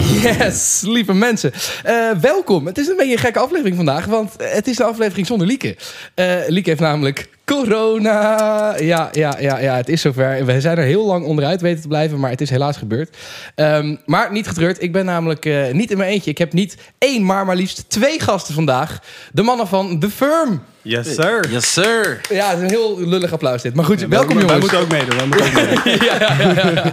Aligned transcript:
Yes, 0.00 0.82
lieve 0.86 1.12
mensen. 1.12 1.52
Eh, 1.82 2.10
welkom. 2.20 2.66
Het 2.66 2.78
is 2.78 2.88
een 2.88 2.96
beetje 2.96 3.12
een 3.12 3.18
gekke 3.18 3.38
aflevering 3.38 3.76
vandaag, 3.76 4.06
want 4.06 4.32
het 4.38 4.66
is 4.66 4.78
een 4.78 4.86
aflevering 4.86 5.26
zonder 5.26 5.46
Lieke. 5.46 5.76
Eh 6.14 6.36
Lieke 6.48 6.68
heeft 6.68 6.80
namelijk 6.80 7.28
corona. 7.52 8.74
Ja, 8.78 9.08
ja, 9.12 9.36
ja, 9.40 9.58
ja, 9.58 9.76
het 9.76 9.88
is 9.88 10.00
zover. 10.00 10.44
We 10.44 10.60
zijn 10.60 10.78
er 10.78 10.84
heel 10.84 11.06
lang 11.06 11.24
onderuit 11.24 11.60
weten 11.60 11.82
te 11.82 11.88
blijven, 11.88 12.20
maar 12.20 12.30
het 12.30 12.40
is 12.40 12.50
helaas 12.50 12.76
gebeurd. 12.76 13.16
Ehm, 13.54 13.96
maar 14.06 14.32
niet 14.32 14.46
getreurd. 14.46 14.82
Ik 14.82 14.92
ben 14.92 15.04
namelijk 15.04 15.44
eh, 15.46 15.72
niet 15.72 15.90
in 15.90 15.96
mijn 15.96 16.10
eentje. 16.10 16.30
Ik 16.30 16.38
heb 16.38 16.52
niet 16.52 16.76
één, 16.98 17.24
maar 17.24 17.46
maar 17.46 17.56
liefst 17.56 17.84
twee 17.88 18.20
gasten 18.20 18.54
vandaag. 18.54 18.98
De 19.32 19.42
mannen 19.42 19.66
van 19.68 19.98
The 19.98 20.10
Firm. 20.10 20.62
Yes, 20.82 21.14
sir. 21.14 21.50
Yes, 21.50 21.72
sir. 21.72 22.20
Ja, 22.28 22.48
het 22.48 22.56
is 22.58 22.62
een 22.64 22.70
heel 22.70 23.00
lullig 23.00 23.32
applaus 23.32 23.62
dit. 23.62 23.74
Maar 23.74 23.84
goed, 23.84 24.00
welkom 24.00 24.36
Wij 24.36 24.44
jongens. 24.46 24.60
moeten 24.60 24.78
ook 24.78 24.88
meedoen. 24.88 25.16
Wij 25.16 25.26
moeten 25.26 25.46
ook 25.46 25.54
meedoen. 25.84 26.04
ja, 26.08 26.16
ja, 26.20 26.52
ja, 26.52 26.70
ja. 26.70 26.92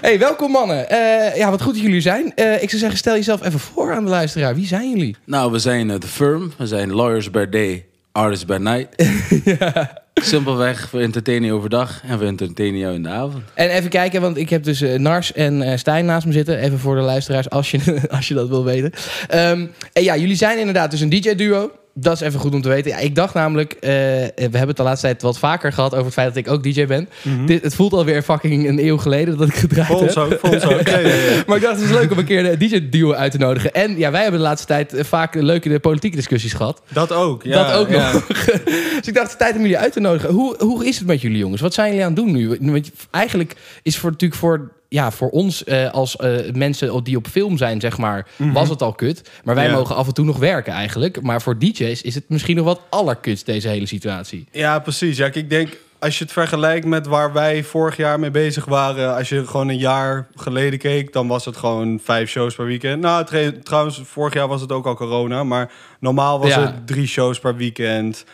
Hey, 0.00 0.18
welkom 0.18 0.50
mannen. 0.50 0.90
Eh, 0.90 1.36
ja, 1.36 1.50
wat 1.50 1.62
goed 1.62 1.74
dat 1.74 1.82
jullie 1.82 2.00
zijn. 2.00 2.32
Eh, 2.34 2.62
ik 2.62 2.68
zou 2.68 2.80
zeggen, 2.80 2.98
stel 2.98 3.14
jezelf 3.14 3.44
even 3.44 3.60
voor 3.60 3.94
aan 3.94 4.04
de 4.04 4.10
luisteraar. 4.10 4.54
Wie 4.54 4.66
zijn 4.66 4.90
jullie? 4.90 5.16
Nou, 5.24 5.52
we 5.52 5.58
zijn 5.58 5.90
eh, 5.90 5.96
The 5.96 6.06
Firm. 6.06 6.52
We 6.58 6.66
zijn 6.66 6.92
lawyers 6.92 7.30
by 7.30 7.48
day, 7.48 7.86
artists 8.16 8.44
by 8.44 8.56
night. 8.56 8.88
Simpelweg, 10.22 10.90
we 10.90 11.00
entertainen 11.00 11.46
je 11.46 11.52
overdag 11.52 12.02
en 12.08 12.18
we 12.18 12.26
entertainen 12.26 12.78
jou 12.78 12.94
in 12.94 13.02
de 13.02 13.08
avond. 13.08 13.42
En 13.54 13.70
even 13.70 13.90
kijken, 13.90 14.20
want 14.20 14.36
ik 14.36 14.50
heb 14.50 14.62
dus 14.62 14.80
eh, 14.80 14.98
Nars 14.98 15.32
en 15.32 15.62
eh, 15.62 15.76
Stijn 15.76 16.04
naast 16.04 16.26
me 16.26 16.32
zitten. 16.32 16.58
Even 16.58 16.78
voor 16.78 16.94
de 16.94 17.00
luisteraars, 17.00 17.50
als 17.50 17.70
je, 17.70 18.00
als 18.16 18.28
je 18.28 18.34
dat 18.34 18.48
wil 18.48 18.64
weten. 18.64 18.92
Ehm, 19.28 19.66
en 19.92 20.02
ja, 20.02 20.16
jullie 20.16 20.36
zijn 20.36 20.58
inderdaad 20.58 20.90
dus 20.90 21.00
een 21.00 21.08
DJ-duo. 21.08 21.70
Dat 21.98 22.12
is 22.12 22.20
even 22.20 22.40
goed 22.40 22.54
om 22.54 22.62
te 22.62 22.68
weten. 22.68 22.90
Ja, 22.90 22.98
ik 22.98 23.14
dacht 23.14 23.34
namelijk, 23.34 23.72
eh, 23.72 23.80
we 23.80 24.32
hebben 24.36 24.68
het 24.68 24.76
de 24.76 24.82
laatste 24.82 25.06
tijd 25.06 25.22
wat 25.22 25.38
vaker 25.38 25.72
gehad 25.72 25.92
over 25.92 26.04
het 26.04 26.14
feit 26.14 26.28
dat 26.28 26.36
ik 26.36 26.50
ook 26.50 26.62
DJ 26.62 26.86
ben. 26.86 27.08
Dit, 27.46 27.62
het 27.62 27.74
voelt 27.74 27.92
alweer 27.92 28.22
fucking 28.22 28.68
een 28.68 28.86
eeuw 28.86 28.96
geleden 28.96 29.36
dat 29.36 29.48
ik 29.48 29.54
gedraaid 29.54 29.86
Voor 29.86 30.00
ons 30.00 30.14
heb. 30.14 30.24
ook, 30.24 30.38
voor 30.40 30.48
ons 30.48 30.64
ook. 30.64 30.88
Ja, 30.88 30.98
ja, 30.98 31.08
ja. 31.08 31.42
Maar 31.46 31.56
ik 31.56 31.62
dacht, 31.62 31.80
het 31.80 31.84
is 31.84 31.96
leuk 31.96 32.10
om 32.10 32.18
een 32.18 32.24
keer 32.24 32.42
de 32.42 32.56
DJ-duo 32.56 33.12
uit 33.12 33.32
te 33.32 33.38
nodigen. 33.38 33.72
En 33.72 33.98
ja, 33.98 34.10
wij 34.10 34.22
hebben 34.22 34.40
de 34.40 34.46
laatste 34.46 34.66
tijd 34.66 34.94
eh, 34.94 35.04
vaak 35.04 35.34
leuke 35.34 35.80
politieke 35.80 36.16
discussies 36.16 36.52
gehad. 36.52 36.82
Dat 36.92 37.12
ook. 37.12 37.42
Ja, 37.42 37.64
dat 37.64 37.76
ook 37.76 37.88
ja. 37.88 38.12
nog. 38.12 38.26
dus 38.96 39.06
ik 39.06 39.14
dacht, 39.14 39.16
het 39.16 39.28
is 39.30 39.36
tijd 39.36 39.54
om 39.54 39.60
jullie 39.60 39.78
uit 39.78 39.92
te 39.92 40.00
nodigen. 40.00 40.30
Hoe, 40.30 40.56
hoe 40.58 40.86
is 40.86 40.98
het 40.98 41.06
met 41.06 41.20
jullie 41.20 41.38
jongens? 41.38 41.60
Wat 41.60 41.74
zijn 41.74 41.88
jullie 41.88 42.04
aan 42.04 42.14
het 42.14 42.24
doen 42.24 42.32
nu? 42.32 42.48
Want 42.48 42.90
eigenlijk 43.10 43.56
is 43.82 43.98
voor, 43.98 44.10
natuurlijk 44.10 44.40
voor, 44.40 44.70
ja, 44.88 45.10
voor 45.10 45.28
ons 45.30 45.64
eh, 45.64 45.90
als 45.90 46.16
eh, 46.16 46.32
mensen 46.52 47.04
die 47.04 47.16
op 47.16 47.26
film 47.26 47.56
zijn, 47.56 47.80
zeg 47.80 47.98
maar, 47.98 48.26
was 48.36 48.68
het 48.68 48.82
al 48.82 48.92
kut. 48.92 49.30
Maar 49.44 49.54
wij 49.54 49.66
Ja. 49.66 49.72
mogen 49.72 49.96
af 49.96 50.06
en 50.06 50.14
toe 50.14 50.24
nog 50.24 50.38
werken 50.38 50.72
eigenlijk. 50.72 51.22
Maar 51.22 51.42
voor 51.42 51.58
DJ's 51.58 52.02
is 52.02 52.14
het 52.14 52.24
misschien 52.28 52.56
nog 52.56 52.64
wat 52.64 52.80
allerkut, 52.88 53.46
deze 53.46 53.68
hele 53.68 53.86
situatie. 53.86 54.46
Ja, 54.52 54.78
precies. 54.78 55.16
Ja, 55.16 55.28
ik 55.32 55.50
denk, 55.50 55.76
als 55.98 56.18
je 56.18 56.24
het 56.24 56.32
vergelijkt 56.32 56.86
met 56.86 57.06
waar 57.06 57.32
wij 57.32 57.64
vorig 57.64 57.96
jaar 57.96 58.20
mee 58.20 58.30
bezig 58.30 58.64
waren... 58.64 59.14
als 59.16 59.28
je 59.28 59.46
gewoon 59.46 59.68
een 59.68 59.78
jaar 59.78 60.26
geleden 60.34 60.78
keek, 60.78 61.12
dan 61.12 61.26
was 61.28 61.44
het 61.44 61.56
gewoon 61.56 62.00
vijf 62.02 62.30
shows 62.30 62.54
per 62.54 62.66
weekend. 62.66 63.00
Nou, 63.00 63.24
trouwens, 63.62 64.00
vorig 64.04 64.34
jaar 64.34 64.48
was 64.48 64.60
het 64.60 64.72
ook 64.72 64.86
al 64.86 64.94
corona. 64.94 65.44
Maar 65.44 65.72
normaal 66.00 66.38
was 66.40 66.48
Ja. 66.48 66.60
het 66.60 66.86
drie 66.86 67.06
shows 67.06 67.38
per 67.38 67.56
weekend. 67.56 68.24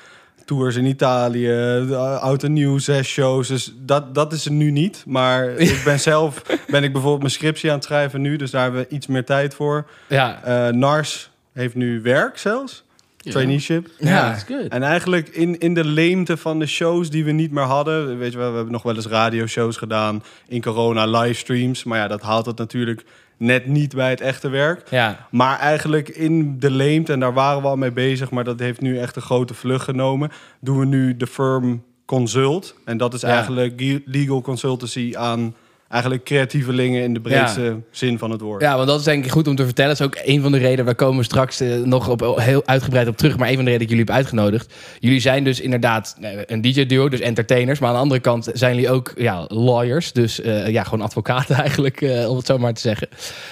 Tours 0.45 0.77
in 0.77 0.85
Italië, 0.85 1.47
de 1.89 1.97
oud 1.97 2.43
en 2.43 2.53
nieuw, 2.53 2.79
zes 2.79 3.09
shows. 3.09 3.49
Dus 3.49 3.75
dat, 3.79 4.15
dat 4.15 4.33
is 4.33 4.45
er 4.45 4.53
nu 4.53 4.71
niet. 4.71 5.05
Maar 5.07 5.49
ik 5.59 5.81
ben 5.85 6.01
zelf, 6.01 6.43
ben 6.67 6.83
ik 6.85 6.93
bijvoorbeeld 6.93 7.21
mijn 7.21 7.33
scriptie 7.33 7.71
aan 7.71 7.77
het 7.77 7.85
schrijven 7.85 8.21
nu. 8.21 8.37
Dus 8.37 8.51
daar 8.51 8.63
hebben 8.63 8.81
we 8.81 8.95
iets 8.95 9.07
meer 9.07 9.25
tijd 9.25 9.55
voor. 9.55 9.87
Ja, 10.09 10.43
Eh, 10.45 10.69
Nars 10.75 11.31
heeft 11.53 11.75
nu 11.75 12.01
werk 12.03 12.39
zelfs. 12.39 12.85
Traineeship. 13.17 13.89
Ja. 13.99 14.31
that's 14.31 14.45
good. 14.45 14.69
En 14.69 14.83
eigenlijk 14.83 15.29
in, 15.29 15.59
in 15.59 15.75
de 15.75 15.85
leemte 15.85 16.37
van 16.37 16.59
de 16.59 16.67
shows 16.67 17.11
die 17.11 17.25
we 17.25 17.31
niet 17.31 17.51
meer 17.51 17.65
hadden. 17.65 18.19
Weet 18.19 18.33
je 18.33 18.39
wel, 18.39 18.49
we 18.49 18.55
hebben 18.55 18.73
nog 18.73 18.83
wel 18.83 18.95
eens 18.95 19.07
radioshows 19.07 19.77
gedaan. 19.77 20.23
In 20.49 20.63
corona, 20.63 21.07
livestreams. 21.07 21.85
Maar 21.85 21.99
ja, 21.99 22.09
dat 22.09 22.23
haalt 22.23 22.47
het 22.47 22.59
natuurlijk 22.59 23.05
net 23.43 23.67
niet 23.67 23.95
bij 23.95 24.11
het 24.11 24.21
echte 24.21 24.49
werk. 24.49 24.89
ja. 24.91 25.27
Maar 25.31 25.59
eigenlijk 25.59 26.09
in 26.09 26.59
de 26.59 26.71
leemte, 26.71 27.13
en 27.13 27.21
daar 27.21 27.33
waren 27.35 27.63
we 27.63 27.69
al 27.69 27.77
mee 27.77 27.93
bezig. 27.93 28.31
Maar 28.31 28.45
dat 28.45 28.59
heeft 28.59 28.81
nu 28.81 28.99
echt 28.99 29.17
een 29.17 29.23
grote 29.23 29.55
vlucht 29.55 29.85
genomen. 29.85 30.31
Doen 30.61 30.79
we 30.79 30.85
nu 30.87 31.17
de 31.17 31.27
firm 31.27 31.83
Consult. 32.07 32.75
En 32.85 32.97
dat 32.97 33.15
is 33.15 33.21
Ja. 33.21 33.29
eigenlijk 33.29 33.73
ge- 33.77 34.03
legal 34.05 34.41
consultancy 34.41 35.13
aan 35.17 35.55
eigenlijk 35.93 36.25
creatievelingen 36.25 37.03
in 37.03 37.15
de 37.15 37.21
breedste 37.21 37.81
zin 37.91 38.19
van 38.19 38.31
het 38.31 38.41
woord. 38.41 38.63
Ja, 38.63 38.77
want 38.77 38.89
dat 38.89 38.99
is 38.99 39.05
denk 39.05 39.25
ik 39.25 39.31
goed 39.31 39.49
om 39.49 39.57
te 39.57 39.65
vertellen. 39.65 39.97
Dat 39.97 40.01
is 40.01 40.07
ook 40.07 40.23
een 40.25 40.43
van 40.43 40.53
de 40.53 40.59
redenen. 40.59 40.85
Waar 40.85 40.95
komen 40.95 41.19
we 41.19 41.25
straks 41.25 41.61
eh, 41.61 41.77
nog 41.77 42.09
op, 42.09 42.37
heel 42.37 42.67
uitgebreid 42.67 43.09
op 43.09 43.17
terug. 43.17 43.37
Maar 43.39 43.49
een 43.49 43.55
van 43.55 43.65
de 43.65 43.71
redenen 43.71 43.89
dat 43.89 43.99
ik 43.99 43.99
jullie 43.99 44.05
heb 44.05 44.15
uitgenodigd. 44.15 44.75
Jullie 44.99 45.21
zijn 45.21 45.45
dus 45.45 45.61
inderdaad 45.61 46.17
eh, 46.21 46.31
een 46.47 46.61
DJ-duo, 46.61 47.09
dus 47.09 47.21
entertainers. 47.21 47.79
Maar 47.79 47.89
aan 47.89 47.95
de 47.95 48.01
andere 48.01 48.21
kant 48.21 48.51
zijn 48.53 48.75
jullie 48.75 48.91
ook 48.91 49.13
ja, 49.17 49.45
lawyers. 49.49 50.13
Dus 50.13 50.41
eh, 50.41 50.69
ja, 50.69 50.85
gewoon 50.85 51.05
advocaten 51.05 51.57
eigenlijk, 51.65 52.01
eh, 52.01 52.31
om 52.31 52.37
het 52.37 52.47
zo 52.47 52.59
maar 52.59 52.75
te 52.75 52.81
zeggen. 52.81 53.09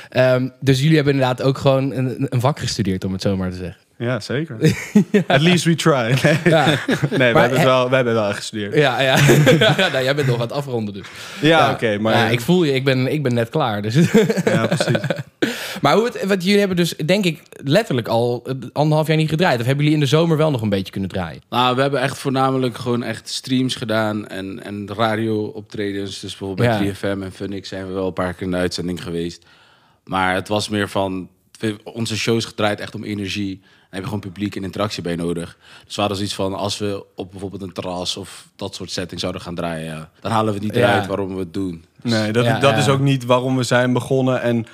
Ehm, 0.09 0.49
dus 0.61 0.81
jullie 0.81 0.97
hebben 0.97 1.15
inderdaad 1.15 1.43
ook 1.43 1.59
gewoon 1.59 1.93
een, 1.93 2.27
een 2.29 2.41
vak 2.41 2.59
gestudeerd, 2.59 3.05
om 3.05 3.13
het 3.13 3.23
zo 3.23 3.37
maar 3.37 3.51
te 3.51 3.57
zeggen. 3.57 3.90
Ja, 4.01 4.21
zeker. 4.21 4.57
At 5.27 5.41
least 5.41 5.65
we 5.65 5.75
try. 5.75 6.15
Nee, 6.23 6.39
Ja, 6.45 6.67
nee 6.67 6.77
we, 7.11 7.23
hebben 7.25 7.43
he- 7.43 7.49
het 7.55 7.63
wel, 7.65 7.89
we 7.89 7.95
hebben 7.95 8.15
wel 8.15 8.29
echt 8.29 8.37
gestudeerd. 8.37 8.75
ja, 8.75 9.01
ja. 9.01 9.17
ja 9.77 9.89
nou, 9.93 10.05
jij 10.05 10.15
bent 10.15 10.27
nog 10.27 10.35
aan 10.37 10.43
het 10.43 10.53
afronden 10.53 10.95
dus. 10.95 11.07
Ja, 11.41 11.71
oké. 11.73 11.99
maar 11.99 12.13
Ja, 12.17 12.29
ik 12.29 12.41
voel 12.41 12.65
je, 12.65 12.73
ik 12.73 12.85
ben, 12.85 13.13
ik 13.13 13.23
ben 13.23 13.35
net 13.35 13.49
klaar. 13.49 13.83
Dus. 13.83 13.95
ja, 14.45 14.67
precies. 14.67 14.97
maar 15.83 15.95
hoe 15.95 16.05
het, 16.05 16.25
wat 16.27 16.43
jullie 16.45 16.59
hebben 16.59 16.77
dus, 16.77 16.95
denk 17.07 17.25
ik, 17.25 17.43
letterlijk 17.65 18.09
al 18.09 18.43
eh, 18.47 18.55
anderhalf 18.73 19.07
jaar 19.07 19.17
niet 19.17 19.29
gedraaid. 19.29 19.61
Of 19.61 19.67
hebben 19.67 19.85
jullie 19.85 19.99
in 20.01 20.05
de 20.05 20.11
zomer 20.11 20.37
wel 20.37 20.51
nog 20.51 20.63
een 20.63 20.69
beetje 20.69 20.93
kunnen 20.93 21.11
draaien? 21.11 21.43
Nou, 21.51 21.75
we 21.77 21.81
hebben 21.83 22.01
echt 22.01 22.19
voornamelijk 22.19 22.77
gewoon 22.79 23.03
echt 23.03 23.29
streams 23.29 23.75
gedaan 23.75 24.29
en, 24.29 24.63
en 24.65 24.89
radio-optredens. 24.97 26.21
Dus 26.21 26.37
bijvoorbeeld 26.37 26.69
bij 26.69 26.87
Ja. 26.87 26.93
3FM 26.95 27.23
en 27.23 27.33
Funix 27.33 27.69
zijn 27.69 27.87
we 27.87 27.93
wel 27.93 28.07
een 28.07 28.13
paar 28.13 28.33
keer 28.35 28.43
in 28.43 28.51
de 28.51 28.57
uitzending 28.57 29.03
geweest. 29.03 29.45
Maar 30.05 30.35
het 30.35 30.49
was 30.49 30.69
meer 30.69 30.89
van, 30.89 31.29
onze 31.85 32.17
shows 32.17 32.45
gedraaid 32.45 32.81
echt 32.81 32.95
om 32.95 33.05
energie. 33.05 33.61
Heb 33.91 33.99
je 34.01 34.05
gewoon 34.05 34.21
publiek 34.21 34.57
en 34.57 34.63
interactie 34.65 35.03
bij 35.03 35.17
nodig. 35.17 35.57
Dus 35.85 35.95
we 35.95 36.01
hadden 36.01 36.17
zoiets 36.19 36.37
van, 36.37 36.55
als 36.55 36.79
we 36.79 37.05
op 37.15 37.31
bijvoorbeeld 37.31 37.63
een 37.63 37.73
terras 37.73 38.17
of 38.17 38.47
dat 38.57 38.75
soort 38.75 38.91
setting 38.91 39.21
zouden 39.21 39.43
gaan 39.43 39.55
draaien... 39.55 39.85
Ja, 39.85 40.11
dan 40.21 40.31
halen 40.33 40.47
we 40.53 40.59
het 40.59 40.63
niet 40.63 40.75
Ja. 40.77 40.89
eruit 40.89 41.07
waarom 41.07 41.35
we 41.35 41.41
het 41.41 41.55
doen. 41.55 41.85
Dus- 42.03 42.13
Nee, 42.13 42.33
dat, 42.33 42.45
Ja, 42.45 42.59
dat 42.59 42.71
ja. 42.71 42.77
is 42.77 42.89
ook 42.89 43.01
niet 43.01 43.25
waarom 43.25 43.57
we 43.57 43.63
zijn 43.63 43.93
begonnen. 43.93 44.43
En 44.43 44.67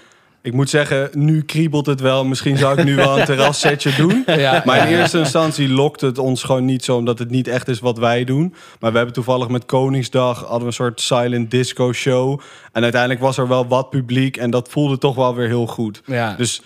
ik 0.42 0.52
moet 0.52 0.70
zeggen, 0.70 1.10
nu 1.12 1.42
kriebelt 1.42 1.86
het 1.86 2.00
wel. 2.00 2.24
Misschien 2.24 2.56
zou 2.56 2.78
ik 2.78 2.84
nu 2.84 2.96
wel 2.96 3.18
een 3.18 3.24
terrassetje 3.34 3.94
doen. 3.96 4.22
Ja, 4.26 4.62
Maar 4.64 4.86
in 4.86 4.90
ja. 4.92 4.98
eerste 4.98 5.18
instantie 5.18 5.68
lokt 5.68 6.00
het 6.00 6.18
ons 6.18 6.42
gewoon 6.42 6.64
niet 6.64 6.84
zo... 6.84 6.96
omdat 6.96 7.18
het 7.18 7.30
niet 7.30 7.48
echt 7.48 7.68
is 7.68 7.78
wat 7.80 7.98
wij 7.98 8.24
doen. 8.24 8.54
Maar 8.80 8.90
we 8.90 8.96
hebben 8.96 9.14
toevallig 9.14 9.48
met 9.48 9.64
Koningsdag... 9.66 10.40
hadden 10.40 10.58
we 10.60 10.66
een 10.66 10.72
soort 10.72 11.00
silent 11.00 11.50
disco 11.50 11.92
show. 11.92 12.40
En 12.72 12.82
uiteindelijk 12.82 13.20
was 13.20 13.38
er 13.38 13.48
wel 13.48 13.66
wat 13.66 13.90
publiek... 13.90 14.36
en 14.36 14.50
dat 14.50 14.68
voelde 14.68 14.98
toch 14.98 15.14
wel 15.14 15.34
weer 15.34 15.46
heel 15.48 15.66
goed. 15.66 16.02
Ja. 16.06 16.34
Dus 16.36 16.62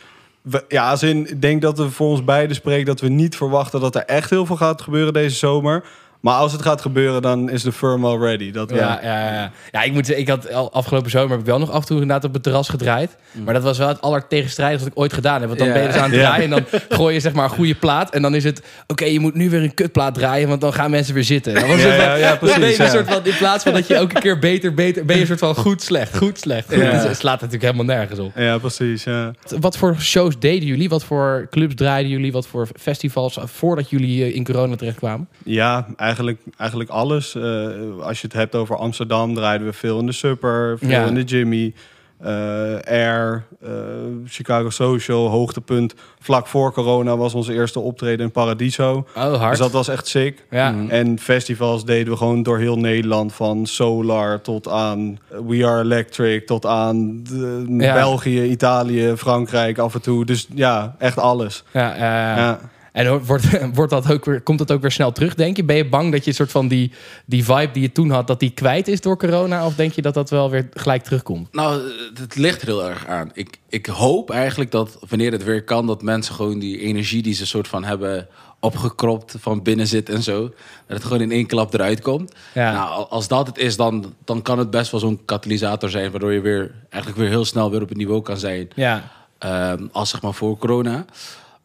ja, 0.68 1.00
ik 1.00 1.42
denk 1.42 1.62
dat 1.62 1.78
we 1.78 1.90
voor 1.90 2.08
ons 2.08 2.24
beiden 2.24 2.56
spreken... 2.56 2.86
dat 2.86 3.00
we 3.00 3.08
niet 3.08 3.36
verwachten 3.36 3.80
dat 3.80 3.94
er 3.94 4.04
echt 4.04 4.30
heel 4.30 4.46
veel 4.46 4.56
gaat 4.56 4.82
gebeuren 4.82 5.12
deze 5.12 5.36
zomer... 5.36 5.84
Maar 6.20 6.34
als 6.34 6.52
het 6.52 6.62
gaat 6.62 6.80
gebeuren, 6.80 7.22
dan 7.22 7.50
is 7.50 7.62
de 7.62 7.72
firm 7.72 8.04
al 8.04 8.18
ready. 8.18 8.50
Dat 8.50 8.70
wel. 8.70 8.80
Ja, 8.80 9.00
ja, 9.02 9.32
ja. 9.32 9.52
ja, 9.70 9.82
ik 9.82 9.92
moet 9.92 10.18
ik 10.18 10.28
had 10.28 10.52
al 10.52 10.72
afgelopen 10.72 11.10
zomer 11.10 11.30
heb 11.30 11.40
ik 11.40 11.46
wel 11.46 11.58
nog 11.58 11.70
af 11.70 11.80
en 11.80 11.86
toe 11.86 12.00
inderdaad 12.00 12.24
op 12.24 12.32
het 12.32 12.42
terras 12.42 12.68
gedraaid. 12.68 13.16
Maar 13.44 13.54
dat 13.54 13.62
was 13.62 13.78
wel 13.78 13.88
het 13.88 14.00
allertegenstrijdigste 14.00 14.84
wat 14.88 14.96
ik 14.96 15.02
ooit 15.02 15.12
gedaan 15.12 15.40
heb. 15.40 15.48
Want 15.48 15.58
dan 15.58 15.72
ben 15.72 15.82
je 15.82 15.88
dus 15.88 15.96
aan 15.96 16.10
het 16.10 16.20
draaien 16.20 16.44
en 16.44 16.50
dan 16.50 16.80
gooi 16.88 17.14
je 17.14 17.20
zeg 17.20 17.32
maar 17.32 17.44
een 17.44 17.50
goede 17.50 17.74
plaat. 17.74 18.10
En 18.10 18.22
dan 18.22 18.34
is 18.34 18.44
het, 18.44 18.62
oké, 18.86 19.04
je 19.04 19.20
moet 19.20 19.34
nu 19.34 19.50
weer 19.50 19.62
een 19.62 19.74
kutplaat 19.74 20.14
draaien, 20.14 20.48
want 20.48 20.60
dan 20.60 20.72
gaan 20.72 20.90
mensen 20.90 21.14
weer 21.14 21.24
zitten. 21.24 21.54
Dan, 21.54 21.68
was 21.68 21.82
Ja, 21.82 21.94
ja, 21.94 22.14
ja, 22.14 22.36
dan 22.36 22.38
ben 22.40 22.50
je 22.50 22.58
precies, 22.58 22.78
een 22.78 22.88
soort 22.88 23.10
van, 23.10 23.24
in 23.24 23.36
plaats 23.36 23.64
van 23.64 23.72
dat 23.72 23.86
je 23.86 23.94
elke 23.94 24.20
keer 24.20 24.38
beter, 24.38 24.74
beter, 24.74 25.04
ben 25.04 25.14
je 25.14 25.20
een 25.20 25.26
soort 25.26 25.38
van 25.38 25.54
goed, 25.54 25.82
slecht, 25.82 26.16
goed, 26.16 26.38
slecht. 26.38 26.66
Goed. 26.74 26.76
Dus 26.90 27.02
het 27.02 27.16
slaat 27.16 27.40
natuurlijk 27.40 27.72
helemaal 27.72 27.96
nergens 27.96 28.18
op. 28.18 28.32
Ja, 28.34 28.58
precies. 28.58 29.04
Ja. 29.04 29.32
Wat 29.60 29.76
voor 29.76 29.96
shows 30.00 30.38
deden 30.38 30.68
jullie? 30.68 30.88
Wat 30.88 31.04
voor 31.04 31.46
clubs 31.50 31.74
draaiden 31.74 32.10
jullie? 32.12 32.32
Wat 32.32 32.46
voor 32.46 32.68
festivals 32.80 33.36
eh, 33.36 33.44
voordat 33.46 33.90
jullie 33.90 34.24
eh, 34.24 34.34
in 34.34 34.44
corona 34.44 34.76
terechtkwamen? 34.76 35.28
Ja, 35.44 35.86
eigenlijk, 35.96 36.09
eigenlijk 36.56 36.90
alles. 36.90 37.34
Eh, 37.34 37.42
als 38.02 38.20
je 38.20 38.26
het 38.26 38.36
hebt 38.36 38.54
over 38.54 38.76
Amsterdam, 38.76 39.34
draaiden 39.34 39.66
we 39.66 39.72
veel 39.72 39.98
in 39.98 40.06
de 40.06 40.12
Supper, 40.12 40.78
veel 40.78 40.88
Ja. 40.88 41.04
in 41.06 41.14
de 41.14 41.22
Jimmy. 41.24 41.74
eh, 42.20 42.32
Air, 42.86 43.44
eh, 43.62 43.70
Chicago 44.26 44.70
Social, 44.70 45.28
hoogtepunt. 45.28 45.94
Vlak 46.18 46.46
voor 46.46 46.72
corona 46.72 47.16
was 47.16 47.34
onze 47.34 47.52
eerste 47.52 47.80
optreden 47.80 48.24
in 48.26 48.30
Paradiso. 48.32 49.06
Oh, 49.16 49.34
hard. 49.34 49.50
Dus 49.50 49.58
dat 49.58 49.70
was 49.70 49.88
echt 49.88 50.06
sick. 50.06 50.44
Ja. 50.50 50.74
En 50.88 51.18
festivals 51.18 51.84
deden 51.84 52.12
we 52.12 52.18
gewoon 52.18 52.42
door 52.42 52.58
heel 52.58 52.76
Nederland. 52.78 53.32
Van 53.32 53.66
Solar 53.66 54.40
tot 54.40 54.68
aan 54.68 55.18
We 55.46 55.66
Are 55.66 55.80
Electric. 55.82 56.46
Tot 56.46 56.66
aan 56.66 57.22
de- 57.22 57.74
Ja. 57.78 57.94
België, 57.94 58.42
Italië, 58.44 59.12
Frankrijk 59.16 59.78
af 59.78 59.94
en 59.94 60.02
toe. 60.02 60.24
Dus 60.24 60.46
ja, 60.54 60.94
echt 60.98 61.18
alles. 61.18 61.64
Ja. 61.70 61.96
Ja. 61.96 62.60
En 62.92 63.24
wordt, 63.24 63.44
wordt 63.74 63.90
dat 63.92 64.12
ook 64.12 64.24
weer, 64.24 64.40
komt 64.40 64.58
dat 64.58 64.72
ook 64.72 64.80
weer 64.80 64.90
snel 64.90 65.12
terug, 65.12 65.34
denk 65.34 65.56
je? 65.56 65.64
Ben 65.64 65.76
je 65.76 65.88
bang 65.88 66.12
dat 66.12 66.24
je 66.24 66.30
een 66.30 66.36
soort 66.36 66.50
van 66.50 66.68
die, 66.68 66.92
die 67.26 67.44
vibe 67.44 67.70
die 67.72 67.82
je 67.82 67.92
toen 67.92 68.10
had, 68.10 68.26
dat 68.26 68.40
die 68.40 68.50
kwijt 68.50 68.88
is 68.88 69.00
door 69.00 69.18
corona? 69.18 69.66
Of 69.66 69.74
denk 69.74 69.92
je 69.92 70.02
dat 70.02 70.14
dat 70.14 70.30
wel 70.30 70.50
weer 70.50 70.68
gelijk 70.74 71.02
terugkomt? 71.02 71.52
Nou, 71.52 71.80
het 72.20 72.36
ligt 72.36 72.60
er 72.60 72.66
heel 72.66 72.84
erg 72.88 73.06
aan. 73.06 73.30
Ik, 73.34 73.56
ik 73.68 73.86
hoop 73.86 74.30
eigenlijk 74.30 74.70
dat 74.70 74.98
wanneer 75.08 75.32
het 75.32 75.44
weer 75.44 75.64
kan, 75.64 75.86
dat 75.86 76.02
mensen 76.02 76.34
gewoon 76.34 76.58
die 76.58 76.78
energie 76.78 77.22
die 77.22 77.34
ze 77.34 77.46
soort 77.46 77.68
van 77.68 77.84
hebben 77.84 78.28
opgekropt 78.62 79.34
van 79.38 79.62
binnen 79.62 79.86
zit 79.86 80.08
en 80.08 80.22
zo, 80.22 80.40
dat 80.86 80.96
het 80.96 81.04
gewoon 81.04 81.20
in 81.20 81.30
één 81.32 81.46
klap 81.46 81.74
eruit 81.74 82.00
komt. 82.00 82.32
Ja. 82.54 82.72
Nou, 82.72 82.90
al- 82.90 83.08
als 83.10 83.28
dat 83.28 83.46
het 83.46 83.58
is, 83.58 83.76
dan, 83.76 84.14
dan 84.24 84.42
kan 84.42 84.58
het 84.58 84.70
best 84.70 84.90
wel 84.90 85.00
zo'n 85.00 85.20
katalysator 85.24 85.90
zijn, 85.90 86.10
waardoor 86.10 86.32
je 86.32 86.40
weer 86.40 86.74
eigenlijk 86.88 87.22
weer 87.22 87.30
heel 87.30 87.44
snel 87.44 87.70
weer 87.70 87.82
op 87.82 87.88
het 87.88 87.98
niveau 87.98 88.22
kan 88.22 88.38
zijn 88.38 88.68
Ja, 88.74 89.10
Ehm, 89.38 89.86
als 89.92 90.10
zeg 90.10 90.22
maar 90.22 90.34
voor 90.34 90.58
corona. 90.58 91.04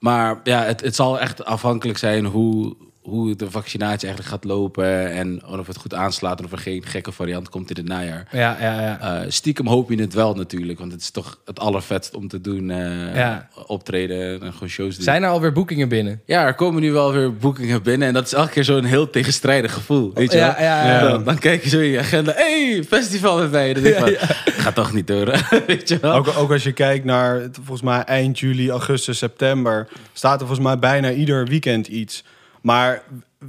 Maar 0.05 0.39
ja, 0.43 0.63
het, 0.63 0.81
het 0.81 0.95
zal 0.95 1.19
echt 1.19 1.45
afhankelijk 1.45 1.97
zijn 1.97 2.25
hoe, 2.25 2.75
hoe 3.05 3.35
de 3.35 3.51
vaccinatie 3.51 4.07
eigenlijk 4.07 4.35
gaat 4.35 4.43
lopen. 4.43 5.11
En 5.11 5.45
of 5.47 5.67
het 5.67 5.77
goed 5.77 5.93
aanslaat 5.93 6.39
en 6.39 6.45
of 6.45 6.51
er 6.51 6.57
geen 6.57 6.85
gekke 6.85 7.11
variant 7.11 7.49
komt 7.49 7.69
in 7.69 7.75
het 7.75 7.85
najaar. 7.87 8.27
ja, 8.31 8.57
ja. 8.61 8.81
ja. 8.81 8.99
Eh, 8.99 9.25
stiekem 9.29 9.67
hoop 9.67 9.89
je 9.89 10.01
het 10.01 10.13
wel 10.13 10.33
natuurlijk. 10.33 10.79
Want 10.79 10.91
het 10.91 11.01
is 11.01 11.09
toch 11.09 11.39
het 11.45 11.59
allervetst 11.59 12.15
om 12.15 12.27
te 12.27 12.41
doen. 12.41 12.69
eh, 12.69 13.15
Ja. 13.15 13.47
Optreden 13.67 14.41
en 14.41 14.53
gewoon 14.53 14.69
shows 14.69 14.95
doen. 14.95 15.03
Zijn 15.03 15.23
er 15.23 15.29
alweer 15.29 15.51
boekingen 15.51 15.89
binnen? 15.89 16.21
Ja, 16.25 16.45
er 16.45 16.53
komen 16.53 16.81
nu 16.81 16.91
wel 16.91 17.11
weer 17.13 17.35
boekingen 17.37 17.83
binnen. 17.83 18.07
En 18.07 18.13
dat 18.13 18.25
is 18.25 18.33
elke 18.33 18.51
keer 18.51 18.63
zo'n 18.63 18.83
heel 18.83 19.09
tegenstrijdig 19.09 19.73
gevoel. 19.73 20.11
Weet 20.13 20.31
je 20.31 20.37
Ja, 20.37 20.53
wel? 20.57 20.65
ja, 20.65 20.87
ja. 20.87 21.09
Dan, 21.09 21.23
dan 21.23 21.37
kijk 21.37 21.63
je 21.63 21.69
zo 21.69 21.79
in 21.79 21.89
je 21.89 21.99
agenda. 21.99 22.33
hey, 22.35 22.83
festival 22.87 23.37
met 23.37 23.51
mij. 23.51 23.73
Dan 23.73 23.83
denk 23.83 23.95
je 24.07 24.17
van, 24.19 24.53
gaat 24.63 24.75
toch 24.75 24.93
niet 24.93 25.07
door. 25.07 25.43
weet 25.67 25.89
je 25.89 25.97
wel? 25.99 26.13
Ook, 26.13 26.27
ook 26.37 26.51
als 26.51 26.63
je 26.63 26.71
kijkt 26.71 27.05
naar 27.05 27.35
het, 27.41 27.55
volgens 27.55 27.81
mij 27.81 28.01
eind 28.03 28.39
juli, 28.39 28.69
augustus, 28.69 29.17
september, 29.17 29.87
staat 30.13 30.41
er 30.41 30.47
volgens 30.47 30.67
mij 30.67 30.79
bijna 30.79 31.11
ieder 31.11 31.47
weekend 31.47 31.87
iets. 31.87 32.23
Maar 32.65 33.01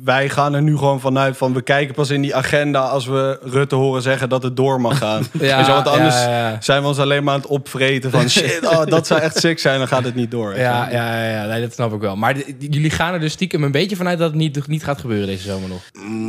wij 0.04 0.28
gaan 0.28 0.54
er 0.54 0.62
nu 0.62 0.76
gewoon 0.76 1.00
vanuit 1.00 1.36
van 1.36 1.52
we 1.52 1.62
kijken 1.62 1.94
pas 1.94 2.10
in 2.10 2.22
die 2.22 2.34
agenda 2.34 2.80
als 2.80 3.06
we 3.06 3.38
Rutte 3.42 3.74
horen 3.74 4.02
zeggen 4.02 4.28
dat 4.28 4.42
het 4.42 4.56
door 4.56 4.80
mag 4.80 4.98
gaan. 4.98 5.26
Ja, 5.40 5.66
want 5.66 5.88
anders 5.88 6.14
ja, 6.14 6.28
ja, 6.28 6.48
ja. 6.48 6.56
zijn 6.60 6.82
we 6.82 6.88
ons 6.88 6.98
alleen 6.98 7.24
maar 7.24 7.34
aan 7.34 7.40
het 7.40 7.48
opvreten 7.48 8.10
van 8.10 8.30
shit, 8.38 8.60
oh, 8.66 8.86
dat 8.86 9.06
zou 9.06 9.20
echt 9.20 9.38
sick 9.38 9.58
zijn, 9.58 9.78
dan 9.78 9.88
gaat 9.88 10.04
het 10.04 10.14
niet 10.14 10.30
door. 10.30 10.58
Ja, 10.58 10.90
ja, 10.90 11.22
ja, 11.22 11.30
ja. 11.30 11.46
Nee, 11.46 11.60
dat 11.60 11.72
snap 11.72 11.92
ik 11.92 12.00
wel. 12.00 12.16
Maar 12.16 12.36
jullie 12.58 12.90
gaan 12.90 13.14
er 13.14 13.20
dus 13.20 13.32
stiekem 13.32 13.62
een 13.62 13.70
beetje 13.70 13.96
vanuit 13.96 14.18
dat 14.18 14.28
het 14.28 14.36
niet, 14.36 14.66
niet 14.66 14.84
gaat 14.84 15.00
gebeuren 15.00 15.26
deze 15.26 15.42
zomer 15.42 15.68
nog. 15.68 15.82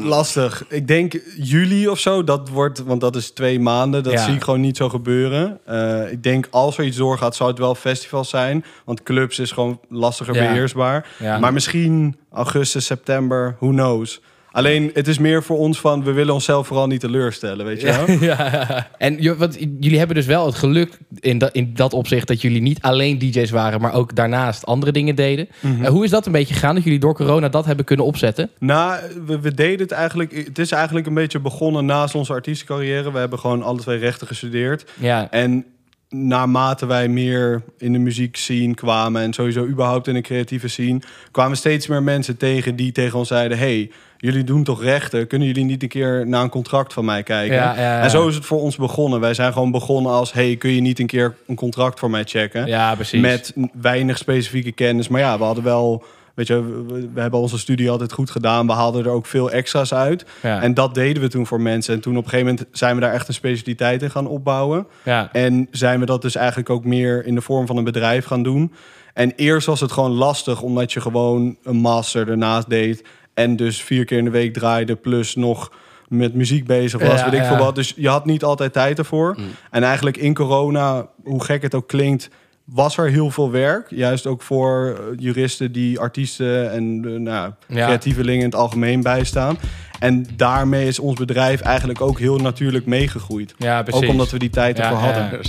Lastig. 0.04 0.66
Ik 0.70 0.88
denk 0.88 1.20
juli 1.38 1.88
of 1.88 2.00
zo, 2.00 2.24
dat 2.24 2.50
wordt, 2.50 2.84
want 2.84 3.02
dat 3.02 3.16
is 3.16 3.32
twee 3.32 3.60
maanden. 3.60 4.04
Dat 4.04 4.20
zie 4.20 4.34
ik 4.34 4.44
gewoon 4.44 4.62
niet 4.62 4.78
zo 4.78 4.90
gebeuren. 4.90 5.60
Eh, 5.66 6.12
ik 6.12 6.24
denk 6.24 6.48
als 6.52 6.78
er 6.78 6.84
iets 6.84 6.98
doorgaat, 6.98 7.36
zou 7.36 7.50
het 7.50 7.60
wel 7.60 7.76
festivals 7.76 8.30
zijn. 8.30 8.66
Want 8.86 9.04
clubs 9.04 9.40
is 9.40 9.52
gewoon 9.52 9.80
lastiger 9.90 10.34
beheersbaar. 10.34 11.08
Maar 11.40 11.54
misschien 11.54 12.16
augustus, 12.32 12.86
september, 12.86 13.56
who 13.60 13.70
knows. 13.70 14.22
Alleen, 14.58 14.92
het 14.94 15.08
is 15.08 15.18
meer 15.18 15.44
voor 15.44 15.58
ons 15.58 15.80
van, 15.80 16.04
we 16.04 16.12
willen 16.12 16.34
onszelf 16.34 16.68
vooral 16.68 16.88
niet 16.88 17.00
teleurstellen, 17.00 17.66
weet 17.66 17.82
je 17.82 17.86
wel? 17.86 18.18
ja. 18.30 18.88
En 18.98 19.38
wat, 19.38 19.58
jullie 19.80 19.98
hebben 19.98 20.16
dus 20.16 20.26
wel 20.26 20.46
het 20.46 20.56
geluk 20.56 20.98
in 21.20 21.38
dat, 21.38 21.52
in 21.52 21.74
dat 21.74 21.94
opzicht 21.94 22.28
dat 22.28 22.42
jullie 22.42 22.62
niet 22.62 22.82
alleen 22.82 23.18
DJ's 23.18 23.50
waren, 23.50 23.82
maar 23.82 23.94
ook 23.94 24.16
daarnaast 24.16 24.66
andere 24.66 24.92
dingen 24.92 25.16
deden. 25.16 25.48
Eh, 25.62 25.90
hoe 25.90 26.04
is 26.04 26.10
dat 26.10 26.26
een 26.26 26.32
beetje 26.32 26.54
gegaan 26.54 26.76
dat 26.76 26.84
jullie 26.84 27.00
door 27.00 27.16
corona 27.16 27.50
dat 27.50 27.66
hebben 27.66 27.86
kunnen 27.86 28.06
opzetten? 28.06 28.50
Nou, 28.60 29.00
we, 29.26 29.40
we 29.40 29.54
deden 29.54 29.80
het 29.80 29.92
eigenlijk... 29.92 30.36
Het 30.36 30.60
is 30.60 30.72
eigenlijk 30.72 31.08
een 31.08 31.14
beetje 31.14 31.40
begonnen 31.40 31.86
naast 31.86 32.16
onze 32.16 32.34
artiestencarrière. 32.34 33.12
We 33.12 33.20
hebben 33.20 33.40
gewoon 33.40 33.64
alle 33.64 33.80
twee 33.80 33.98
rechten 33.98 34.28
gestudeerd. 34.28 34.86
Ja, 35.00 35.32
En 35.32 35.66
naarmate 36.10 36.86
wij 36.86 37.08
meer 37.08 37.62
in 37.78 37.94
de 37.94 38.00
muziek 38.00 38.36
scene 38.36 38.74
kwamen 38.74 39.22
en 39.22 39.34
sowieso 39.34 39.66
überhaupt 39.66 40.08
in 40.08 40.14
de 40.14 40.22
creatieve 40.22 40.68
scene, 40.68 41.00
kwamen 41.32 41.58
steeds 41.58 41.88
meer 41.88 42.04
mensen 42.04 42.38
tegen 42.38 42.76
die 42.76 42.92
tegen 42.92 43.20
ons 43.20 43.28
zeiden: 43.28 43.58
Hey, 43.58 43.92
jullie 44.18 44.44
doen 44.44 44.64
toch 44.64 44.84
rechten? 44.84 45.28
Kunnen 45.28 45.48
jullie 45.48 45.64
niet 45.64 45.84
een 45.84 45.90
keer 45.90 46.28
naar 46.28 46.44
een 46.44 46.50
contract 46.50 46.94
van 46.94 47.06
mij 47.06 47.24
kijken? 47.24 47.56
Ja, 47.56 47.76
ja, 47.76 47.82
ja. 47.82 48.02
En 48.02 48.10
zo 48.10 48.28
is 48.28 48.36
het 48.36 48.46
voor 48.46 48.62
ons 48.62 48.76
begonnen. 48.76 49.20
Wij 49.20 49.34
zijn 49.34 49.54
gewoon 49.54 49.72
begonnen 49.72 50.12
als: 50.12 50.34
Hey, 50.34 50.56
kun 50.56 50.72
je 50.72 50.82
niet 50.82 51.00
een 51.00 51.08
keer 51.08 51.36
een 51.48 51.56
contract 51.56 52.00
voor 52.00 52.10
mij 52.10 52.24
checken? 52.24 52.66
ja 52.66 52.96
precies. 52.96 53.22
Met 53.22 53.54
weinig 53.82 54.18
specifieke 54.18 54.72
kennis. 54.72 55.08
Maar 55.08 55.22
ja, 55.22 55.38
we 55.38 55.44
hadden 55.44 55.64
wel. 55.64 56.04
Weet 56.38 56.48
je, 56.48 56.86
we, 56.88 57.10
we 57.14 57.22
hebben 57.22 57.40
onze 57.40 57.58
studie 57.58 57.90
altijd 57.90 58.12
goed 58.12 58.30
gedaan. 58.32 58.68
We 58.68 58.74
haalden 58.74 59.06
er 59.06 59.12
ook 59.12 59.26
veel 59.26 59.52
extra's 59.52 59.94
uit. 59.94 60.26
ja. 60.42 60.62
En 60.62 60.74
dat 60.74 60.94
deden 60.94 61.22
we 61.22 61.30
toen 61.30 61.48
voor 61.48 61.62
mensen. 61.62 61.94
En 61.94 62.00
toen 62.00 62.18
op 62.18 62.24
een 62.24 62.30
gegeven 62.30 62.54
moment 62.54 62.68
zijn 62.78 62.96
we 62.96 63.02
daar 63.02 63.14
echt 63.14 63.28
een 63.28 63.34
specialiteit 63.34 64.02
in 64.02 64.12
gaan 64.12 64.28
opbouwen. 64.28 64.88
ja. 65.04 65.30
En 65.32 65.68
zijn 65.72 66.00
we 66.00 66.06
dat 66.06 66.22
dus 66.22 66.36
eigenlijk 66.36 66.70
ook 66.70 66.86
meer 66.86 67.26
in 67.26 67.36
de 67.36 67.42
vorm 67.42 67.68
van 67.68 67.78
een 67.78 67.84
bedrijf 67.84 68.26
gaan 68.26 68.44
doen. 68.44 68.74
En 69.14 69.32
eerst 69.36 69.68
was 69.68 69.80
het 69.80 69.92
gewoon 69.92 70.12
lastig, 70.12 70.62
omdat 70.62 70.94
je 70.94 71.02
gewoon 71.02 71.58
een 71.64 71.76
master 71.78 72.30
ernaast 72.30 72.70
deed. 72.70 73.04
En 73.34 73.56
dus 73.56 73.82
vier 73.82 74.06
keer 74.06 74.18
in 74.18 74.26
de 74.26 74.32
week 74.32 74.54
draaide, 74.54 74.96
plus 74.96 75.36
nog 75.36 75.72
met 76.08 76.34
muziek 76.34 76.66
bezig 76.66 77.02
was, 77.02 77.20
Ja, 77.20 77.24
weet 77.24 77.34
ik 77.34 77.40
ja. 77.40 77.48
veel 77.48 77.66
wat. 77.66 77.76
Dus 77.76 77.94
je 77.96 78.10
had 78.10 78.26
niet 78.26 78.44
altijd 78.44 78.74
tijd 78.74 78.98
ervoor. 78.98 79.36
Mm. 79.38 79.46
En 79.72 79.84
eigenlijk 79.84 80.18
in 80.18 80.34
corona, 80.34 81.08
hoe 81.24 81.44
gek 81.44 81.62
het 81.62 81.76
ook 81.76 81.88
klinkt, 81.88 82.30
was 82.74 82.98
er 82.98 83.10
heel 83.10 83.32
veel 83.32 83.52
werk. 83.52 83.88
Juist 83.90 84.26
ook 84.28 84.42
voor 84.42 84.88
eh, 84.98 85.04
juristen 85.16 85.72
die 85.72 86.00
artiesten 86.00 86.72
en 86.72 87.04
uh, 87.06 87.20
nou, 87.20 87.52
Ja. 87.68 87.86
creatievelingen 87.86 88.40
in 88.40 88.46
het 88.46 88.56
algemeen 88.56 89.02
bijstaan. 89.02 89.58
En 90.00 90.26
daarmee 90.36 90.88
is 90.88 91.00
ons 91.00 91.16
bedrijf 91.20 91.62
eigenlijk 91.62 92.02
ook 92.02 92.20
heel 92.20 92.38
natuurlijk 92.38 92.86
meegegroeid. 92.86 93.54
ja, 93.58 93.84
precies. 93.84 94.04
Ook 94.04 94.10
omdat 94.10 94.32
we 94.32 94.40
die 94.40 94.50
tijd 94.50 94.78
Ja, 94.78 94.84
ervoor 94.84 95.08
ja. 95.08 95.14
hadden. 95.14 95.40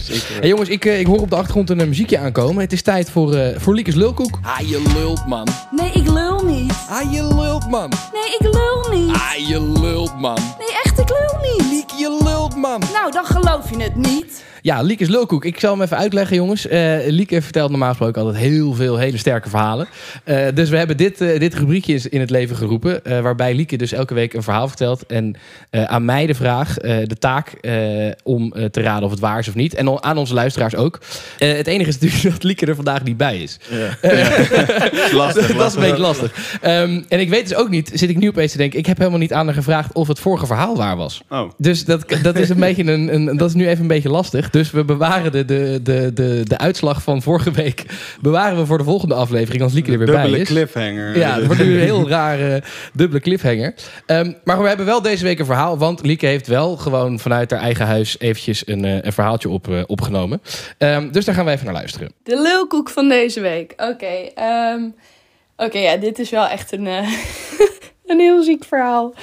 Hey 0.41 0.49
jongens, 0.49 0.69
ik, 0.69 0.85
eh, 0.85 1.01
ik 1.01 1.07
hoor 1.07 1.21
op 1.21 1.31
de 1.31 1.37
achtergrond 1.37 1.71
een 1.71 1.81
eh, 1.81 1.87
muziekje 1.87 2.19
aankomen. 2.19 2.63
Het 2.63 2.73
is 2.73 2.83
tijd 2.83 3.11
voor, 3.11 3.35
eh 3.35 3.59
voor 3.61 3.75
Liekes 3.75 3.95
Lulkoek. 3.95 4.39
Ah, 4.43 4.59
je 4.69 4.93
lult, 4.97 5.27
man. 5.27 5.49
Nee, 5.71 5.91
ik 5.93 6.09
lul 6.11 6.45
niet. 6.45 6.73
Ah, 6.89 7.13
je 7.13 7.23
lult, 7.35 7.69
man. 7.71 7.89
Nee, 8.13 8.37
ik 8.39 8.55
lul 8.55 8.99
niet. 8.99 9.15
Ah, 9.15 9.49
je 9.49 9.63
lult, 9.81 10.21
man. 10.21 10.35
Nee, 10.59 10.69
echt, 10.85 10.99
ik 10.99 11.09
lul 11.09 11.41
niet. 11.43 11.71
Liek, 11.71 11.91
je 11.91 12.21
lult, 12.25 12.57
man. 12.57 12.83
Nou, 12.93 13.13
dan 13.13 13.25
geloof 13.25 13.71
je 13.71 13.83
het 13.83 13.97
niet. 13.97 14.45
Ja, 14.69 14.83
Liekes 14.83 15.09
Lulkoek. 15.09 15.45
Ik 15.45 15.61
zal 15.61 15.73
hem 15.73 15.83
even 15.83 15.97
uitleggen, 15.97 16.37
jongens. 16.37 16.67
Eh 16.67 16.97
Lieke 17.07 17.43
vertelt 17.43 17.71
normaal 17.71 17.89
gesproken 17.89 18.23
altijd 18.23 18.43
heel 18.43 18.75
veel 18.75 18.97
hele 18.97 19.17
sterke 19.17 19.49
verhalen. 19.49 19.89
Eh, 20.25 20.47
dus 20.55 20.71
we 20.71 20.77
hebben 20.77 20.97
dit, 20.97 21.21
eh, 21.21 21.41
dit 21.41 21.55
rubriekje 21.55 21.95
is 21.95 22.09
in 22.09 22.21
het 22.21 22.31
leven 22.31 22.57
geroepen. 22.57 23.01
waarbij 23.23 23.55
Lieke 23.55 23.77
dus 23.77 23.93
elke 23.93 24.15
week 24.15 24.35
een 24.35 24.43
verhaal 24.43 24.69
vertelt. 24.69 25.07
En 25.07 25.37
aan 25.71 26.05
mij 26.05 26.27
de 26.27 26.35
vraag, 26.35 26.75
de 26.75 27.17
taak 27.19 27.53
om 28.23 28.53
te 28.71 28.81
raden 28.81 29.05
of 29.05 29.11
het 29.11 29.21
waar 29.21 29.39
is 29.39 29.49
of 29.49 29.55
niet. 29.55 29.75
En 29.75 30.03
aan 30.03 30.19
onze 30.19 30.35
luisteraars 30.35 30.75
ook. 30.75 31.01
Het 31.39 31.67
enige 31.67 31.89
is 31.89 31.99
natuurlijk 31.99 32.23
dat 32.35 32.43
Lieke 32.43 32.67
er 32.67 32.75
vandaag 32.75 33.05
niet 33.05 33.17
bij 33.17 33.39
is. 33.39 33.59
lastig, 35.13 35.55
dat 35.57 35.67
is 35.67 35.75
een 35.75 35.81
beetje 35.81 35.99
lastig. 35.99 36.59
Ehm, 36.61 37.03
en 37.09 37.21
ik 37.21 37.29
weet 37.29 37.49
dus 37.49 37.57
ook 37.57 37.69
niet, 37.69 37.91
zit 37.95 38.11
ik 38.11 38.19
nu 38.19 38.29
opeens 38.29 38.53
te 38.53 38.59
denken... 38.59 38.79
ik 38.79 38.87
heb 38.87 38.99
helemaal 38.99 39.19
niet 39.19 39.33
aan 39.33 39.47
haar 39.47 39.55
gevraagd 39.55 39.93
of 39.93 40.09
het 40.09 40.19
vorige 40.19 40.47
verhaal 40.47 40.77
waar 40.77 40.97
was. 40.97 41.23
Oh. 41.29 41.51
Dus 41.57 41.85
dat, 41.85 42.05
dat 42.23 42.37
is 42.37 42.49
een 42.49 42.61
beetje 42.61 42.93
een, 42.93 43.15
een. 43.15 43.37
Dat 43.37 43.49
is 43.49 43.55
nu 43.55 43.69
even 43.69 43.81
een 43.81 43.87
beetje 43.87 44.09
lastig. 44.09 44.51
Dus 44.59 44.71
we 44.71 44.85
bewaren 44.85 45.33
de, 45.33 45.45
de, 45.45 45.81
de, 45.83 46.13
de, 46.13 46.43
de 46.45 46.59
uitslag 46.59 47.03
van 47.03 47.23
vorige 47.23 47.51
week. 47.51 47.85
Bewaren 48.21 48.59
we 48.59 48.67
voor 48.67 48.79
de 48.79 48.85
volgende 48.85 49.15
aflevering 49.15 49.63
als 49.63 49.73
Lieke 49.73 49.93
er 49.93 49.99
weer 49.99 50.07
bij 50.07 50.23
Dubbele 50.23 50.43
is. 50.43 50.49
cliffhanger. 50.49 51.19
Ja, 51.19 51.35
het 51.35 51.47
wordt 51.47 51.63
nu 51.63 51.75
een 51.75 51.81
heel 51.85 52.09
rare 52.09 52.63
dubbele 52.93 53.21
cliffhanger. 53.21 53.75
Ehm, 54.07 54.33
maar 54.45 54.63
we 54.63 54.69
hebben 54.69 54.87
wel 54.87 55.03
deze 55.03 55.25
week 55.25 55.39
een 55.39 55.45
verhaal. 55.45 55.79
Want 55.79 56.07
Lieke 56.07 56.27
heeft 56.27 56.47
wel 56.47 56.77
gewoon 56.77 57.19
vanuit 57.19 57.51
haar 57.51 57.61
eigen 57.61 57.87
huis 57.87 58.19
eventjes 58.19 58.67
een, 58.67 58.85
eh, 58.85 59.03
een 59.03 59.13
verhaaltje 59.13 59.49
op, 59.49 59.69
eh, 59.69 59.83
opgenomen. 59.87 60.43
Ehm, 60.79 61.11
dus 61.11 61.25
daar 61.25 61.35
gaan 61.35 61.45
we 61.45 61.51
even 61.51 61.65
naar 61.65 61.75
luisteren. 61.75 62.13
De 62.23 62.41
lulkoek 62.41 62.91
van 62.91 63.09
deze 63.09 63.41
week. 63.41 63.73
Oké, 63.77 64.31
ehm, 64.35 64.83
oké, 65.57 65.79
ja, 65.79 65.97
dit 65.97 66.19
is 66.19 66.31
wel 66.31 66.47
echt 66.47 66.73
een, 66.73 66.87
eh, 66.87 67.09
een 68.07 68.19
heel 68.19 68.43
ziek 68.43 68.65
verhaal. 68.65 69.15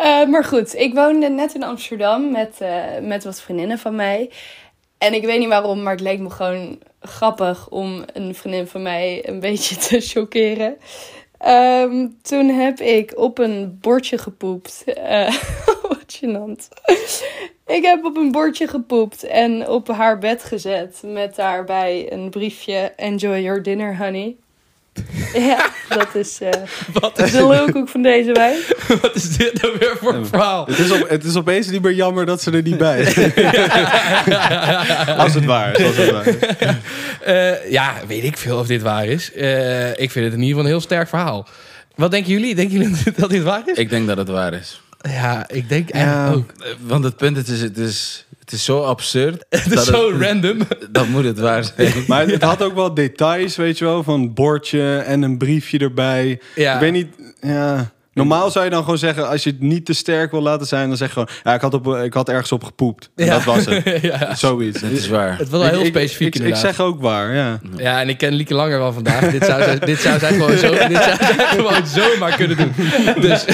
Eh, 0.00 0.26
maar 0.26 0.44
goed, 0.44 0.74
ik 0.74 0.94
woonde 0.94 1.28
net 1.28 1.54
in 1.54 1.62
Amsterdam 1.62 2.30
met, 2.30 2.56
eh, 2.60 2.82
met 3.02 3.24
wat 3.24 3.40
vriendinnen 3.40 3.78
van 3.78 3.94
mij. 3.94 4.30
En 5.00 5.14
ik 5.14 5.24
weet 5.24 5.38
niet 5.38 5.48
waarom, 5.48 5.82
maar 5.82 5.92
het 5.92 6.00
leek 6.00 6.18
me 6.18 6.30
gewoon 6.30 6.78
grappig 7.00 7.68
om 7.68 8.04
een 8.12 8.34
vriendin 8.34 8.66
van 8.66 8.82
mij 8.82 9.28
een 9.28 9.40
beetje 9.40 9.76
te 9.76 10.00
chockeren. 10.10 10.76
Ehm, 11.38 12.08
toen 12.22 12.48
heb 12.48 12.80
ik 12.80 13.12
op 13.16 13.38
een 13.38 13.78
bordje 13.80 14.18
gepoept. 14.18 14.84
Eh, 14.84 15.34
wat 15.88 16.18
gênant. 16.18 16.68
Ik 17.66 17.84
heb 17.84 18.04
op 18.04 18.16
een 18.16 18.32
bordje 18.32 18.68
gepoept 18.68 19.22
en 19.22 19.68
op 19.68 19.88
haar 19.88 20.18
bed 20.18 20.44
gezet. 20.44 21.02
Met 21.04 21.36
daarbij 21.36 22.12
een 22.12 22.30
briefje: 22.30 22.92
Enjoy 22.96 23.38
your 23.40 23.62
dinner, 23.62 23.96
honey. 23.96 24.36
Ja, 25.50 25.70
dat 25.88 26.14
is 26.14 26.40
eh, 26.40 26.50
Wat 27.00 27.18
is, 27.18 27.30
de 27.32 27.46
lulkoek 27.46 27.88
van 27.88 28.02
deze 28.02 28.32
wijk. 28.32 28.76
wat 29.02 29.14
is 29.14 29.36
dit 29.36 29.62
nou 29.62 29.76
weer 29.78 29.96
voor 30.00 30.14
een 30.14 30.26
verhaal? 30.26 30.66
Het 30.66 30.78
is, 30.78 30.90
op, 30.90 31.08
het 31.08 31.24
is 31.24 31.36
opeens 31.36 31.68
niet 31.68 31.82
meer 31.82 31.94
jammer 31.94 32.26
dat 32.26 32.42
ze 32.42 32.50
er 32.50 32.62
niet 32.62 32.78
bij 32.78 33.00
is. 33.00 33.16
Als 35.16 35.34
het 35.34 35.44
waar 35.44 35.78
is. 35.78 35.86
Als 35.86 35.96
het 35.96 36.10
waar 36.10 36.26
is. 36.26 36.36
Eh, 37.24 37.70
ja, 37.70 37.94
weet 38.06 38.24
ik 38.24 38.36
veel 38.36 38.58
of 38.58 38.66
dit 38.66 38.82
waar 38.82 39.06
is. 39.06 39.32
Eh, 39.32 39.88
ik 39.90 40.10
vind 40.10 40.24
het 40.24 40.34
in 40.34 40.40
ieder 40.40 40.46
geval 40.46 40.60
een 40.60 40.66
heel 40.66 40.80
sterk 40.80 41.08
verhaal. 41.08 41.48
Wat 41.94 42.10
denken 42.10 42.32
jullie? 42.32 42.54
Denken 42.54 42.78
jullie 42.78 42.96
dat 43.16 43.30
dit 43.30 43.42
waar 43.42 43.62
is? 43.66 43.76
Ik 43.76 43.90
denk 43.90 44.06
dat 44.06 44.16
het 44.16 44.28
waar 44.28 44.54
is. 44.54 44.80
Ja, 45.02 45.48
ik 45.48 45.68
denk 45.68 45.90
eigenlijk 45.90 46.36
ook. 46.36 46.66
Want 46.80 47.04
het 47.04 47.16
punt 47.16 47.36
het 47.36 47.48
is, 47.48 47.60
het 47.60 47.78
is, 47.78 48.26
het 48.50 48.58
is 48.58 48.64
zo 48.64 48.82
absurd. 48.82 49.44
Het 49.48 49.72
is 49.72 49.84
zo 49.84 50.12
random. 50.18 50.58
Dat 50.92 51.08
moet 51.08 51.24
het 51.24 51.38
waar 51.38 51.64
zijn. 51.64 51.92
Maar 52.08 52.26
het 52.26 52.42
had 52.42 52.62
ook 52.62 52.74
wel 52.74 52.94
details, 52.94 53.56
weet 53.56 53.78
je 53.78 53.84
wel. 53.84 54.02
Van 54.02 54.20
een 54.20 54.34
bordje 54.34 54.96
en 54.96 55.22
een 55.22 55.38
briefje 55.38 55.78
erbij. 55.78 56.40
Ja. 56.54 56.74
Ik 56.74 56.80
weet 56.80 56.92
niet... 56.92 57.08
Ja. 57.40 57.92
Normaal 58.14 58.50
zou 58.50 58.64
je 58.64 58.70
dan 58.70 58.82
gewoon 58.82 58.98
zeggen, 58.98 59.28
als 59.28 59.44
je 59.44 59.50
het 59.50 59.60
niet 59.60 59.84
te 59.86 59.92
sterk 59.92 60.30
wil 60.30 60.42
laten 60.42 60.66
zijn, 60.66 60.88
dan 60.88 60.96
zeg 60.96 61.06
je 61.06 61.12
gewoon, 61.12 61.28
ja, 61.44 61.54
ik 61.54 61.60
had, 61.60 61.74
op, 61.74 61.86
ik 61.96 62.14
had 62.14 62.28
ergens 62.28 62.52
op 62.52 62.64
gepoept. 62.64 63.10
En 63.16 63.24
Ja. 63.24 63.32
Dat 63.34 63.44
was 63.44 63.64
het. 63.66 64.00
ja. 64.12 64.34
Zoiets. 64.34 64.80
Het 64.80 64.92
is 64.92 65.08
waar. 65.08 65.38
Het 65.38 65.48
was 65.48 65.60
wel 65.60 65.68
heel 65.70 65.78
Ik- 65.80 65.86
ik- 65.86 65.92
specifiek 65.92 66.26
Ik, 66.26 66.34
ik, 66.34 66.40
inderdaad. 66.40 66.74
zeg 66.74 66.80
ook 66.86 67.00
waar, 67.00 67.34
ja. 67.34 67.60
Ja, 67.76 68.00
en 68.00 68.08
ik 68.08 68.18
ken 68.18 68.32
Lieke 68.32 68.54
Langer 68.54 68.78
wel 68.78 68.92
vandaag. 68.92 69.30
dit, 69.30 69.44
zou 69.44 69.62
zij, 69.62 69.78
dit 69.78 69.98
zou 70.00 70.18
zij 70.18 70.32
gewoon 70.32 70.58
zo, 70.58 70.70
dit 70.88 71.02
zou 71.02 71.16
zij 71.16 71.46
gewoon 71.46 71.86
zomaar 71.86 72.36
kunnen 72.36 72.56
doen. 72.56 72.72
Dus, 73.20 73.44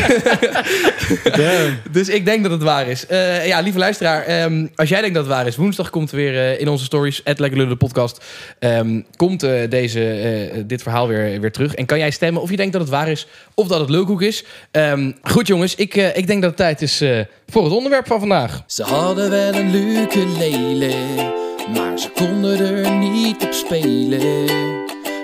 dus 1.91 2.09
ik 2.09 2.25
denk 2.25 2.43
dat 2.43 2.53
het 2.53 2.63
waar 2.63 2.89
is. 2.89 3.07
Eh, 3.07 3.47
ja, 3.47 3.61
lieve 3.61 3.79
luisteraar, 3.79 4.23
ehm, 4.25 4.67
als 4.75 4.89
jij 4.89 5.01
denkt 5.01 5.15
dat 5.15 5.25
het 5.25 5.35
waar 5.35 5.47
is, 5.47 5.57
woensdag 5.57 5.91
komt 5.91 6.11
er 6.11 6.17
weer 6.17 6.35
eh, 6.37 6.61
in 6.61 6.69
onze 6.69 6.85
stories, 6.85 7.25
at 7.25 7.39
Lekker 7.39 7.59
Lullen, 7.59 7.73
de 7.79 7.85
podcast, 7.85 8.25
ehm, 8.59 9.01
komt 9.17 9.43
eh, 9.43 9.71
deze, 9.71 10.11
eh, 10.11 10.63
dit 10.67 10.83
verhaal 10.83 11.09
weer, 11.09 11.41
weer 11.41 11.53
terug. 11.53 11.75
En 11.75 11.87
kan 11.87 11.99
jij 11.99 12.11
stemmen 12.11 12.43
of 12.43 12.51
je 12.51 12.57
denkt 12.57 12.73
dat 12.73 12.81
het 12.81 12.91
waar 12.91 13.09
is 13.09 13.27
of 13.55 13.69
dat 13.69 13.81
het 13.81 13.91
leukhoek 13.91 14.23
is. 14.23 14.45
Ehm, 14.71 15.13
goed 15.23 15.47
jongens, 15.47 15.75
ik, 15.75 15.97
eh, 15.97 16.17
ik 16.17 16.27
denk 16.27 16.41
dat 16.41 16.51
het 16.51 16.59
tijd 16.59 16.83
is 16.83 17.01
eh, 17.01 17.21
voor 17.49 17.65
het 17.65 17.73
onderwerp 17.73 18.07
van 18.07 18.19
vandaag. 18.19 18.63
Ze 18.67 18.83
hadden 18.83 19.31
wel 19.31 19.55
een 19.55 19.75
ukulele, 19.75 20.95
maar 21.75 21.99
ze 21.99 22.09
konden 22.15 22.59
er 22.61 22.91
niet 22.91 23.43
op 23.45 23.53
spelen. 23.53 24.47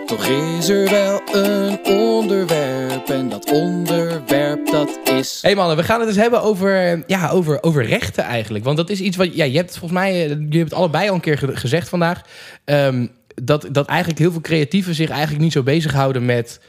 Toch 0.07 0.26
is 0.26 0.69
er 0.69 0.91
wel 0.91 1.21
een 1.33 1.79
onderwerp 1.85 3.09
en 3.11 3.29
dat 3.29 3.50
onderwerp 3.52 4.67
dat 4.71 4.99
is... 5.05 5.38
Hey 5.43 5.55
mannen, 5.55 5.76
we 5.76 5.83
gaan 5.83 5.99
het 6.00 6.09
eens 6.09 6.17
hebben 6.19 6.43
over, 6.43 7.02
ja, 7.07 7.29
over, 7.31 7.62
over 7.62 7.85
rechten 7.85 8.25
eigenlijk. 8.25 8.64
Want 8.64 8.76
dat 8.76 8.91
is 8.91 9.00
iets 9.00 9.17
wat... 9.17 9.35
Ja, 9.35 9.45
je 9.45 9.57
hebt 9.57 9.71
volgens 9.79 10.00
mij... 10.00 10.11
eh, 10.12 10.19
Jullie 10.29 10.38
hebben 10.38 10.61
het 10.64 10.75
allebei 10.75 11.09
al 11.09 11.14
een 11.14 11.21
keer 11.21 11.38
ge- 11.38 11.57
gezegd 11.57 11.88
vandaag. 11.88 12.21
ehm, 12.64 13.07
dat, 13.43 13.67
dat 13.73 13.87
eigenlijk 13.87 14.19
heel 14.19 14.31
veel 14.33 14.41
creatieven 14.41 14.95
zich 14.95 15.11
eigenlijk 15.11 15.43
niet 15.43 15.52
zo 15.52 15.62
bezighouden 15.62 16.25
met... 16.25 16.61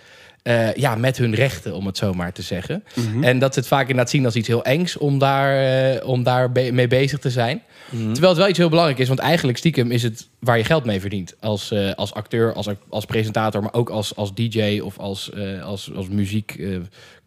eh, 0.43 0.73
ja, 0.73 0.95
met 0.95 1.17
hun 1.17 1.35
rechten, 1.35 1.73
om 1.75 1.85
het 1.85 1.97
zo 1.97 2.13
maar 2.13 2.33
te 2.33 2.41
zeggen. 2.41 2.83
En 3.21 3.39
dat 3.39 3.53
ze 3.53 3.59
het 3.59 3.67
vaak 3.67 3.81
inderdaad 3.81 4.09
zien 4.09 4.25
als 4.25 4.35
iets 4.35 4.47
heel 4.47 4.63
engs 4.63 4.97
om 4.97 5.17
daar, 5.19 5.57
eh, 5.95 6.07
om 6.07 6.23
daar 6.23 6.51
be- 6.51 6.71
mee 6.71 6.87
bezig 6.87 7.19
te 7.19 7.29
zijn. 7.29 7.61
Terwijl 7.89 8.27
het 8.29 8.37
wel 8.37 8.47
iets 8.49 8.57
heel 8.57 8.69
belangrijk 8.69 8.99
is, 8.99 9.07
want 9.07 9.19
eigenlijk 9.19 9.57
stiekem 9.57 9.91
is 9.91 10.03
het 10.03 10.27
waar 10.39 10.57
je 10.57 10.63
geld 10.63 10.85
mee 10.85 10.99
verdient. 10.99 11.35
Als, 11.39 11.71
eh, 11.71 11.91
als 11.93 12.13
acteur, 12.13 12.53
als, 12.53 12.67
als 12.89 13.05
presentator, 13.05 13.61
maar 13.61 13.73
ook 13.73 13.89
als, 13.89 14.15
als 14.15 14.33
DJ 14.33 14.79
of 14.79 14.97
als, 14.97 15.31
eh, 15.31 15.63
als, 15.63 15.91
als 15.95 16.07
muziek, 16.07 16.55
eh, 16.59 16.77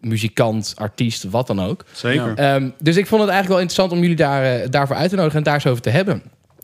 muzikant, 0.00 0.73
artiest, 0.76 1.25
wat 1.25 1.46
dan 1.46 1.61
ook. 1.62 1.85
Zeker. 1.92 2.35
Ehm, 2.37 2.70
dus 2.78 2.96
ik 2.96 3.06
vond 3.06 3.20
het 3.23 3.30
eigenlijk 3.30 3.49
wel 3.49 3.58
interessant 3.58 3.92
om 3.92 4.00
jullie 4.00 4.16
daar, 4.16 4.70
daarvoor 4.70 4.96
uit 4.96 5.11
te 5.11 5.16
nodigen 5.16 5.38
en 5.38 5.44
daar 5.44 5.54
eens 5.54 5.66
over 5.66 5.82
te 5.82 5.90
hebben. 5.90 6.23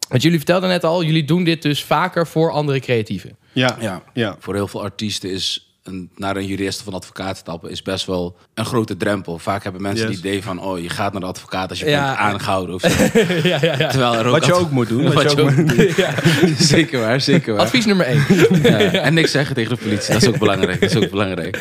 Want 0.09 0.23
jullie 0.23 0.39
vertelden 0.39 0.69
net 0.69 0.85
al, 0.85 1.03
jullie 1.05 1.25
doen 1.25 1.45
dit 1.45 1.63
dus 1.63 1.83
vaker 1.85 2.27
voor 2.27 2.51
andere 2.51 2.81
creatieven. 2.81 3.37
Ja. 3.53 3.77
Ja. 3.81 4.03
Ja. 4.13 4.37
Voor 4.39 4.55
heel 4.55 4.69
veel 4.69 4.83
artiesten 4.83 5.31
is 5.31 5.72
een, 5.83 6.11
naar 6.17 6.37
een 6.37 6.47
jurist 6.47 6.81
of 6.81 6.87
een 6.87 6.93
advocaat 6.93 7.37
stappen 7.37 7.71
is 7.71 7.83
best 7.83 8.07
wel 8.07 8.37
een 8.55 8.65
grote 8.65 8.97
drempel. 8.97 9.39
Vaak 9.39 9.63
hebben 9.63 9.83
mensen 9.83 10.07
Yes. 10.07 10.17
het 10.17 10.25
idee 10.27 10.43
van, 10.43 10.61
oh, 10.61 10.79
je 10.81 10.89
gaat 10.89 11.13
naar 11.13 11.21
de 11.21 11.27
advocaat 11.27 11.71
als 11.71 11.79
je 11.79 11.89
Ja. 11.89 12.07
bent 12.07 12.19
aangehouden 12.19 12.75
of 12.75 12.81
zo. 12.81 12.89
ja, 13.49 13.59
ja, 13.61 13.77
ja. 13.79 13.89
Terwijl 13.89 14.15
er 14.15 14.27
ook 14.27 14.33
Wat 14.33 14.47
je 14.47 14.53
ook 14.55 14.71
moet 14.71 14.89
doen. 14.89 15.13
Wat 15.13 15.33
je 15.33 15.41
ook 15.43 15.57
moet 15.57 15.77
doen. 15.77 16.55
zeker 16.77 17.01
waar, 17.01 17.21
zeker 17.21 17.53
waar. 17.55 17.63
Advies 17.63 17.87
nummer 17.87 18.07
één. 18.07 18.25
Ja, 18.63 18.79
En 18.79 19.15
niks 19.15 19.31
zeggen 19.31 19.55
tegen 19.55 19.77
de 19.77 19.83
politie, 19.83 20.13
dat 20.13 20.23
is 20.23 20.29
ook 20.29 20.39
belangrijk. 20.39 20.81
Dat 20.81 20.91
is 20.91 20.97
ook 21.05 21.11
belangrijk. 21.11 21.61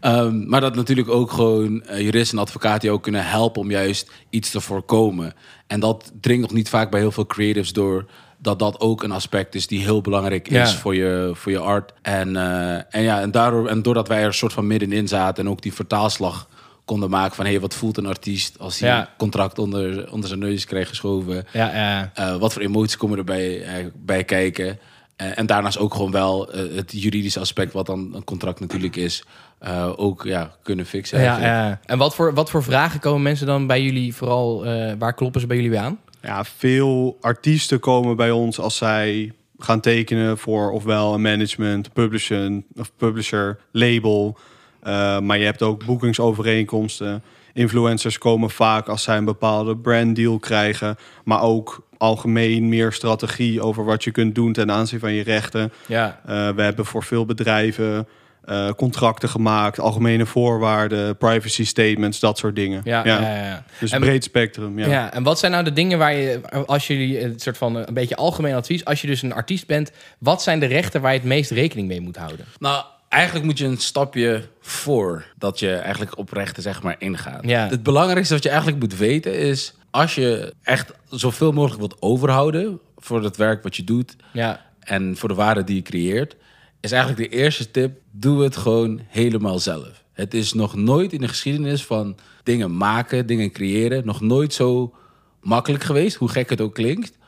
Ehm, 0.00 0.48
maar 0.48 0.60
dat 0.60 0.74
natuurlijk 0.74 1.08
ook 1.08 1.30
gewoon 1.30 1.82
eh, 1.82 2.00
juristen 2.00 2.38
en 2.38 2.44
advocaten 2.44 2.88
je 2.88 2.94
ook 2.94 3.02
kunnen 3.02 3.26
helpen 3.26 3.60
om 3.60 3.70
juist 3.70 4.10
iets 4.30 4.50
te 4.50 4.60
voorkomen. 4.60 5.32
En 5.66 5.80
dat 5.80 6.12
dringt 6.20 6.42
nog 6.42 6.52
niet 6.52 6.68
vaak 6.68 6.90
bij 6.90 7.00
heel 7.00 7.12
veel 7.12 7.26
creatives 7.26 7.72
door 7.72 8.06
dat 8.42 8.58
dat 8.58 8.80
ook 8.80 9.02
een 9.02 9.12
aspect 9.12 9.54
is 9.54 9.66
die 9.66 9.80
heel 9.80 10.00
belangrijk 10.00 10.48
is 10.48 10.70
Ja. 10.72 10.76
voor, 10.78 10.94
je, 10.94 11.30
voor 11.34 11.52
je 11.52 11.58
art. 11.58 11.92
En, 12.02 12.36
eh, 12.36 12.94
en, 12.94 13.02
ja, 13.02 13.20
en, 13.20 13.30
daardoor, 13.30 13.68
en 13.68 13.82
doordat 13.82 14.08
wij 14.08 14.18
er 14.20 14.26
een 14.26 14.34
soort 14.34 14.52
van 14.52 14.66
middenin 14.66 15.08
zaten 15.08 15.44
en 15.44 15.50
ook 15.50 15.62
die 15.62 15.72
vertaalslag 15.74 16.48
konden 16.84 17.10
maken 17.10 17.34
van 17.34 17.44
hé, 17.44 17.50
hey, 17.50 17.60
wat 17.60 17.74
voelt 17.74 17.96
een 17.96 18.06
artiest 18.06 18.58
als 18.58 18.78
hij 18.78 18.88
Ja. 18.88 19.00
een 19.00 19.06
contract 19.16 19.58
onder, 19.58 20.12
onder 20.12 20.28
zijn 20.28 20.40
neus 20.40 20.64
krijgt 20.64 20.88
geschoven. 20.88 21.46
Ja. 21.52 22.10
Eh, 22.14 22.36
wat 22.36 22.52
voor 22.52 22.62
emoties 22.62 22.96
komen 22.96 23.18
erbij 23.18 23.62
eh, 23.62 23.86
bij 23.94 24.24
kijken? 24.24 24.78
En 25.16 25.46
daarnaast 25.46 25.78
ook 25.78 25.94
gewoon 25.94 26.10
wel 26.10 26.48
het 26.52 26.92
juridische 26.94 27.40
aspect, 27.40 27.72
wat 27.72 27.86
dan 27.86 28.10
een 28.14 28.24
contract 28.24 28.60
natuurlijk 28.60 28.96
is, 28.96 29.24
eh, 29.58 29.92
ook 29.96 30.24
ja, 30.24 30.50
kunnen 30.62 30.86
fixen. 30.86 31.18
ja, 31.20 31.24
eigenlijk. 31.24 31.52
ja. 31.54 31.80
En 31.84 31.98
wat 31.98 32.14
voor, 32.14 32.34
wat 32.34 32.50
voor 32.50 32.62
vragen 32.62 33.00
komen 33.00 33.22
mensen 33.22 33.46
dan 33.46 33.66
bij 33.66 33.82
jullie 33.82 34.14
vooral, 34.14 34.64
eh, 34.66 34.92
waar 34.98 35.14
kloppen 35.14 35.40
ze 35.40 35.46
bij 35.46 35.56
jullie 35.56 35.70
bij 35.70 35.80
aan? 35.80 35.98
Ja, 36.22 36.44
veel 36.44 37.18
artiesten 37.20 37.80
komen 37.80 38.16
bij 38.16 38.30
ons 38.30 38.58
als 38.58 38.76
zij 38.76 39.32
gaan 39.58 39.80
tekenen 39.80 40.38
voor 40.38 40.70
ofwel 40.70 41.14
een 41.14 41.20
management, 41.20 41.92
publisher, 41.92 42.62
of 42.76 42.92
publisher, 42.96 43.58
label. 43.70 44.38
Uh, 44.86 45.18
maar 45.18 45.38
je 45.38 45.44
hebt 45.44 45.62
ook 45.62 45.84
boekingsovereenkomsten. 45.84 47.22
Influencers 47.52 48.18
komen 48.18 48.50
vaak 48.50 48.88
als 48.88 49.02
zij 49.02 49.16
een 49.16 49.24
bepaalde 49.24 49.76
branddeal 49.76 50.38
krijgen. 50.38 50.96
Maar 51.24 51.42
ook 51.42 51.86
algemeen 51.96 52.68
meer 52.68 52.92
strategie 52.92 53.60
over 53.60 53.84
wat 53.84 54.04
je 54.04 54.10
kunt 54.10 54.34
doen 54.34 54.52
ten 54.52 54.70
aanzien 54.70 55.00
van 55.00 55.12
je 55.12 55.22
rechten. 55.22 55.72
Ja. 55.86 56.20
Uh, 56.28 56.48
we 56.48 56.62
hebben 56.62 56.86
voor 56.86 57.02
veel 57.02 57.24
bedrijven 57.24 58.08
uh, 58.44 58.70
contracten 58.70 59.28
gemaakt, 59.28 59.80
algemene 59.80 60.26
voorwaarden, 60.26 61.16
privacy 61.16 61.64
statements, 61.64 62.20
dat 62.20 62.38
soort 62.38 62.56
dingen. 62.56 62.80
Ja, 62.84 63.04
ja. 63.04 63.20
ja, 63.20 63.44
ja. 63.44 63.64
Dus 63.80 63.90
en, 63.90 64.00
breed 64.00 64.24
spectrum. 64.24 64.78
Ja. 64.78 64.86
ja, 64.86 65.12
en 65.12 65.22
wat 65.22 65.38
zijn 65.38 65.52
nou 65.52 65.64
de 65.64 65.72
dingen 65.72 65.98
waar 65.98 66.14
je, 66.14 66.40
als 66.66 66.86
jullie 66.86 67.20
een 67.20 67.40
soort 67.40 67.58
van 67.58 67.76
een 67.76 67.94
beetje 67.94 68.16
algemeen 68.16 68.54
advies, 68.54 68.84
als 68.84 69.00
je 69.00 69.06
dus 69.06 69.22
een 69.22 69.34
artiest 69.34 69.66
bent, 69.66 69.90
wat 70.18 70.42
zijn 70.42 70.60
de 70.60 70.66
rechten 70.66 71.00
waar 71.00 71.12
je 71.12 71.18
het 71.18 71.28
meest 71.28 71.50
rekening 71.50 71.88
mee 71.88 72.00
moet 72.00 72.16
houden? 72.16 72.46
Nou, 72.58 72.84
eigenlijk 73.08 73.44
moet 73.44 73.58
je 73.58 73.64
een 73.64 73.78
stapje 73.78 74.48
voor 74.60 75.24
dat 75.38 75.58
je 75.58 75.74
eigenlijk 75.74 76.18
op 76.18 76.32
rechten 76.32 76.62
zeg 76.62 76.82
maar 76.82 76.96
ingaat. 76.98 77.44
Ja. 77.44 77.68
Het 77.68 77.82
belangrijkste 77.82 78.34
wat 78.34 78.42
je 78.42 78.48
eigenlijk 78.48 78.80
moet 78.80 78.96
weten 78.96 79.38
is, 79.38 79.74
als 79.90 80.14
je 80.14 80.54
echt 80.62 80.92
zoveel 81.10 81.52
mogelijk 81.52 81.78
wilt 81.78 81.96
overhouden 82.02 82.80
voor 82.98 83.22
het 83.22 83.36
werk 83.36 83.62
wat 83.62 83.76
je 83.76 83.84
doet 83.84 84.16
Ja. 84.32 84.60
en 84.80 85.16
voor 85.16 85.28
de 85.28 85.34
waarde 85.34 85.64
die 85.64 85.76
je 85.76 85.82
creëert, 85.82 86.36
is 86.82 86.92
eigenlijk 86.92 87.30
de 87.30 87.36
eerste 87.36 87.70
tip: 87.70 88.00
doe 88.10 88.42
het 88.42 88.56
gewoon 88.56 89.00
helemaal 89.08 89.58
zelf. 89.58 90.04
Het 90.12 90.34
is 90.34 90.52
nog 90.52 90.74
nooit 90.74 91.12
in 91.12 91.20
de 91.20 91.28
geschiedenis 91.28 91.84
van 91.84 92.16
dingen 92.42 92.76
maken, 92.76 93.26
dingen 93.26 93.50
creëren, 93.50 94.06
nog 94.06 94.20
nooit 94.20 94.54
zo 94.54 94.94
makkelijk 95.40 95.84
geweest, 95.84 96.16
hoe 96.16 96.28
gek 96.28 96.50
het 96.50 96.60
ook 96.60 96.74
klinkt, 96.74 97.18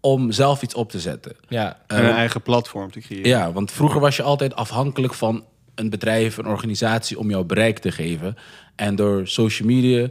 om 0.00 0.32
zelf 0.32 0.62
iets 0.62 0.74
op 0.74 0.90
te 0.90 1.00
zetten. 1.00 1.36
Ja. 1.48 1.80
En 1.86 2.04
een 2.04 2.10
eigen 2.10 2.42
platform 2.42 2.90
te 2.90 3.00
creëren. 3.00 3.28
Ja, 3.28 3.52
want 3.52 3.72
vroeger 3.72 4.00
was 4.00 4.16
je 4.16 4.22
altijd 4.22 4.54
afhankelijk 4.54 5.14
van 5.14 5.44
een 5.74 5.90
bedrijf, 5.90 6.36
een 6.36 6.46
organisatie 6.46 7.18
om 7.18 7.30
jouw 7.30 7.44
bereik 7.44 7.78
te 7.78 7.92
geven. 7.92 8.36
En 8.76 8.96
door 8.96 9.28
social 9.28 9.68
media 9.68 10.08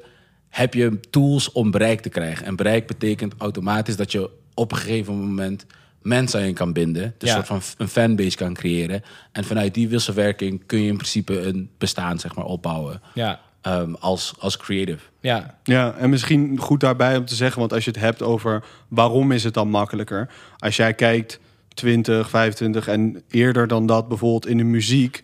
heb 0.49 0.73
je 0.73 0.99
tools 1.09 1.51
om 1.51 1.71
bereik 1.71 2.01
te 2.01 2.09
krijgen. 2.09 2.45
En 2.45 2.55
bereik 2.55 2.87
betekent 2.87 3.33
automatisch 3.37 3.95
dat 3.95 4.11
je 4.11 4.29
op 4.53 4.71
een 4.71 4.77
gegeven 4.77 5.13
moment 5.13 5.65
mensen 6.01 6.39
aan 6.39 6.45
je 6.47 6.53
kan 6.53 6.73
binden. 6.73 7.15
Dus 7.17 7.29
Ja. 7.29 7.37
een 7.37 7.45
soort 7.45 7.63
van 7.63 7.73
een 7.77 7.87
fanbase 7.91 8.37
kan 8.37 8.53
creëren. 8.53 9.03
En 9.31 9.43
vanuit 9.43 9.73
die 9.73 9.87
wisselwerking 9.89 10.65
kun 10.65 10.81
je 10.81 10.87
in 10.87 10.95
principe 10.97 11.41
een 11.41 11.69
bestaan 11.77 12.19
zeg 12.19 12.35
maar, 12.35 12.45
opbouwen. 12.45 13.01
Ja. 13.13 13.39
Um, 13.63 13.95
als, 13.99 14.33
als 14.39 14.57
creative. 14.57 14.99
Ja. 15.19 15.57
Ja, 15.63 15.95
en 15.97 16.09
misschien 16.09 16.57
goed 16.59 16.79
daarbij 16.79 17.17
om 17.17 17.25
te 17.25 17.35
zeggen, 17.35 17.59
want 17.59 17.73
als 17.73 17.85
je 17.85 17.91
het 17.91 17.99
hebt 17.99 18.21
over 18.21 18.63
waarom 18.87 19.31
is 19.31 19.43
het 19.43 19.53
dan 19.53 19.69
makkelijker? 19.69 20.29
Als 20.57 20.75
jij 20.75 20.93
kijkt 20.93 21.39
20, 21.73 22.29
25 22.29 22.87
en 22.87 23.23
eerder 23.29 23.67
dan 23.67 23.85
dat 23.85 24.07
bijvoorbeeld 24.07 24.47
in 24.47 24.57
de 24.57 24.63
muziek. 24.63 25.23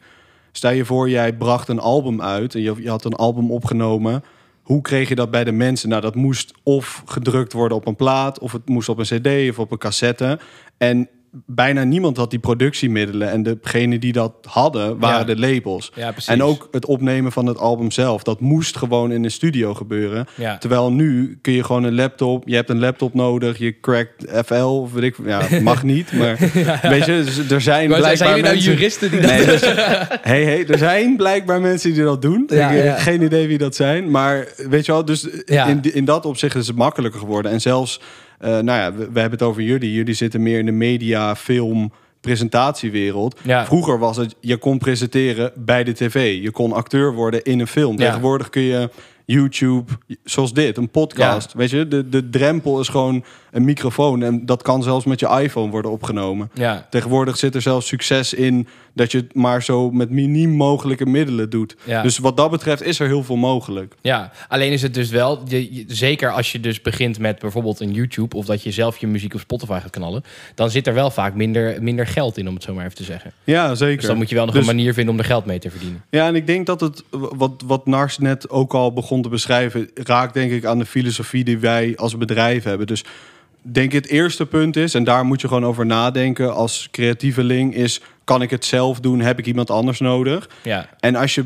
Stel 0.51 0.72
je 0.72 0.86
voor, 0.86 1.10
jij 1.10 1.34
bracht 1.34 1.67
een 1.67 1.79
album 1.79 2.22
uit 2.22 2.55
en 2.55 2.62
je, 2.62 2.74
je 2.77 2.89
had 2.89 3.05
een 3.05 3.13
album 3.15 3.51
opgenomen. 3.51 4.24
Hoe 4.66 4.82
kreeg 4.82 5.10
je 5.10 5.16
dat 5.16 5.32
bij 5.32 5.44
de 5.44 5.52
mensen? 5.52 5.90
Nou, 5.90 6.02
dat 6.02 6.16
moest 6.16 6.54
of 6.64 7.04
gedrukt 7.06 7.54
worden 7.54 7.78
op 7.78 7.88
een 7.88 7.96
plaat, 7.96 8.40
of 8.40 8.52
het 8.52 8.70
moest 8.70 8.90
op 8.90 8.98
een 8.98 9.22
cd 9.22 9.50
of 9.50 9.60
op 9.60 9.72
een 9.72 9.78
cassette. 9.78 10.40
En 10.78 11.10
bijna 11.46 11.84
niemand 11.84 12.18
had 12.18 12.30
die 12.30 12.39
productiemiddelen. 12.39 13.32
En 13.32 13.44
degene 13.44 14.00
die 14.00 14.12
dat 14.13 14.34
hadden, 14.50 15.00
waren 15.00 15.20
Ja. 15.27 15.34
de 15.36 15.39
labels. 15.39 15.92
Ja. 15.96 16.13
En 16.25 16.44
ook 16.44 16.68
het 16.72 16.86
opnemen 16.86 17.32
van 17.32 17.46
het 17.46 17.58
album 17.58 17.92
zelf. 17.92 18.24
Dat 18.24 18.39
moest 18.39 18.77
gewoon 18.77 19.12
in 19.12 19.24
een 19.24 19.32
studio 19.32 19.74
gebeuren. 19.74 20.25
Ja. 20.36 20.58
Terwijl 20.58 20.92
nu 20.92 21.38
kun 21.42 21.54
je 21.54 21.63
gewoon 21.63 21.84
een 21.84 21.96
laptop... 21.96 22.44
Je 22.48 22.56
hebt 22.56 22.70
een 22.70 22.80
laptop 22.80 23.13
nodig, 23.13 23.58
je 23.58 23.80
crackt 23.80 24.25
FL 24.46 24.54
of 24.54 24.94
weet 24.94 25.04
ik... 25.04 25.15
Ja, 25.25 25.42
mag 25.62 25.84
niet, 25.94 26.13
maar 26.13 26.38
weet 26.82 27.06
je, 27.06 27.22
dus 27.25 27.50
er 27.51 27.62
zijn 27.62 27.89
Maar 27.89 27.98
blijkbaar 28.00 28.27
zijn 28.27 28.42
nou 28.42 28.54
mensen... 28.54 28.72
juristen 28.74 29.12
die 29.12 29.20
dat... 29.22 29.30
Nee, 29.32 29.46
dus, 29.46 29.62
hey, 30.32 30.44
hey, 30.44 30.68
er 30.68 30.77
zijn 30.77 31.18
blijkbaar 31.18 31.62
mensen 31.62 31.94
die 31.94 32.04
dat 32.04 32.22
doen. 32.22 32.44
Ja, 32.48 32.70
ik 32.70 32.75
heb 32.75 32.86
ja. 32.86 32.96
geen 32.96 33.22
idee 33.22 33.48
wie 33.48 33.58
dat 33.58 33.75
zijn. 33.75 34.12
Maar 34.12 34.48
weet 34.70 34.86
je 34.86 34.92
wel, 34.92 35.06
dus 35.06 35.27
Ja. 35.46 35.65
in, 35.68 35.94
in 35.94 36.06
dat 36.06 36.25
opzicht 36.25 36.56
is 36.56 36.68
het 36.68 36.75
makkelijker 36.75 37.20
geworden. 37.20 37.51
En 37.51 37.62
zelfs, 37.62 38.00
eh, 38.00 38.06
nou 38.39 38.65
ja, 38.65 38.94
we, 38.94 38.98
we 38.98 39.20
hebben 39.20 39.39
het 39.39 39.48
over 39.48 39.62
jullie. 39.62 39.94
Jullie 39.94 40.13
zitten 40.13 40.44
meer 40.44 40.60
in 40.60 40.65
de 40.65 40.72
media, 40.72 41.36
film, 41.36 41.92
presentatiewereld. 42.22 43.39
Ja. 43.44 43.65
Vroeger 43.65 44.00
was 44.00 44.18
het, 44.18 44.36
je 44.39 44.58
kon 44.58 44.77
presenteren 44.77 45.51
bij 45.56 45.84
de 45.84 45.94
tv. 45.94 46.42
Je 46.42 46.51
kon 46.51 46.74
acteur 46.74 47.13
worden 47.13 47.44
in 47.44 47.60
een 47.60 47.68
film. 47.68 48.00
Ja. 48.00 48.06
Tegenwoordig 48.06 48.50
kun 48.50 48.62
je 48.62 48.89
YouTube, 49.25 49.92
zoals 50.24 50.54
dit, 50.54 50.77
een 50.77 50.89
podcast. 50.89 51.54
Weet 51.54 51.70
je, 51.70 51.88
de, 51.88 52.10
de 52.10 52.30
drempel 52.30 52.80
is 52.80 52.88
gewoon 52.88 53.24
een 53.51 53.65
microfoon. 53.65 54.24
En 54.24 54.46
dat 54.46 54.62
kan 54.62 54.84
zelfs 54.84 55.06
met 55.06 55.20
je 55.20 55.39
iPhone 55.42 55.72
worden 55.72 55.92
opgenomen. 55.92 56.51
Tegenwoordig 56.89 57.38
zit 57.38 57.56
er 57.56 57.62
zelfs 57.62 57.88
succes 57.88 58.34
in 58.34 58.68
dat 58.96 59.12
je 59.12 59.18
het 59.18 59.34
maar 59.34 59.64
zo 59.64 59.92
met 59.92 60.10
miniem 60.10 60.50
mogelijke 60.50 61.06
middelen 61.06 61.50
doet. 61.50 61.75
Ja. 61.84 62.02
Dus 62.02 62.18
wat 62.18 62.38
dat 62.38 62.52
betreft 62.52 62.84
is 62.84 63.00
er 63.00 63.08
heel 63.08 63.24
veel 63.24 63.36
mogelijk. 63.36 63.94
ja, 64.02 64.32
alleen 64.48 64.72
is 64.72 64.82
het 64.82 64.94
dus 64.94 65.10
wel, 65.10 65.42
je, 65.48 65.74
je- 65.75 65.84
zeker 65.88 66.32
als 66.32 66.52
je 66.52 66.60
dus 66.60 66.82
begint 66.82 67.20
met 67.20 67.40
bijvoorbeeld 67.40 67.80
een 67.80 67.92
YouTube 67.92 68.36
of 68.36 68.46
dat 68.46 68.64
je 68.64 68.72
zelf 68.72 68.98
je 68.98 69.08
muziek 69.08 69.34
op 69.34 69.40
Spotify 69.40 69.80
gaat 69.82 69.90
knallen, 69.90 70.24
dan 70.56 70.70
zit 70.70 70.88
er 70.88 70.94
wel 70.94 71.10
vaak 71.12 71.34
minder, 71.36 71.84
minder 71.84 72.08
geld 72.08 72.38
in, 72.38 72.48
om 72.48 72.54
het 72.54 72.64
zo 72.64 72.74
maar 72.74 72.84
even 72.86 72.96
te 72.98 73.04
zeggen. 73.04 73.32
Ja, 73.44 73.75
zeker. 73.75 73.98
Dus 73.98 74.06
dan 74.06 74.18
moet 74.18 74.30
je 74.30 74.36
wel 74.36 74.46
nog 74.46 74.56
Dus- 74.56 74.68
een 74.68 74.75
manier 74.75 74.94
vinden 74.94 75.14
om 75.14 75.20
er 75.20 75.25
geld 75.25 75.46
mee 75.46 75.60
te 75.60 75.70
verdienen. 75.70 76.04
Ja, 76.10 76.28
en 76.28 76.36
ik 76.36 76.48
denk 76.48 76.66
dat 76.66 76.82
het, 76.82 77.04
wat, 77.12 77.64
wat 77.66 77.86
Nars 77.86 78.18
net 78.18 78.50
ook 78.50 78.74
al 78.74 78.94
begon 78.94 79.22
te 79.22 79.30
beschrijven, 79.30 79.90
raakt 79.94 80.34
denk 80.34 80.52
ik 80.52 80.66
aan 80.66 80.80
de 80.80 80.86
filosofie 80.86 81.44
die 81.44 81.58
wij 81.58 81.94
als 81.98 82.18
bedrijf 82.18 82.64
hebben. 82.64 82.88
Dus 82.88 83.04
denk 83.62 83.92
het 83.92 84.08
eerste 84.08 84.46
punt 84.46 84.75
is, 84.75 84.94
en 84.94 85.04
daar 85.04 85.25
moet 85.25 85.42
je 85.42 85.48
gewoon 85.48 85.66
over 85.66 85.86
nadenken 85.86 86.54
als 86.56 86.88
creatieveling, 86.92 87.75
is 87.75 88.02
kan 88.25 88.41
ik 88.41 88.50
het 88.50 88.65
zelf 88.65 89.00
doen? 89.00 89.20
Heb 89.20 89.39
ik 89.39 89.46
iemand 89.46 89.70
anders 89.70 90.00
nodig? 90.00 90.50
Ja, 90.63 90.89
En 91.00 91.15
als 91.15 91.36
je 91.36 91.46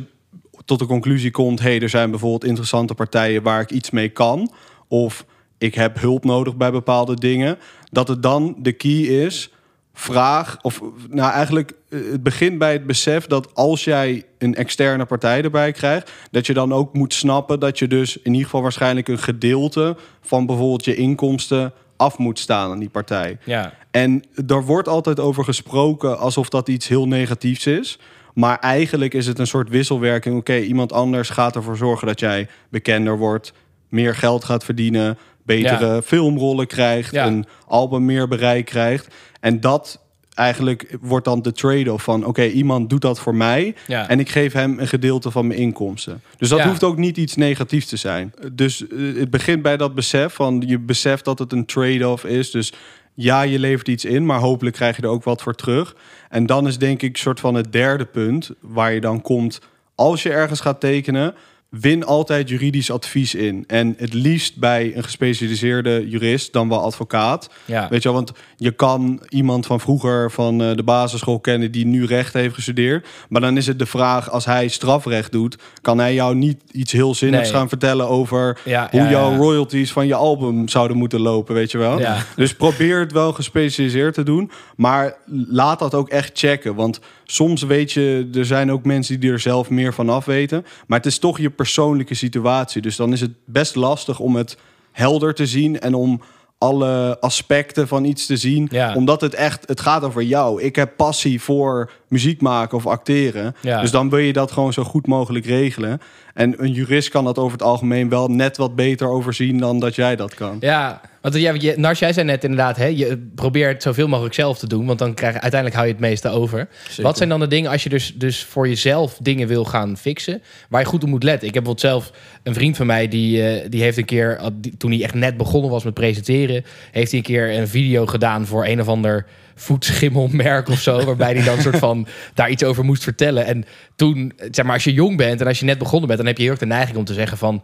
tot 0.65 0.79
de 0.79 0.86
conclusie 0.86 1.31
komt, 1.31 1.59
hey, 1.59 1.81
er 1.81 1.89
zijn 1.89 2.09
bijvoorbeeld 2.09 2.43
interessante 2.43 2.93
partijen 2.93 3.43
waar 3.43 3.62
ik 3.62 3.71
iets 3.71 3.89
mee 3.89 4.09
kan, 4.09 4.51
of 4.88 5.25
ik 5.57 5.75
heb 5.75 6.00
hulp 6.00 6.24
nodig 6.24 6.55
bij 6.55 6.71
bepaalde 6.71 7.15
dingen, 7.15 7.57
dat 7.91 8.07
het 8.07 8.24
dan 8.24 8.55
de 8.57 8.71
key 8.71 9.01
is, 9.01 9.50
vraag, 9.93 10.57
of 10.62 10.81
nou 11.09 11.31
eigenlijk, 11.31 11.71
eh, 11.89 12.00
het 12.12 12.24
begint 12.24 12.57
bij 12.57 12.74
het 12.74 12.88
besef 12.88 13.25
dat 13.25 13.55
als 13.55 13.83
jij 13.83 14.24
een 14.38 14.55
externe 14.55 15.05
partij 15.05 15.41
erbij 15.41 15.71
krijgt, 15.71 16.12
dat 16.31 16.45
je 16.45 16.53
dan 16.53 16.74
ook 16.74 16.93
moet 16.93 17.13
snappen 17.13 17.59
dat 17.59 17.79
je 17.79 17.88
dus 17.88 18.17
in 18.17 18.31
ieder 18.31 18.43
geval 18.43 18.62
waarschijnlijk 18.62 19.07
een 19.07 19.19
gedeelte 19.19 19.95
van 20.21 20.45
bijvoorbeeld 20.45 20.86
je 20.86 20.95
inkomsten 20.95 21.74
af 22.00 22.18
moet 22.18 22.39
staan 22.39 22.72
aan 22.72 22.79
die 22.79 22.89
partij. 22.89 23.38
ja, 23.44 23.74
En 23.91 24.24
daar 24.36 24.63
wordt 24.65 24.88
altijd 24.88 25.20
over 25.20 25.44
gesproken 25.44 26.20
alsof 26.20 26.50
dat 26.50 26.68
iets 26.68 26.88
heel 26.88 27.08
negatiefs 27.08 27.65
is. 27.65 28.00
Maar 28.34 28.60
eigenlijk 28.60 29.13
is 29.13 29.25
het 29.27 29.39
een 29.39 29.48
soort 29.48 29.70
wisselwerking. 29.70 30.38
Oké, 30.38 30.58
iemand 30.58 30.94
anders 30.94 31.29
gaat 31.29 31.56
ervoor 31.56 31.77
zorgen 31.77 32.08
dat 32.08 32.20
jij 32.20 32.48
bekender 32.70 33.18
wordt, 33.18 33.53
meer 33.89 34.15
geld 34.15 34.44
gaat 34.44 34.63
verdienen, 34.63 35.18
betere 35.44 36.01
filmrollen 36.01 36.68
krijgt, 36.68 37.12
Ja. 37.12 37.25
een 37.27 37.46
album 37.68 38.06
meer 38.06 38.27
bereik 38.27 38.65
krijgt. 38.65 39.15
En 39.39 39.60
dat 39.60 40.01
eigenlijk 40.39 40.98
wordt 41.01 41.25
dan 41.25 41.41
de 41.41 41.51
trade-off 41.51 42.03
van... 42.03 42.25
oké, 42.25 42.43
iemand 42.46 42.89
doet 42.89 43.01
dat 43.01 43.19
voor 43.19 43.36
mij 43.36 43.75
Ja. 43.88 44.10
en 44.10 44.19
ik 44.19 44.29
geef 44.29 44.53
hem 44.53 44.79
een 44.79 44.88
gedeelte 44.88 45.31
van 45.31 45.48
mijn 45.48 45.60
inkomsten. 45.60 46.22
Dus 46.38 46.50
dat 46.50 46.60
Ja. 46.60 46.67
hoeft 46.67 46.84
ook 46.84 46.98
niet 46.98 47.17
iets 47.17 47.36
negatiefs 47.36 47.86
te 47.86 47.98
zijn. 47.98 48.34
Dus 48.53 48.88
eh, 48.88 48.98
het 49.15 49.29
begint 49.29 49.62
bij 49.62 49.77
dat 49.77 49.96
besef 49.96 50.34
van... 50.34 50.63
je 50.65 50.79
beseft 50.79 51.25
dat 51.25 51.39
het 51.39 51.51
een 51.51 51.65
trade-off 51.65 52.24
is. 52.25 52.51
Dus 52.51 52.74
ja, 53.13 53.41
je 53.41 53.60
levert 53.60 53.88
iets 53.88 54.05
in, 54.05 54.25
maar 54.25 54.39
hopelijk 54.39 54.75
krijg 54.75 54.96
je 54.96 55.01
er 55.01 55.10
ook 55.10 55.24
wat 55.24 55.41
voor 55.41 55.55
terug. 55.55 55.96
En 56.29 56.46
dan 56.46 56.67
is 56.67 56.77
denk 56.77 57.01
ik 57.01 57.17
soort 57.17 57.39
van 57.39 57.55
het 57.55 57.72
derde 57.72 58.05
punt... 58.05 58.50
waar 58.62 58.93
je 58.93 59.01
dan 59.01 59.22
komt 59.22 59.60
als 59.96 60.24
je 60.24 60.29
ergens 60.31 60.60
gaat 60.60 60.79
tekenen... 60.79 61.34
Win 61.70 62.06
altijd 62.06 62.50
juridisch 62.50 62.92
advies 62.92 63.36
in. 63.36 63.64
En 63.68 63.94
het 63.98 64.14
liefst 64.14 64.58
bij 64.58 64.92
een 64.96 65.04
gespecialiseerde 65.04 66.10
jurist 66.10 66.54
dan 66.54 66.70
wel 66.70 66.82
advocaat. 66.82 67.50
ja. 67.66 67.88
Weet 67.90 68.02
je 68.04 68.10
wel, 68.10 68.18
want 68.18 68.32
je 68.58 68.72
kan 68.72 69.22
iemand 69.30 69.66
van 69.66 69.80
vroeger 69.80 70.32
van 70.32 70.62
eh, 70.62 70.76
de 70.76 70.84
basisschool 70.84 71.40
kennen 71.40 71.72
die 71.72 71.86
nu 71.86 72.06
recht 72.06 72.34
heeft 72.34 72.54
gestudeerd. 72.54 73.08
Maar 73.30 73.42
dan 73.42 73.58
is 73.58 73.68
het 73.68 73.80
de 73.80 73.86
vraag, 73.86 74.30
als 74.30 74.46
hij 74.46 74.68
strafrecht 74.68 75.32
doet, 75.32 75.58
kan 75.82 75.98
hij 76.00 76.14
jou 76.14 76.36
niet 76.36 76.62
iets 76.72 76.92
heel 76.92 77.16
zinnigs 77.16 77.50
Nee. 77.50 77.58
gaan 77.58 77.70
vertellen 77.70 78.08
over 78.08 78.60
Ja, 78.66 78.88
hoe 78.92 79.02
ja, 79.02 79.10
jouw 79.10 79.36
royalties 79.36 79.92
van 79.92 80.08
je 80.08 80.16
album 80.16 80.68
zouden 80.68 80.98
moeten 80.98 81.20
lopen, 81.20 81.56
weet 81.56 81.72
je 81.72 81.78
wel. 81.78 82.02
Dus 82.36 82.56
probeer 82.56 83.00
het 83.00 83.12
wel 83.12 83.34
gespecialiseerd 83.34 84.14
te 84.14 84.24
doen, 84.24 84.52
maar 84.76 85.16
laat 85.48 85.80
dat 85.80 85.94
ook 85.94 86.10
echt 86.10 86.32
checken. 86.40 86.76
Want 86.76 87.00
soms 87.26 87.62
weet 87.64 87.92
je, 87.92 88.29
er 88.34 88.46
zijn 88.46 88.72
ook 88.72 88.86
mensen 88.86 89.20
die 89.20 89.32
er 89.32 89.40
zelf 89.40 89.70
meer 89.70 89.94
van 89.94 90.10
af 90.10 90.25
weten. 90.25 90.66
Maar 90.88 90.98
het 90.98 91.08
is 91.08 91.20
toch 91.20 91.40
je 91.40 91.50
persoonlijke 91.59 92.15
situatie. 92.15 92.81
Dus 92.81 92.95
dan 92.95 93.13
is 93.13 93.22
het 93.22 93.31
best 93.45 93.75
lastig 93.75 94.19
om 94.19 94.35
het 94.35 94.57
helder 94.91 95.33
te 95.33 95.45
zien 95.45 95.79
en 95.79 95.93
om 95.93 96.22
alle 96.57 97.17
aspecten 97.19 97.87
van 97.87 98.05
iets 98.05 98.25
te 98.25 98.37
zien. 98.37 98.67
Ja. 98.72 98.95
Omdat 98.95 99.22
het 99.22 99.33
echt, 99.33 99.67
het 99.67 99.79
gaat 99.79 100.03
over 100.03 100.24
jou. 100.24 100.61
Ik 100.61 100.75
heb 100.75 100.95
passie 100.95 101.41
voor 101.41 101.91
muziek 102.09 102.41
maken 102.41 102.77
of 102.77 102.87
acteren. 102.87 103.55
Ja. 103.61 103.81
Dus 103.81 103.91
dan 103.91 104.09
wil 104.09 104.19
je 104.19 104.33
dat 104.33 104.51
gewoon 104.51 104.74
zo 104.74 104.83
goed 104.83 105.07
mogelijk 105.07 105.45
regelen. 105.45 106.01
En 106.33 106.63
een 106.63 106.72
jurist 106.72 107.09
kan 107.09 107.24
dat 107.24 107.37
over 107.37 107.51
het 107.51 107.63
algemeen 107.63 108.09
wel 108.09 108.27
net 108.27 108.57
wat 108.57 108.75
beter 108.75 109.07
overzien 109.07 109.57
dan 109.57 109.79
dat 109.79 109.95
jij 109.95 110.15
dat 110.15 110.33
kan. 110.33 110.57
Ja, 110.59 111.01
want 111.22 111.35
ja, 111.35 111.53
je, 111.59 111.74
Nars, 111.77 112.00
jij 112.00 112.13
zei 112.13 112.25
net 112.25 112.43
inderdaad, 112.43 112.77
hè, 112.77 112.85
je 112.85 113.29
probeert 113.35 113.83
zoveel 113.83 114.07
mogelijk 114.07 114.33
zelf 114.35 114.57
te 114.57 114.67
doen, 114.67 114.85
want 114.85 115.00
dan 115.00 115.13
krijg 115.13 115.33
je 115.33 115.39
uiteindelijk 115.41 115.79
hou 115.79 115.87
je 115.87 115.93
het 115.98 116.09
meeste 116.09 116.29
over. 116.29 116.67
Wat 117.01 117.17
zijn 117.17 117.29
dan 117.29 117.39
de 117.39 117.48
dingen 117.48 117.72
als 117.72 117.83
je 117.83 117.89
dus, 117.89 118.13
dus 118.15 118.43
voor 118.43 118.67
jezelf 118.67 119.17
dingen 119.22 119.48
wil 119.48 119.65
gaan 119.65 119.98
fixen, 119.98 120.41
waar 120.69 120.81
je 120.81 120.87
goed 120.87 121.03
op 121.03 121.09
moet 121.09 121.24
letten? 121.24 121.48
Ik 121.48 121.53
heb 121.53 121.63
bijvoorbeeld 121.63 122.03
zelf 122.03 122.17
een 122.43 122.53
vriend 122.53 122.77
van 122.77 122.85
mij 122.85 123.07
die, 123.07 123.43
eh, 123.48 123.69
die 123.69 123.81
heeft 123.81 123.98
een 123.98 124.05
keer, 124.05 124.41
die- 124.53 124.77
toen 124.77 124.91
hij 124.91 125.03
echt 125.03 125.13
net 125.13 125.37
begonnen 125.37 125.72
was 125.72 125.83
met 125.83 125.93
presenteren, 125.93 126.65
heeft 126.91 127.09
hij 127.11 127.19
een 127.19 127.25
keer 127.25 127.57
een 127.57 127.67
video 127.67 128.05
gedaan 128.05 128.45
voor 128.45 128.65
een 128.65 128.81
of 128.81 128.87
ander 128.87 129.25
voetschimmelmerk 129.59 130.69
of 130.69 130.79
zo, 130.79 131.03
waarbij 131.05 131.33
hij 131.33 131.43
dan 131.43 131.61
soort 131.61 131.77
van 131.77 132.07
daar 132.33 132.50
iets 132.50 132.63
over 132.63 132.83
moest 132.83 133.03
vertellen. 133.03 133.45
En 133.45 133.65
toen, 133.95 134.33
zeg 134.51 134.65
maar, 134.65 134.74
als 134.74 134.83
je 134.83 134.93
jong 134.93 135.17
bent 135.17 135.41
en 135.41 135.48
als 135.48 135.59
je 135.59 135.65
net 135.65 135.77
begonnen 135.77 136.07
bent, 136.07 136.19
dan 136.19 136.27
heb 136.27 136.37
je 136.37 136.43
heel 136.43 136.51
erg 136.51 136.59
de 136.59 136.65
neiging 136.65 136.98
om 136.98 137.05
te 137.05 137.13
zeggen 137.13 137.37
van, 137.37 137.63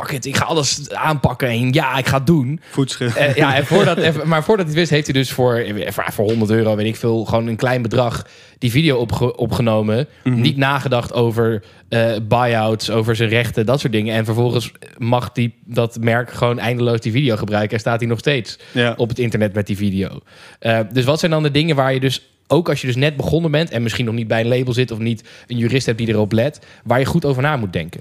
fuck 0.00 0.10
it, 0.10 0.26
ik 0.26 0.36
ga 0.36 0.44
alles 0.44 0.90
aanpakken 0.90 1.48
en 1.48 1.72
ja, 1.72 1.98
ik 1.98 2.06
ga 2.06 2.16
het 2.16 2.26
doen. 2.26 2.60
Voetschrift. 2.70 3.16
Eh, 3.16 3.34
ja, 3.34 3.54
en 3.56 3.66
voordat, 3.66 3.96
even- 4.08 4.28
maar 4.28 4.44
voordat 4.44 4.66
hij 4.66 4.74
het 4.74 4.80
wist, 4.80 4.90
heeft 4.90 5.06
hij 5.06 5.14
dus 5.14 5.30
voor, 5.32 5.54
eh, 5.54 5.90
voor, 5.92 6.04
voor 6.12 6.24
100 6.24 6.50
euro, 6.50 6.76
weet 6.76 6.86
ik 6.86 6.96
veel, 6.96 7.24
gewoon 7.24 7.46
een 7.46 7.56
klein 7.56 7.82
bedrag 7.82 8.26
die 8.58 8.70
video 8.70 8.96
opge- 8.96 9.36
opgenomen. 9.36 10.06
Niet 10.24 10.56
nagedacht 10.56 11.12
over 11.12 11.62
eh 11.88 12.12
buyouts, 12.28 12.90
over 12.90 13.16
zijn 13.16 13.28
rechten, 13.28 13.66
dat 13.66 13.80
soort 13.80 13.92
dingen. 13.92 14.14
En 14.14 14.24
vervolgens 14.24 14.72
mag 14.98 15.32
die, 15.32 15.54
dat 15.64 15.98
merk 16.00 16.30
gewoon 16.30 16.58
eindeloos 16.58 17.00
die 17.00 17.12
video 17.12 17.36
gebruiken. 17.36 17.72
En 17.74 17.80
staat 17.80 18.00
hij 18.00 18.08
nog 18.08 18.18
steeds 18.18 18.58
Ja. 18.72 18.94
op 18.96 19.08
het 19.08 19.18
internet 19.18 19.54
met 19.54 19.66
die 19.66 19.76
video. 19.76 20.20
Eh, 20.58 20.80
dus 20.92 21.04
wat 21.04 21.18
zijn 21.18 21.30
dan 21.30 21.42
de 21.42 21.50
dingen 21.50 21.76
waar 21.76 21.92
je 21.94 22.00
dus, 22.00 22.30
ook 22.46 22.68
als 22.68 22.80
je 22.80 22.86
dus 22.86 22.96
net 22.96 23.16
begonnen 23.16 23.50
bent 23.50 23.70
en 23.70 23.82
misschien 23.82 24.04
nog 24.04 24.14
niet 24.14 24.28
bij 24.28 24.40
een 24.40 24.48
label 24.48 24.72
zit 24.72 24.90
of 24.90 24.98
niet 24.98 25.28
een 25.46 25.56
jurist 25.56 25.86
hebt 25.86 25.98
die 25.98 26.08
erop 26.08 26.32
let, 26.32 26.60
waar 26.84 26.98
je 26.98 27.04
goed 27.04 27.24
over 27.24 27.42
na 27.42 27.56
moet 27.56 27.72
denken? 27.72 28.00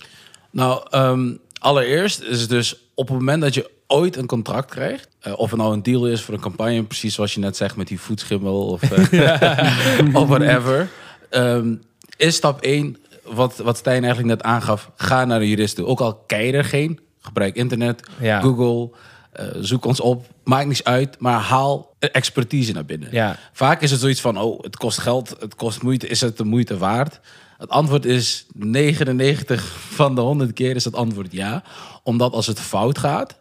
Nou, 0.51 0.85
ehm, 0.89 1.31
allereerst 1.65 2.21
is 2.21 2.41
het 2.41 2.49
dus 2.49 2.75
op 2.93 3.07
het 3.07 3.17
moment 3.17 3.41
dat 3.41 3.53
je 3.53 3.69
ooit 3.87 4.15
een 4.17 4.25
contract 4.25 4.71
krijgt, 4.71 5.07
eh, 5.19 5.33
of 5.37 5.49
het 5.49 5.59
nou 5.59 5.73
een 5.73 5.83
deal 5.83 6.07
is 6.07 6.21
voor 6.21 6.33
een 6.33 6.39
campagne, 6.39 6.83
precies 6.83 7.13
zoals 7.13 7.33
je 7.33 7.39
net 7.39 7.57
zegt 7.57 7.75
met 7.75 7.87
die 7.87 7.99
voetschimmel 7.99 8.67
of, 8.67 8.81
eh, 8.81 10.15
of 10.21 10.27
whatever, 10.27 10.89
ehm, 11.29 11.75
is 12.17 12.35
stap 12.35 12.61
1, 12.61 12.97
wat, 13.23 13.57
wat 13.57 13.77
Stijn 13.77 14.03
eigenlijk 14.03 14.35
net 14.35 14.43
aangaf, 14.43 14.91
ga 14.95 15.25
naar 15.25 15.41
een 15.41 15.47
jurist 15.47 15.75
toe. 15.75 15.85
Ook 15.85 15.99
al 15.99 16.23
je 16.27 16.35
er 16.35 16.65
geen, 16.65 16.99
gebruik 17.21 17.55
internet, 17.55 18.03
Ja. 18.19 18.41
Google, 18.41 18.97
eh, 19.31 19.45
zoek 19.59 19.85
ons 19.85 19.99
op, 19.99 20.25
maakt 20.43 20.67
niets 20.67 20.83
uit, 20.83 21.19
maar 21.19 21.39
haal 21.39 21.95
expertise 21.99 22.73
naar 22.73 22.85
binnen. 22.85 23.09
Ja. 23.11 23.37
Vaak 23.53 23.81
is 23.81 23.91
het 23.91 23.99
zoiets 23.99 24.21
van, 24.21 24.37
oh, 24.37 24.63
het 24.63 24.77
kost 24.77 24.97
geld, 24.97 25.35
het 25.39 25.55
kost 25.55 25.81
moeite, 25.81 26.07
is 26.07 26.21
het 26.21 26.37
de 26.37 26.43
moeite 26.43 26.77
waard? 26.77 27.19
Het 27.57 27.69
antwoord 27.69 28.05
is 28.05 28.45
99 28.55 29.63
van 29.89 30.15
de 30.15 30.21
100 30.21 30.53
keer 30.53 30.75
is 30.75 30.85
het 30.85 30.95
antwoord 30.95 31.31
ja. 31.31 31.63
Omdat 32.03 32.33
als 32.33 32.47
het 32.47 32.59
fout 32.59 32.97
gaat, 32.97 33.37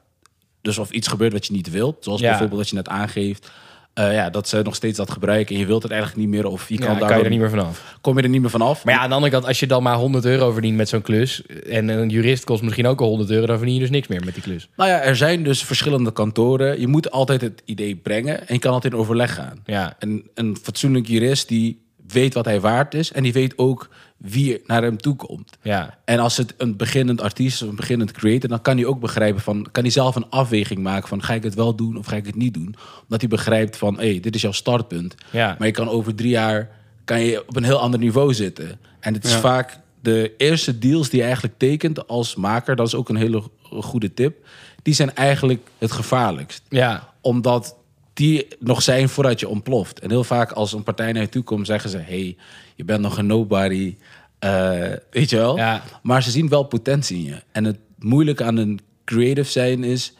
dus 0.62 0.79
of 0.79 0.90
iets 0.90 1.09
gebeurt 1.09 1.33
wat 1.33 1.46
je 1.46 1.53
niet 1.53 1.70
wilt, 1.70 1.96
zoals 2.00 2.20
Ja. 2.20 2.29
bijvoorbeeld 2.29 2.61
wat 2.61 2.68
je 2.68 2.74
net 2.77 2.88
aangeeft, 2.88 3.50
eh, 3.94 4.12
ja, 4.12 4.31
dat 4.31 4.48
ze 4.48 4.61
nog 4.62 4.74
steeds 4.74 4.96
dat 4.96 5.11
gebruiken 5.11 5.55
en 5.55 5.61
je 5.61 5.66
wilt 5.66 5.83
het 5.83 5.92
eigenlijk 5.92 6.20
niet 6.22 6.31
meer 6.31 6.46
of 6.46 6.68
je 6.68 6.74
Ja, 6.74 6.81
kan, 6.87 6.98
kan, 6.98 7.09
daar 7.09 7.18
je 7.18 7.24
er 7.24 7.31
niet 7.31 7.38
meer 7.40 7.50
vanaf. 7.50 7.96
kom 8.00 8.16
je 8.16 8.22
er 8.22 8.29
niet 8.29 8.40
meer 8.40 8.50
vanaf. 8.50 8.85
Maar 8.85 8.94
ja, 8.94 9.00
aan 9.00 9.09
de 9.09 9.14
andere 9.14 9.33
kant, 9.33 9.46
als 9.46 9.61
je 9.61 9.66
dan 9.66 9.83
maar 9.83 9.96
100 9.96 10.24
euro 10.24 10.53
verdient 10.53 10.77
met 10.77 10.88
zo'n 10.88 11.03
klus... 11.03 11.42
en 11.46 11.88
een 11.88 12.09
jurist 12.09 12.44
kost 12.44 12.62
misschien 12.62 12.87
ook 12.87 13.00
al 13.00 13.09
100 13.09 13.31
euro... 13.31 13.46
dan 13.46 13.57
verdien 13.57 13.74
je 13.74 13.81
dus 13.81 13.90
niks 13.90 14.09
meer 14.09 14.24
met 14.24 14.35
die 14.35 14.42
klus. 14.42 14.68
Nou 14.77 14.90
ja, 14.90 15.00
er 15.00 15.16
zijn 15.16 15.42
dus 15.44 15.64
verschillende 15.64 16.12
kantoren. 16.12 16.81
Je 16.81 16.87
moet 16.87 17.11
altijd 17.11 17.40
het 17.40 17.62
idee 17.64 17.96
brengen 17.96 18.48
en 18.48 18.55
je 18.55 18.61
kan 18.61 18.72
altijd 18.72 18.92
in 18.92 18.98
overleg 18.98 19.35
gaan. 19.35 19.59
Ja, 19.64 19.96
En 19.98 20.22
een 20.35 20.57
fatsoenlijk 20.62 21.07
jurist 21.07 21.48
die 21.48 21.83
weet 22.08 22.34
wat 22.34 22.44
hij 22.44 22.60
waard 22.60 22.94
is 22.94 23.12
en 23.12 23.22
die 23.22 23.32
weet 23.32 23.58
ook 23.58 23.88
wie 24.16 24.62
naar 24.66 24.82
hem 24.82 24.96
toe 24.96 25.16
komt. 25.16 25.56
ja, 25.62 25.98
En 26.04 26.18
als 26.18 26.36
het 26.36 26.54
een 26.56 26.76
beginnend 26.76 27.20
artiest 27.20 27.62
is, 27.62 27.68
een 27.68 27.76
beginnend 27.76 28.12
creator, 28.12 28.48
dan 28.48 28.62
kan 28.62 28.76
hij 28.76 28.86
ook 28.86 29.00
begrijpen 29.00 29.40
van, 29.42 29.66
kan 29.72 29.82
hij 29.82 29.92
zelf 29.92 30.16
een 30.16 30.30
afweging 30.30 30.82
maken 30.82 31.08
van, 31.08 31.22
ga 31.22 31.34
ik 31.34 31.42
het 31.42 31.54
wel 31.54 31.74
doen 31.74 31.96
of 31.96 32.06
ga 32.06 32.16
ik 32.16 32.26
het 32.26 32.34
niet 32.36 32.54
doen? 32.54 32.74
Omdat 33.02 33.20
hij 33.20 33.28
begrijpt 33.28 33.76
van, 33.76 33.94
hé, 33.98 34.10
hey, 34.10 34.20
dit 34.20 34.34
is 34.34 34.42
jouw 34.42 34.52
startpunt. 34.52 35.14
ja. 35.30 35.54
Maar 35.58 35.66
je 35.66 35.72
kan 35.72 35.88
over 35.88 36.14
drie 36.14 36.30
jaar 36.30 36.70
kan 37.04 37.20
je 37.20 37.48
op 37.48 37.56
een 37.56 37.64
heel 37.64 37.78
ander 37.80 38.00
niveau 38.00 38.34
zitten. 38.34 38.78
En 39.00 39.14
het 39.14 39.24
is 39.24 39.32
Ja. 39.32 39.40
vaak 39.40 39.78
de 40.00 40.32
eerste 40.36 40.78
deals 40.78 41.08
die 41.08 41.18
je 41.18 41.24
eigenlijk 41.24 41.54
tekent 41.58 42.08
als 42.08 42.34
maker, 42.34 42.76
dat 42.76 42.86
is 42.86 42.94
ook 42.94 43.08
een 43.08 43.16
hele 43.16 43.42
goede 43.70 44.14
tip. 44.14 44.46
Die 44.82 44.94
zijn 44.94 45.14
eigenlijk 45.14 45.68
het 45.78 45.92
gevaarlijkst 45.92 46.62
ja. 46.68 47.12
omdat 47.20 47.76
die 48.14 48.46
nog 48.59 48.83
zijn 48.83 49.09
voordat 49.09 49.40
je 49.40 49.48
ontploft. 49.48 49.98
En 50.00 50.11
heel 50.11 50.24
vaak 50.24 50.53
als 50.53 50.72
een 50.72 50.83
partij 50.83 51.12
naar 51.12 51.22
je 51.22 51.29
toe 51.29 51.42
komt, 51.42 51.66
zeggen 51.66 51.90
ze: 51.90 51.98
hey, 51.98 52.37
je 52.74 52.85
bent 52.85 53.00
nog 53.00 53.18
een 53.18 53.27
nobody. 53.27 53.96
eh, 54.38 54.92
weet 55.11 55.31
je 55.31 55.37
wel? 55.37 55.57
Ja. 55.57 55.83
Maar 56.03 56.22
ze 56.22 56.31
zien 56.31 56.48
wel 56.48 56.62
potentie 56.62 57.16
in 57.16 57.24
je. 57.24 57.42
En 57.53 57.64
het 57.64 57.79
moeilijke 57.98 58.44
aan 58.44 58.57
een 58.57 58.81
creative 59.05 59.50
zijn 59.50 59.85
is, 59.85 60.12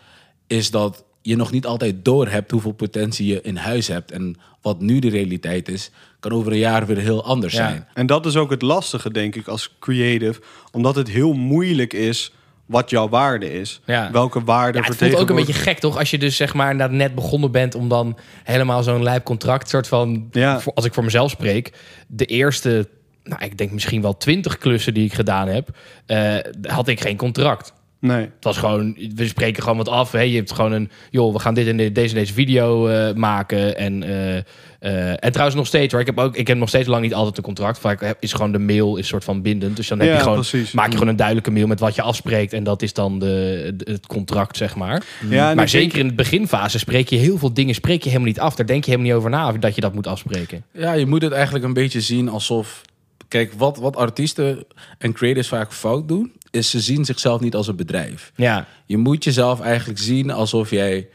is 0.47 0.71
dat 0.71 1.05
je 1.23 1.37
nog 1.37 1.51
niet 1.51 1.67
altijd 1.67 2.05
door 2.05 2.29
hebt 2.29 2.51
hoeveel 2.51 2.73
potentie 2.73 3.27
je 3.27 3.41
in 3.43 3.57
huis 3.57 3.89
hebt. 3.89 4.11
En 4.11 4.37
wat 4.63 4.81
nu 4.81 4.99
de 4.99 5.09
realiteit 5.09 5.69
is, 5.69 5.91
kan 6.21 6.33
over 6.33 6.53
een 6.53 6.59
jaar 6.59 6.87
weer 6.87 6.97
heel 6.99 7.25
anders 7.25 7.53
Ja. 7.55 7.69
zijn. 7.69 7.87
En 7.95 8.07
dat 8.07 8.27
is 8.27 8.37
ook 8.37 8.51
het 8.51 8.63
lastige, 8.63 9.11
denk 9.11 9.35
ik, 9.35 9.47
als 9.49 9.75
creative. 9.81 10.41
Omdat 10.73 10.95
het 10.97 11.09
heel 11.09 11.33
moeilijk 11.33 11.93
is 11.93 12.33
wat 12.67 12.91
jouw 12.91 13.09
waarde 13.09 13.53
is. 13.61 13.81
Ja. 13.85 14.11
Welke 14.13 14.45
waarde 14.45 14.79
Ja, 14.79 14.85
het 14.85 14.97
voelt 14.97 15.15
ook 15.15 15.29
een 15.31 15.37
beetje 15.37 15.53
gek, 15.53 15.79
toch? 15.79 15.99
Als 15.99 16.11
je 16.11 16.19
dus 16.19 16.37
zeg 16.37 16.55
maar 16.55 16.71
inderdaad 16.71 16.97
net 16.97 17.15
begonnen 17.15 17.51
bent 17.51 17.75
om 17.75 17.89
dan 17.89 18.19
helemaal 18.45 18.83
zo'n 18.83 19.03
lijp 19.03 19.25
contract, 19.25 19.69
soort 19.69 19.89
van, 19.89 20.29
Ja. 20.31 20.61
voor- 20.61 20.73
als 20.75 20.85
ik 20.85 20.95
voor 20.95 21.05
mezelf 21.05 21.31
spreek, 21.31 21.73
de 22.09 22.25
eerste, 22.25 22.89
nou, 23.25 23.45
ik 23.45 23.59
denk 23.59 23.71
misschien 23.71 24.03
wel 24.03 24.17
twintig 24.17 24.59
klussen 24.59 24.95
die 24.95 25.05
ik 25.05 25.15
gedaan 25.15 25.49
heb, 25.49 25.69
eh, 26.07 26.37
had 26.63 26.89
ik 26.89 27.01
geen 27.01 27.17
contract. 27.17 27.73
Nee. 28.07 28.21
Het 28.21 28.45
was 28.45 28.57
gewoon, 28.57 28.97
we 29.15 29.27
spreken 29.27 29.63
gewoon 29.63 29.79
wat 29.79 29.89
af. 29.89 30.13
Hè? 30.13 30.21
Je 30.21 30.37
hebt 30.37 30.53
gewoon 30.53 30.73
een, 30.73 30.91
joh, 31.11 31.33
we 31.33 31.39
gaan 31.39 31.55
dit 31.55 31.67
en 31.67 31.77
dit- 31.77 31.95
deze, 31.95 32.15
deze 32.15 32.33
video 32.33 32.87
eh, 32.87 33.15
maken. 33.15 33.77
En, 33.77 34.03
eh, 34.03 34.37
eh, 34.37 35.11
en 35.25 35.31
trouwens 35.31 35.57
nog 35.57 35.67
steeds 35.67 35.93
hoor. 35.93 36.01
Ik 36.01 36.07
heb 36.07 36.19
ook, 36.19 36.37
ik 36.37 36.47
heb 36.47 36.57
nog 36.57 36.69
steeds 36.69 36.89
lang 36.89 37.03
niet 37.03 37.15
altijd 37.15 37.37
een 37.37 37.43
contract. 37.43 37.79
Vaak 37.79 38.17
is 38.21 38.33
gewoon 38.33 38.53
de 38.53 38.59
mail 38.59 38.97
is 38.97 39.07
soort 39.07 39.25
van 39.25 39.43
bindend. 39.43 39.77
Dus 39.77 39.89
dan 39.89 39.99
heb 39.99 40.09
Ja, 40.09 40.15
je 40.15 40.21
gewoon, 40.21 40.35
precies. 40.35 40.73
maak 40.73 40.87
je 40.87 40.93
gewoon 40.93 41.09
een 41.09 41.17
duidelijke 41.17 41.51
mail 41.51 41.67
met 41.67 41.81
wat 41.81 41.95
je 41.95 42.03
afspreekt. 42.03 42.53
En 42.53 42.65
dat 42.65 42.83
is 42.83 42.93
dan 42.93 43.19
de, 43.19 43.73
de- 43.77 43.91
het 43.93 44.07
contract, 44.07 44.57
zeg 44.57 44.75
maar. 44.77 45.03
Ja, 45.29 45.51
en 45.51 45.57
maar 45.57 45.69
zeker 45.69 45.89
denk- 45.93 46.03
in 46.03 46.09
de 46.09 46.15
beginfase 46.15 46.79
spreek 46.79 47.09
je 47.09 47.17
heel 47.17 47.39
veel 47.39 47.55
dingen 47.55 47.75
spreek 47.75 48.03
je 48.03 48.09
helemaal 48.09 48.29
niet 48.29 48.41
af. 48.41 48.55
Daar 48.55 48.67
denk 48.67 48.85
je 48.85 48.91
helemaal 48.91 49.11
niet 49.13 49.19
over 49.21 49.31
na 49.31 49.53
dat 49.53 49.75
je 49.75 49.81
dat 49.81 49.95
moet 49.95 50.07
afspreken. 50.07 50.65
Ja, 50.73 50.93
je 50.93 51.07
moet 51.07 51.23
het 51.23 51.33
eigenlijk 51.33 51.65
een 51.65 51.73
beetje 51.73 52.01
zien 52.01 52.29
alsof. 52.29 52.83
Kijk, 53.35 53.53
wat, 53.57 53.77
wat 53.77 53.97
artiesten 53.97 54.65
en 54.99 55.13
creators 55.13 55.49
vaak 55.49 55.73
fout 55.73 56.09
doen, 56.09 56.33
is 56.51 56.71
ze 56.71 56.81
zien 56.81 57.05
zichzelf 57.05 57.41
niet 57.41 57.55
als 57.55 57.67
een 57.69 57.77
bedrijf. 57.77 58.33
Ja, 58.37 58.67
Je 58.87 58.97
moet 58.97 59.25
jezelf 59.25 59.61
eigenlijk 59.61 59.99
zien 59.99 60.31
alsof 60.31 60.71
jij 60.71 61.09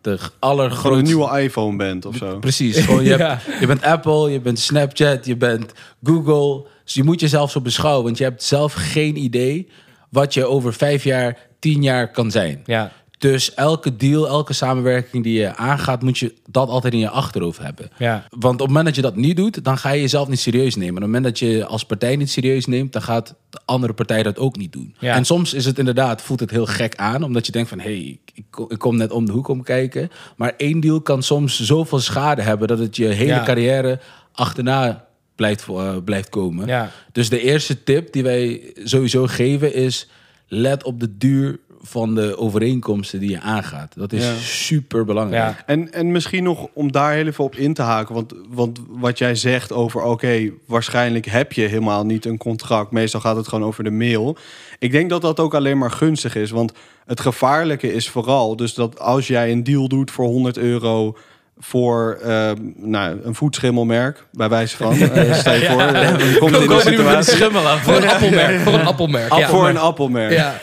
de 0.00 0.18
Gewoon 0.18 0.30
allergrootste... 0.38 0.98
een 0.98 1.04
nieuwe 1.04 1.40
iPhone 1.40 1.76
bent 1.76 2.04
of 2.06 2.16
zo. 2.16 2.38
Precies. 2.38 2.76
Gewoon, 2.84 3.02
je, 3.04 3.08
Ja. 3.08 3.16
hebt, 3.44 3.60
je 3.60 3.66
bent 3.66 3.82
Apple, 3.82 4.30
je 4.30 4.40
bent 4.40 4.58
Snapchat, 4.58 5.26
je 5.26 5.36
bent 5.36 5.72
Google. 6.04 6.66
Dus 6.84 6.94
je 6.94 7.02
moet 7.04 7.20
jezelf 7.20 7.50
zo 7.50 7.60
beschouwen, 7.60 8.04
want 8.04 8.18
je 8.18 8.24
hebt 8.24 8.42
zelf 8.42 8.72
geen 8.72 9.16
idee 9.16 9.68
wat 10.08 10.34
je 10.34 10.46
over 10.46 10.72
vijf 10.74 11.04
jaar, 11.04 11.36
tien 11.58 11.82
jaar 11.82 12.10
kan 12.10 12.30
zijn. 12.30 12.62
ja, 12.66 12.92
Dus 13.18 13.54
elke 13.54 13.96
deal, 13.96 14.28
elke 14.28 14.52
samenwerking 14.52 15.22
die 15.22 15.38
je 15.38 15.56
aangaat, 15.56 16.02
moet 16.02 16.18
je 16.18 16.34
dat 16.48 16.68
altijd 16.68 16.92
in 16.92 16.98
je 16.98 17.08
achterhoofd 17.10 17.58
hebben. 17.58 17.90
ja. 17.98 18.26
Want 18.30 18.52
op 18.54 18.58
het 18.58 18.66
moment 18.68 18.86
dat 18.86 18.94
je 18.94 19.02
dat 19.02 19.16
niet 19.16 19.36
doet, 19.36 19.64
dan 19.64 19.78
ga 19.78 19.90
je 19.90 20.00
jezelf 20.00 20.28
niet 20.28 20.38
serieus 20.38 20.74
nemen. 20.76 20.96
En 20.96 21.02
op 21.08 21.12
het 21.12 21.22
moment 21.22 21.24
dat 21.24 21.38
je 21.48 21.64
als 21.66 21.84
partij 21.84 22.16
niet 22.16 22.30
serieus 22.30 22.66
neemt, 22.66 22.92
dan 22.92 23.02
gaat 23.02 23.34
de 23.50 23.60
andere 23.64 23.92
partij 23.92 24.22
dat 24.22 24.38
ook 24.38 24.56
niet 24.56 24.72
doen. 24.72 24.94
Ja. 24.98 25.14
En 25.14 25.24
soms 25.24 25.54
is 25.54 25.64
het 25.64 25.78
inderdaad, 25.78 26.22
voelt 26.22 26.40
het 26.40 26.50
heel 26.50 26.66
gek 26.66 26.96
aan, 26.96 27.22
omdat 27.22 27.46
je 27.46 27.52
denkt 27.52 27.68
van, 27.68 27.78
hé, 27.80 27.84
hey, 28.00 28.18
ik, 28.34 28.44
kom- 28.50 28.70
ik 28.70 28.78
kom 28.78 28.96
net 28.96 29.10
om 29.10 29.26
de 29.26 29.32
hoek 29.32 29.48
om 29.48 29.62
kijken. 29.62 30.10
Maar 30.36 30.54
één 30.56 30.80
deal 30.80 31.00
kan 31.00 31.22
soms 31.22 31.60
zoveel 31.60 31.98
schade 32.00 32.42
hebben 32.42 32.68
dat 32.68 32.78
het 32.78 32.96
je 32.96 33.06
hele 33.06 33.32
Ja. 33.32 33.44
carrière 33.44 34.00
achterna 34.32 35.06
blijft, 35.34 35.68
eh, 35.68 35.96
blijft 36.04 36.28
komen. 36.28 36.66
Ja. 36.66 36.90
Dus 37.12 37.28
de 37.28 37.40
eerste 37.40 37.82
tip 37.82 38.12
die 38.12 38.22
wij 38.22 38.72
sowieso 38.84 39.26
geven 39.26 39.74
is, 39.74 40.08
let 40.46 40.84
op 40.84 41.00
de 41.00 41.16
duur 41.16 41.58
van 41.82 42.14
de 42.14 42.38
overeenkomsten 42.38 43.20
die 43.20 43.30
je 43.30 43.40
aangaat. 43.40 43.92
Dat 43.96 44.12
is 44.12 44.24
Ja. 44.24 44.34
super 44.34 45.04
belangrijk. 45.04 45.42
Ja. 45.56 45.62
En, 45.66 45.92
en 45.92 46.12
misschien 46.12 46.42
nog 46.42 46.66
om 46.72 46.92
daar 46.92 47.12
heel 47.12 47.26
even 47.26 47.44
op 47.44 47.56
in 47.56 47.74
te 47.74 47.82
haken. 47.82 48.14
Want, 48.14 48.32
want 48.48 48.80
wat 48.88 49.18
jij 49.18 49.34
zegt 49.34 49.72
over, 49.72 50.02
oké, 50.02 50.50
waarschijnlijk 50.66 51.26
heb 51.26 51.52
je 51.52 51.62
helemaal 51.62 52.04
niet 52.06 52.24
een 52.24 52.38
contract. 52.38 52.90
Meestal 52.90 53.20
gaat 53.20 53.36
het 53.36 53.48
gewoon 53.48 53.64
over 53.64 53.84
de 53.84 53.90
mail. 53.90 54.36
Ik 54.78 54.90
denk 54.92 55.10
dat 55.10 55.22
dat 55.22 55.40
ook 55.40 55.54
alleen 55.54 55.78
maar 55.78 55.90
gunstig 55.90 56.34
is. 56.34 56.50
Want 56.50 56.72
het 57.06 57.20
gevaarlijke 57.20 57.92
is 57.92 58.08
vooral, 58.08 58.56
dus 58.56 58.74
dat 58.74 58.98
als 59.00 59.26
jij 59.26 59.52
een 59.52 59.64
deal 59.64 59.88
doet 59.88 60.10
voor 60.10 60.26
100 60.26 60.58
euro 60.58 61.16
voor 61.60 62.18
eh, 62.22 62.50
nou, 62.76 63.20
een 63.22 63.34
voetschimmelmerk, 63.34 64.24
bij 64.32 64.48
wijze 64.48 64.76
van. 64.76 64.92
eh, 64.92 65.32
stel 65.40 65.54
je 65.54 65.66
voor, 65.66 65.80
eh, 65.80 66.36
komt 66.38 66.56
in 66.56 66.68
de 66.68 66.80
situatie. 66.80 67.44
Voor 67.82 67.96
een 67.96 68.08
appelmerk. 68.08 68.60
Voor 68.60 68.72
een 68.74 68.86
appelmerk. 68.86 69.34
ja. 69.34 69.48
Voor 69.48 69.68
een 69.68 69.78
appelmerk. 69.78 70.32
Ja. 70.32 70.54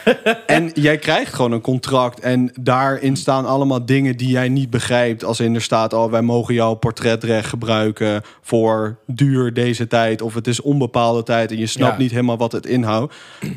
En 0.46 0.72
jij 0.74 0.98
krijgt 0.98 1.34
gewoon 1.34 1.52
een 1.52 1.62
contract. 1.62 2.20
En 2.20 2.52
daarin 2.60 3.16
staan 3.16 3.46
allemaal 3.46 3.86
dingen 3.86 4.18
die 4.18 4.30
jij 4.30 4.50
niet 4.50 4.70
begrijpt. 4.70 5.24
Als 5.24 5.40
in 5.40 5.56
er 5.56 5.62
staat 5.62 5.94
al, 5.94 6.12
wij 6.12 6.22
mogen 6.22 6.54
jouw 6.54 6.74
portretrecht 6.74 7.48
gebruiken 7.50 8.22
voor 8.42 8.98
duur 9.08 9.54
deze 9.54 9.88
tijd. 9.88 10.22
Of 10.22 10.34
het 10.34 10.48
is 10.48 10.62
onbepaalde 10.62 11.24
tijd 11.24 11.52
en 11.52 11.58
je 11.58 11.68
snapt 11.68 11.98
niet 11.98 12.12
helemaal 12.12 12.38
wat 12.38 12.52
het 12.52 12.66
inhoudt. 12.66 13.14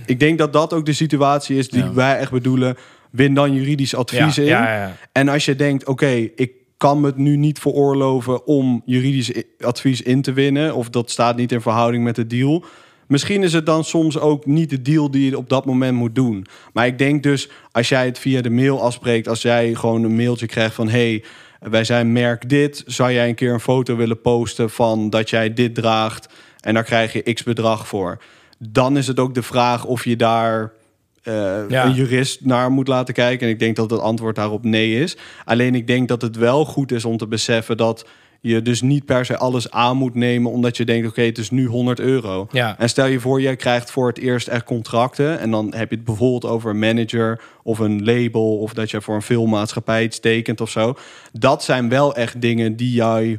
Ik 0.06 0.20
denk 0.20 0.38
dat 0.38 0.52
dat 0.52 0.72
ook 0.72 0.86
de 0.86 0.92
situatie 0.92 1.58
is 1.58 1.68
die 1.68 1.84
wij 1.94 2.18
echt 2.18 2.30
bedoelen. 2.30 2.76
Win 3.10 3.34
dan 3.34 3.52
juridisch 3.54 3.94
advies 3.94 4.34
Ja, 4.34 4.42
in. 4.42 4.48
ja, 4.48 4.74
ja. 4.76 4.92
En 5.12 5.28
als 5.28 5.44
je 5.44 5.56
denkt, 5.56 5.86
oké, 5.86 6.28
ik 6.36 6.50
kan 6.78 7.00
me 7.00 7.06
het 7.06 7.16
nu 7.16 7.36
niet 7.36 7.58
veroorloven 7.58 8.46
om 8.46 8.82
juridisch 8.84 9.32
advies 9.60 10.02
in 10.02 10.22
te 10.22 10.32
winnen, 10.32 10.74
of 10.74 10.90
dat 10.90 11.10
staat 11.10 11.36
niet 11.36 11.52
in 11.52 11.60
verhouding 11.60 12.04
met 12.04 12.16
de 12.16 12.26
deal. 12.26 12.64
Misschien 13.06 13.42
is 13.42 13.52
het 13.52 13.66
dan 13.66 13.84
soms 13.84 14.18
ook 14.18 14.46
niet 14.46 14.70
de 14.70 14.82
deal 14.82 15.10
die 15.10 15.30
je 15.30 15.36
op 15.36 15.48
dat 15.48 15.64
moment 15.64 15.96
moet 15.96 16.14
doen. 16.14 16.46
Maar 16.72 16.86
ik 16.86 16.98
denk 16.98 17.22
dus, 17.22 17.48
als 17.72 17.88
jij 17.88 18.06
het 18.06 18.18
via 18.18 18.40
de 18.40 18.50
mail 18.50 18.82
afspreekt, 18.82 19.28
als 19.28 19.42
jij 19.42 19.74
gewoon 19.74 20.02
een 20.02 20.16
mailtje 20.16 20.46
krijgt 20.46 20.74
van 20.74 20.88
hey, 20.88 21.24
wij 21.60 21.84
zijn 21.84 22.12
merk 22.12 22.48
dit, 22.48 22.82
zou 22.86 23.12
jij 23.12 23.28
een 23.28 23.34
keer 23.34 23.52
een 23.52 23.60
foto 23.60 23.96
willen 23.96 24.20
posten 24.20 24.70
van 24.70 25.10
dat 25.10 25.30
jij 25.30 25.54
dit 25.54 25.74
draagt 25.74 26.28
en 26.60 26.74
daar 26.74 26.84
krijg 26.84 27.12
je 27.12 27.32
x 27.32 27.42
bedrag 27.42 27.88
voor. 27.88 28.22
Dan 28.58 28.96
is 28.96 29.06
het 29.06 29.18
ook 29.18 29.34
de 29.34 29.42
vraag 29.42 29.84
of 29.84 30.04
je 30.04 30.16
daar 30.16 30.72
eh, 31.22 31.68
Ja. 31.68 31.84
een 31.84 31.94
jurist 31.94 32.44
naar 32.44 32.70
moet 32.70 32.88
laten 32.88 33.14
kijken. 33.14 33.46
En 33.46 33.52
ik 33.52 33.58
denk 33.58 33.76
dat 33.76 33.90
het 33.90 34.00
antwoord 34.00 34.36
daarop 34.36 34.64
nee 34.64 35.02
is. 35.02 35.16
Alleen 35.44 35.74
ik 35.74 35.86
denk 35.86 36.08
dat 36.08 36.22
het 36.22 36.36
wel 36.36 36.64
goed 36.64 36.92
is 36.92 37.04
om 37.04 37.16
te 37.16 37.26
beseffen 37.26 37.76
dat 37.76 38.06
je 38.40 38.62
dus 38.62 38.82
niet 38.82 39.04
per 39.04 39.24
se 39.24 39.36
alles 39.38 39.70
aan 39.70 39.96
moet 39.96 40.14
nemen 40.14 40.50
omdat 40.52 40.76
je 40.76 40.84
denkt, 40.84 41.08
oké, 41.08 41.22
het 41.22 41.38
is 41.38 41.50
nu 41.50 41.66
100 41.66 42.00
euro. 42.00 42.46
Ja. 42.50 42.78
En 42.78 42.88
stel 42.88 43.06
je 43.06 43.20
voor, 43.20 43.40
jij 43.40 43.56
krijgt 43.56 43.90
voor 43.90 44.08
het 44.08 44.18
eerst 44.18 44.48
echt 44.48 44.64
contracten 44.64 45.38
en 45.38 45.50
dan 45.50 45.74
heb 45.74 45.90
je 45.90 45.96
het 45.96 46.04
bijvoorbeeld 46.04 46.44
over 46.52 46.70
een 46.70 46.78
manager 46.78 47.40
of 47.62 47.78
een 47.78 48.04
label 48.04 48.58
of 48.58 48.72
dat 48.72 48.90
je 48.90 49.00
voor 49.00 49.14
een 49.14 49.22
filmmaatschappij 49.22 50.02
iets 50.04 50.20
tekent 50.20 50.60
of 50.60 50.70
zo. 50.70 50.94
Dat 51.32 51.64
zijn 51.64 51.88
wel 51.88 52.14
echt 52.14 52.40
dingen 52.40 52.76
die 52.76 52.92
jij 52.92 53.38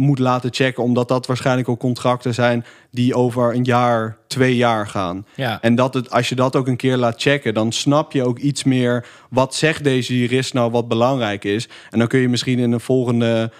moet 0.00 0.18
laten 0.18 0.54
checken, 0.54 0.82
omdat 0.82 1.08
dat 1.08 1.26
waarschijnlijk 1.26 1.68
ook 1.68 1.78
contracten 1.78 2.34
zijn 2.34 2.64
die 2.90 3.14
over 3.14 3.54
een 3.54 3.64
jaar, 3.64 4.16
twee 4.26 4.56
jaar 4.56 4.86
gaan. 4.86 5.26
Ja. 5.34 5.58
En 5.60 5.74
dat 5.74 5.94
het, 5.94 6.10
als 6.10 6.28
je 6.28 6.34
dat 6.34 6.56
ook 6.56 6.66
een 6.66 6.76
keer 6.76 6.96
laat 6.96 7.22
checken, 7.22 7.54
dan 7.54 7.72
snap 7.72 8.12
je 8.12 8.24
ook 8.24 8.38
iets 8.38 8.64
meer 8.64 9.06
wat 9.30 9.54
zegt 9.54 9.84
deze 9.84 10.18
jurist 10.18 10.54
nou 10.54 10.70
wat 10.70 10.88
belangrijk 10.88 11.44
is. 11.44 11.68
En 11.90 11.98
dan 11.98 12.08
kun 12.08 12.20
je 12.20 12.28
misschien 12.28 12.58
in 12.58 12.72
een 12.72 12.80
volgende 12.80 13.50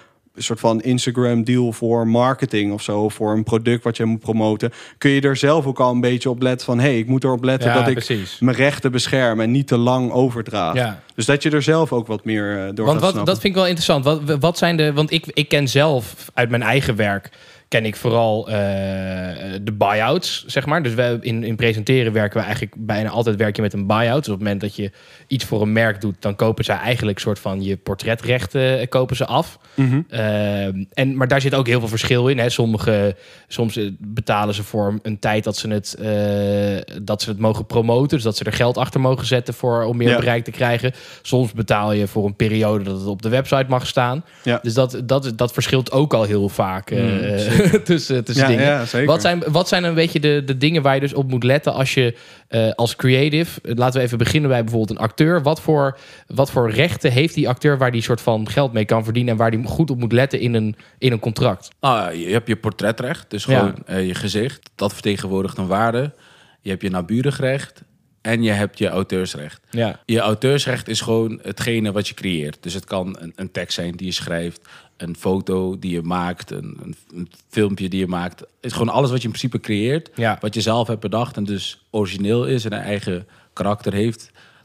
soort 0.43 0.59
van 0.59 0.81
Instagram 0.81 1.43
deal 1.43 1.71
voor 1.73 2.07
marketing 2.07 2.73
of 2.73 2.81
zo, 2.81 3.09
voor 3.09 3.31
een 3.33 3.43
product 3.43 3.83
wat 3.83 3.97
je 3.97 4.05
moet 4.05 4.19
promoten, 4.19 4.71
kun 4.97 5.11
je 5.11 5.21
er 5.21 5.35
zelf 5.35 5.65
ook 5.65 5.79
al 5.79 5.91
een 5.91 6.01
beetje 6.01 6.29
op 6.29 6.41
letten 6.41 6.65
van, 6.65 6.79
hé, 6.79 6.83
hey, 6.83 6.97
ik 6.97 7.07
moet 7.07 7.23
erop 7.23 7.43
letten 7.43 7.69
Ja, 7.69 7.75
dat 7.75 7.87
ik 7.87 7.93
precies. 7.93 8.39
mijn 8.39 8.55
rechten 8.57 8.91
bescherm 8.91 9.39
en 9.39 9.51
niet 9.51 9.67
te 9.67 9.77
lang 9.77 10.11
overdraag. 10.11 10.75
Ja. 10.75 11.01
Dus 11.15 11.25
dat 11.25 11.43
je 11.43 11.49
er 11.49 11.61
zelf 11.61 11.93
ook 11.93 12.07
wat 12.07 12.25
meer 12.25 12.57
eh, 12.57 12.69
door 12.73 12.85
Want 12.85 12.89
gaat 12.89 12.99
wat, 12.99 13.11
snappen. 13.11 13.25
dat 13.33 13.41
vind 13.41 13.53
ik 13.53 13.59
wel 13.59 13.67
interessant. 13.67 14.03
Wat, 14.05 14.39
wat 14.39 14.57
zijn 14.57 14.77
de. 14.77 14.93
Want 14.93 15.11
ik, 15.11 15.25
ik 15.33 15.47
ken 15.47 15.67
zelf 15.67 16.29
uit 16.33 16.49
mijn 16.49 16.61
eigen 16.63 16.95
werk. 16.95 17.29
Ken 17.71 17.85
ik 17.85 17.95
vooral 17.95 18.47
eh, 18.47 18.55
de 19.61 19.71
buyouts, 19.77 20.43
zeg 20.45 20.65
maar. 20.65 20.83
Dus 20.83 20.93
we, 20.93 21.17
in, 21.21 21.43
in 21.43 21.55
presenteren 21.55 22.13
werken 22.13 22.37
we 22.37 22.43
eigenlijk 22.43 22.75
bijna 22.77 23.09
altijd 23.09 23.35
werk 23.35 23.55
je 23.55 23.61
met 23.61 23.73
een 23.73 23.87
buyout. 23.87 24.23
Dus 24.23 24.33
op 24.33 24.39
het 24.39 24.43
moment 24.43 24.61
dat 24.61 24.75
je 24.75 24.91
iets 25.27 25.45
voor 25.45 25.61
een 25.61 25.71
merk 25.71 26.01
doet, 26.01 26.15
dan 26.19 26.35
kopen 26.35 26.63
ze 26.63 26.71
eigenlijk 26.71 27.19
soort 27.19 27.39
van 27.39 27.63
je 27.63 27.77
portretrechten 27.77 28.79
eh, 28.79 28.87
kopen 28.89 29.15
ze 29.15 29.25
af. 29.25 29.59
Mhm. 29.73 30.01
Eh, 30.09 30.65
en, 30.93 31.15
maar 31.15 31.27
daar 31.27 31.41
zit 31.41 31.55
ook 31.55 31.67
heel 31.67 31.79
veel 31.79 31.87
verschil 31.87 32.27
in. 32.27 32.37
Hè. 32.39 32.49
Sommige, 32.49 33.15
soms 33.47 33.77
eh, 33.77 33.89
betalen 33.99 34.53
ze 34.53 34.63
voor 34.63 34.99
een 35.01 35.19
tijd 35.19 35.43
dat 35.43 35.57
ze, 35.57 35.67
het, 35.69 35.97
dat 37.01 37.21
ze 37.21 37.29
het 37.29 37.39
mogen 37.39 37.65
promoten. 37.65 38.09
Dus 38.09 38.23
dat 38.23 38.37
ze 38.37 38.43
er 38.43 38.53
geld 38.53 38.77
achter 38.77 38.99
mogen 38.99 39.25
zetten 39.25 39.53
voor, 39.53 39.83
om 39.83 39.97
meer 39.97 40.09
Ja. 40.09 40.17
bereik 40.17 40.43
te 40.43 40.51
krijgen. 40.51 40.91
Soms 41.21 41.51
betaal 41.51 41.91
je 41.91 42.07
voor 42.07 42.25
een 42.25 42.35
periode 42.35 42.83
dat 42.83 42.99
het 42.99 43.07
op 43.07 43.21
de 43.21 43.29
website 43.29 43.65
mag 43.67 43.87
staan. 43.87 44.23
Ja. 44.43 44.59
Dus 44.61 44.73
dat, 44.73 45.01
dat, 45.03 45.31
dat 45.35 45.53
verschilt 45.53 45.91
ook 45.91 46.13
al 46.13 46.23
heel 46.23 46.49
vaak 46.49 46.89
Mm, 46.91 47.19
tussen, 47.83 48.23
tussen 48.23 48.43
Ja, 48.43 48.49
dingen. 48.49 48.65
ja, 48.65 48.85
zeker. 48.85 49.07
Wat 49.07 49.21
zijn, 49.21 49.43
wat 49.47 49.67
zijn 49.67 49.83
een 49.83 49.93
beetje 49.93 50.19
de, 50.19 50.41
de 50.45 50.57
dingen 50.57 50.81
waar 50.81 50.93
je 50.95 50.99
dus 50.99 51.13
op 51.13 51.29
moet 51.29 51.43
letten 51.43 51.73
als 51.73 51.93
je 51.93 52.15
eh, 52.47 52.71
als 52.71 52.95
creative... 52.95 53.61
eh, 53.63 53.75
Laten 53.75 53.99
we 53.99 54.05
even 54.05 54.17
beginnen 54.17 54.49
bij 54.49 54.63
bijvoorbeeld 54.63 54.97
een 54.99 55.05
acteur. 55.05 55.41
Wat 55.41 55.61
voor, 55.61 55.97
wat 56.27 56.51
voor 56.51 56.71
rechten 56.71 57.11
heeft 57.11 57.33
die 57.33 57.49
acteur 57.49 57.77
waar 57.77 57.91
die 57.91 58.01
soort 58.01 58.21
van 58.21 58.49
geld 58.49 58.73
mee 58.73 58.85
kan 58.85 59.03
verdienen... 59.03 59.31
en 59.31 59.37
waar 59.39 59.51
die 59.51 59.63
goed 59.63 59.89
op 59.91 59.99
moet 59.99 60.11
letten 60.11 60.39
in 60.39 60.53
een, 60.53 60.75
in 60.97 61.11
een 61.11 61.19
contract? 61.19 61.69
Ah, 61.79 62.13
je 62.15 62.27
hebt 62.29 62.47
je 62.47 62.55
portretrecht, 62.55 63.25
dus 63.29 63.43
Ja. 63.45 63.59
gewoon 63.59 63.75
eh, 63.85 64.07
je 64.07 64.15
gezicht. 64.15 64.69
Dat 64.75 64.93
vertegenwoordigt 64.93 65.57
een 65.57 65.67
waarde. 65.67 66.11
Je 66.61 66.69
hebt 66.69 66.81
je 66.81 66.89
naburig 66.89 67.39
recht 67.39 67.81
en 68.21 68.43
je 68.43 68.51
hebt 68.51 68.77
je 68.77 68.87
auteursrecht. 68.87 69.61
Ja. 69.69 69.99
Je 70.05 70.19
auteursrecht 70.19 70.87
is 70.87 71.01
gewoon 71.01 71.39
hetgene 71.41 71.91
wat 71.91 72.07
je 72.07 72.13
creëert. 72.13 72.57
Dus 72.59 72.73
het 72.73 72.85
kan 72.85 73.15
een, 73.19 73.33
een 73.35 73.51
tekst 73.51 73.73
zijn 73.75 73.91
die 73.95 74.05
je 74.07 74.13
schrijft, 74.13 74.67
een 75.01 75.15
foto 75.19 75.79
die 75.79 75.91
je 75.91 76.01
maakt, 76.01 76.51
een, 76.51 76.77
een, 76.83 76.95
een 77.15 77.31
filmpje 77.49 77.89
die 77.89 77.99
je 77.99 78.07
maakt. 78.07 78.43
Is 78.61 78.71
gewoon 78.71 78.89
alles 78.89 79.09
wat 79.09 79.17
je 79.21 79.27
in 79.27 79.33
principe 79.33 79.59
creëert, 79.59 80.09
Ja. 80.15 80.37
wat 80.39 80.53
je 80.53 80.61
zelf 80.61 80.87
hebt 80.87 80.99
bedacht 80.99 81.37
en 81.37 81.43
dus 81.43 81.81
origineel 81.89 82.45
is 82.45 82.65
en 82.65 82.73
een 82.73 82.79
eigen 82.81 83.27
karakter 83.53 83.93
heeft. 83.93 84.19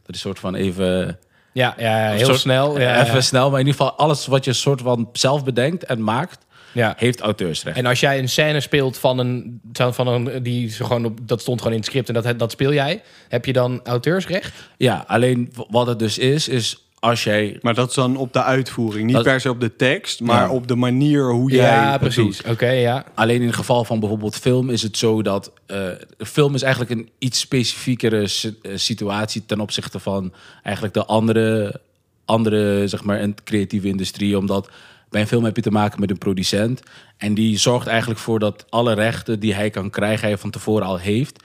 Dat 0.06 0.14
is 0.14 0.24
een 0.24 0.30
soort 0.30 0.38
van 0.38 0.54
even 0.54 1.18
Ja, 1.52 1.74
ja, 1.78 2.10
heel 2.10 2.26
soort- 2.26 2.38
snel. 2.38 2.80
Ja, 2.80 3.04
even 3.06 3.22
snel, 3.22 3.50
maar 3.50 3.60
in 3.60 3.66
ieder 3.66 3.80
geval 3.82 3.98
alles 3.98 4.26
wat 4.26 4.44
je 4.44 4.52
soort 4.52 4.80
van 4.80 5.08
zelf 5.12 5.44
bedenkt 5.44 5.84
en 5.84 6.02
maakt, 6.02 6.44
ja. 6.72 6.94
heeft 6.96 7.20
auteursrecht. 7.20 7.76
En 7.76 7.86
als 7.86 8.00
jij 8.00 8.18
een 8.18 8.28
scène 8.28 8.60
speelt 8.60 8.98
van 8.98 9.18
een, 9.18 9.60
van 9.72 10.06
een 10.06 10.42
die 10.42 10.70
zo 10.70 10.84
gewoon 10.84 11.04
op, 11.04 11.18
dat 11.22 11.40
stond 11.40 11.58
gewoon 11.58 11.72
in 11.72 11.78
het 11.80 11.88
script 11.88 12.08
en 12.08 12.14
dat, 12.22 12.38
dat 12.38 12.50
speel 12.50 12.72
jij, 12.72 13.02
heb 13.28 13.44
je 13.44 13.52
dan 13.52 13.80
auteursrecht? 13.84 14.52
Ja, 14.76 15.04
alleen 15.06 15.52
wat 15.70 15.86
het 15.86 15.98
dus 15.98 16.18
is, 16.18 16.48
is 16.48 16.85
als 17.08 17.24
jij... 17.24 17.58
Maar 17.62 17.74
dat 17.74 17.88
is 17.88 17.94
dan 17.94 18.16
op 18.16 18.32
de 18.32 18.42
uitvoering. 18.42 19.04
Niet 19.06 19.14
Dat- 19.14 19.24
per 19.24 19.40
se 19.40 19.50
op 19.50 19.60
de 19.60 19.76
tekst, 19.76 20.20
maar 20.20 20.42
Ja. 20.42 20.50
op 20.50 20.66
de 20.68 20.74
manier 20.74 21.30
hoe 21.30 21.50
jij 21.50 21.64
ja, 21.64 21.98
precies. 21.98 22.42
Oké, 22.42 22.68
ja. 22.70 23.04
Alleen 23.14 23.40
in 23.40 23.46
het 23.46 23.56
geval 23.56 23.84
van 23.84 24.00
bijvoorbeeld 24.00 24.36
film 24.36 24.70
is 24.70 24.82
het 24.82 24.96
zo 24.96 25.22
dat... 25.22 25.52
eh 25.66 25.78
film 26.18 26.54
is 26.54 26.62
eigenlijk 26.62 26.92
een 26.92 27.08
iets 27.18 27.40
specifiekere 27.40 28.20
eh, 28.62 28.72
situatie... 28.74 29.46
ten 29.46 29.60
opzichte 29.60 29.98
van 29.98 30.32
eigenlijk 30.62 30.94
de 30.94 31.04
andere, 31.04 31.80
andere 32.24 32.88
zeg 32.88 33.04
maar, 33.04 33.28
creatieve 33.44 33.88
industrie. 33.88 34.38
Omdat 34.38 34.70
bij 35.10 35.20
een 35.20 35.26
film 35.26 35.44
heb 35.44 35.56
je 35.56 35.62
te 35.62 35.70
maken 35.70 36.00
met 36.00 36.10
een 36.10 36.18
producent. 36.18 36.80
En 37.16 37.34
die 37.34 37.58
zorgt 37.58 37.86
eigenlijk 37.86 38.20
voor 38.20 38.38
dat 38.38 38.64
alle 38.68 38.94
rechten 38.94 39.40
die 39.40 39.54
hij 39.54 39.70
kan 39.70 39.90
krijgen... 39.90 40.28
hij 40.28 40.38
van 40.38 40.50
tevoren 40.50 40.86
al 40.86 40.98
heeft. 40.98 41.42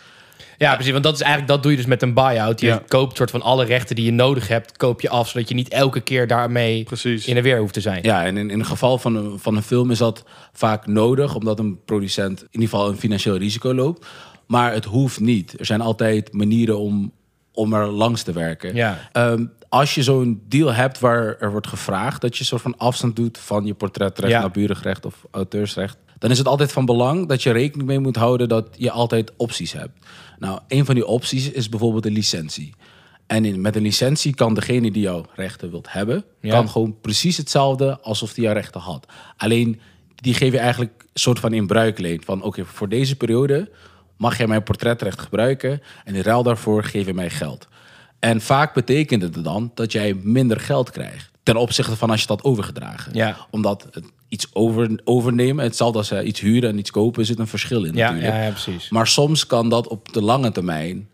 Ja, 0.62 0.74
precies. 0.74 0.92
Want 0.92 1.04
dat 1.04 1.14
is 1.14 1.22
eigenlijk 1.22 1.52
dat 1.52 1.62
doe 1.64 1.72
je 1.72 1.78
dus 1.78 1.86
met 1.88 2.02
een 2.02 2.14
buy-out. 2.14 2.60
Je 2.60 2.68
Ja. 2.68 2.82
koopt 2.88 3.18
soort 3.18 3.32
van 3.32 3.42
alle 3.42 3.66
rechten 3.66 3.96
die 3.96 4.06
je 4.06 4.12
nodig 4.12 4.48
hebt, 4.48 4.78
koop 4.78 5.02
je 5.02 5.10
af, 5.10 5.30
zodat 5.30 5.50
je 5.50 5.56
niet 5.56 5.70
elke 5.70 6.00
keer 6.02 6.28
daarmee 6.28 6.84
Precies. 6.84 7.28
in 7.28 7.36
de 7.36 7.42
weer 7.42 7.60
hoeft 7.60 7.74
te 7.74 7.82
zijn. 7.82 8.00
Ja, 8.04 8.26
en 8.26 8.38
in, 8.38 8.50
in 8.50 8.60
het 8.60 8.68
geval 8.68 8.98
van 8.98 9.16
een, 9.16 9.40
van 9.40 9.56
een 9.56 9.62
film 9.64 9.92
is 9.92 9.98
dat 9.98 10.24
vaak 10.54 10.88
nodig, 10.88 11.36
omdat 11.36 11.60
een 11.60 11.84
producent 11.86 12.42
in 12.42 12.48
ieder 12.52 12.70
geval 12.70 12.90
een 12.90 12.98
financieel 12.98 13.38
risico 13.38 13.74
loopt. 13.74 14.06
Maar 14.48 14.74
het 14.74 14.86
hoeft 14.86 15.20
niet. 15.20 15.60
Er 15.60 15.66
zijn 15.66 15.82
altijd 15.82 16.34
manieren 16.34 16.80
om, 16.80 17.12
om 17.54 17.74
er 17.74 17.88
langs 17.88 18.24
te 18.24 18.32
werken. 18.32 18.76
Ja. 18.76 19.10
Ehm, 19.12 19.46
als 19.70 19.96
je 19.96 20.04
zo'n 20.04 20.42
deal 20.48 20.74
hebt 20.74 21.00
waar 21.00 21.36
er 21.40 21.52
wordt 21.52 21.68
gevraagd 21.68 22.22
dat 22.22 22.34
je 22.34 22.40
een 22.40 22.46
soort 22.46 22.62
van 22.62 22.78
afstand 22.78 23.16
doet 23.16 23.38
van 23.38 23.66
je 23.66 23.74
portretrecht, 23.74 24.32
Ja. 24.32 24.42
naburig 24.42 24.84
recht 24.84 25.06
of 25.06 25.26
auteursrecht, 25.32 25.98
dan 26.18 26.32
is 26.32 26.38
het 26.38 26.48
altijd 26.48 26.72
van 26.72 26.86
belang 26.86 27.28
dat 27.28 27.44
je 27.44 27.52
rekening 27.52 27.88
mee 27.88 28.00
moet 28.00 28.16
houden 28.16 28.50
dat 28.50 28.68
je 28.78 28.92
altijd 28.92 29.32
opties 29.38 29.72
hebt. 29.74 30.06
Nou, 30.42 30.60
een 30.68 30.86
van 30.86 30.96
die 30.96 31.06
opties 31.06 31.52
is 31.52 31.70
bijvoorbeeld 31.70 32.06
een 32.06 32.14
licentie. 32.14 32.74
En 33.28 33.46
in, 33.46 33.62
met 33.62 33.76
een 33.76 33.82
licentie 33.82 34.36
kan 34.36 34.54
degene 34.54 34.92
die 34.92 35.02
jouw 35.02 35.26
rechten 35.36 35.70
wilt 35.72 35.92
hebben, 35.92 36.24
Ja. 36.42 36.52
kan 36.52 36.70
gewoon 36.70 37.00
precies 37.02 37.38
hetzelfde 37.38 38.00
alsof 38.00 38.34
die 38.34 38.44
jouw 38.44 38.54
rechten 38.54 38.82
had. 38.82 39.06
Alleen 39.38 39.80
die 40.16 40.34
geef 40.34 40.52
je 40.52 40.60
eigenlijk 40.60 40.92
een 41.00 41.08
soort 41.14 41.40
van 41.40 41.54
in 41.54 41.68
bruikleen. 41.68 42.22
Van 42.26 42.42
oké, 42.44 42.66
voor 42.66 42.90
deze 42.90 43.16
periode 43.16 43.72
mag 44.18 44.38
jij 44.38 44.48
mijn 44.48 44.64
portretrecht 44.64 45.20
gebruiken 45.22 45.82
en 46.06 46.16
in 46.16 46.22
ruil 46.22 46.44
daarvoor 46.44 46.84
geef 46.84 47.06
je 47.06 47.14
mij 47.14 47.30
geld. 47.30 47.68
En 48.20 48.42
vaak 48.42 48.74
betekent 48.74 49.22
het 49.22 49.44
dan 49.44 49.72
dat 49.74 49.92
jij 49.92 50.14
minder 50.14 50.60
geld 50.60 50.92
krijgt 50.92 51.32
ten 51.44 51.56
opzichte 51.56 51.96
van 51.96 52.10
als 52.10 52.22
je 52.22 52.28
dat 52.28 52.44
overgedragen. 52.44 53.14
Ja. 53.14 53.38
Omdat 53.50 53.88
het 53.92 54.06
iets 54.32 54.48
over, 54.54 55.00
overnemen, 55.04 55.64
hetzelfde 55.64 55.98
als 55.98 56.12
eh, 56.12 56.28
iets 56.28 56.40
huren 56.40 56.70
en 56.70 56.78
iets 56.78 56.92
kopen, 56.92 57.26
zit 57.26 57.40
een 57.40 57.48
verschil 57.48 57.84
in 57.84 57.94
Ja, 57.96 58.12
natuurlijk. 58.12 58.36
ja, 58.38 58.44
ja, 58.44 58.50
precies. 58.50 58.90
Maar 58.90 59.08
soms 59.08 59.46
kan 59.48 59.70
dat 59.70 59.88
op 59.88 60.14
de 60.14 60.22
lange 60.22 60.52
termijn 60.52 61.08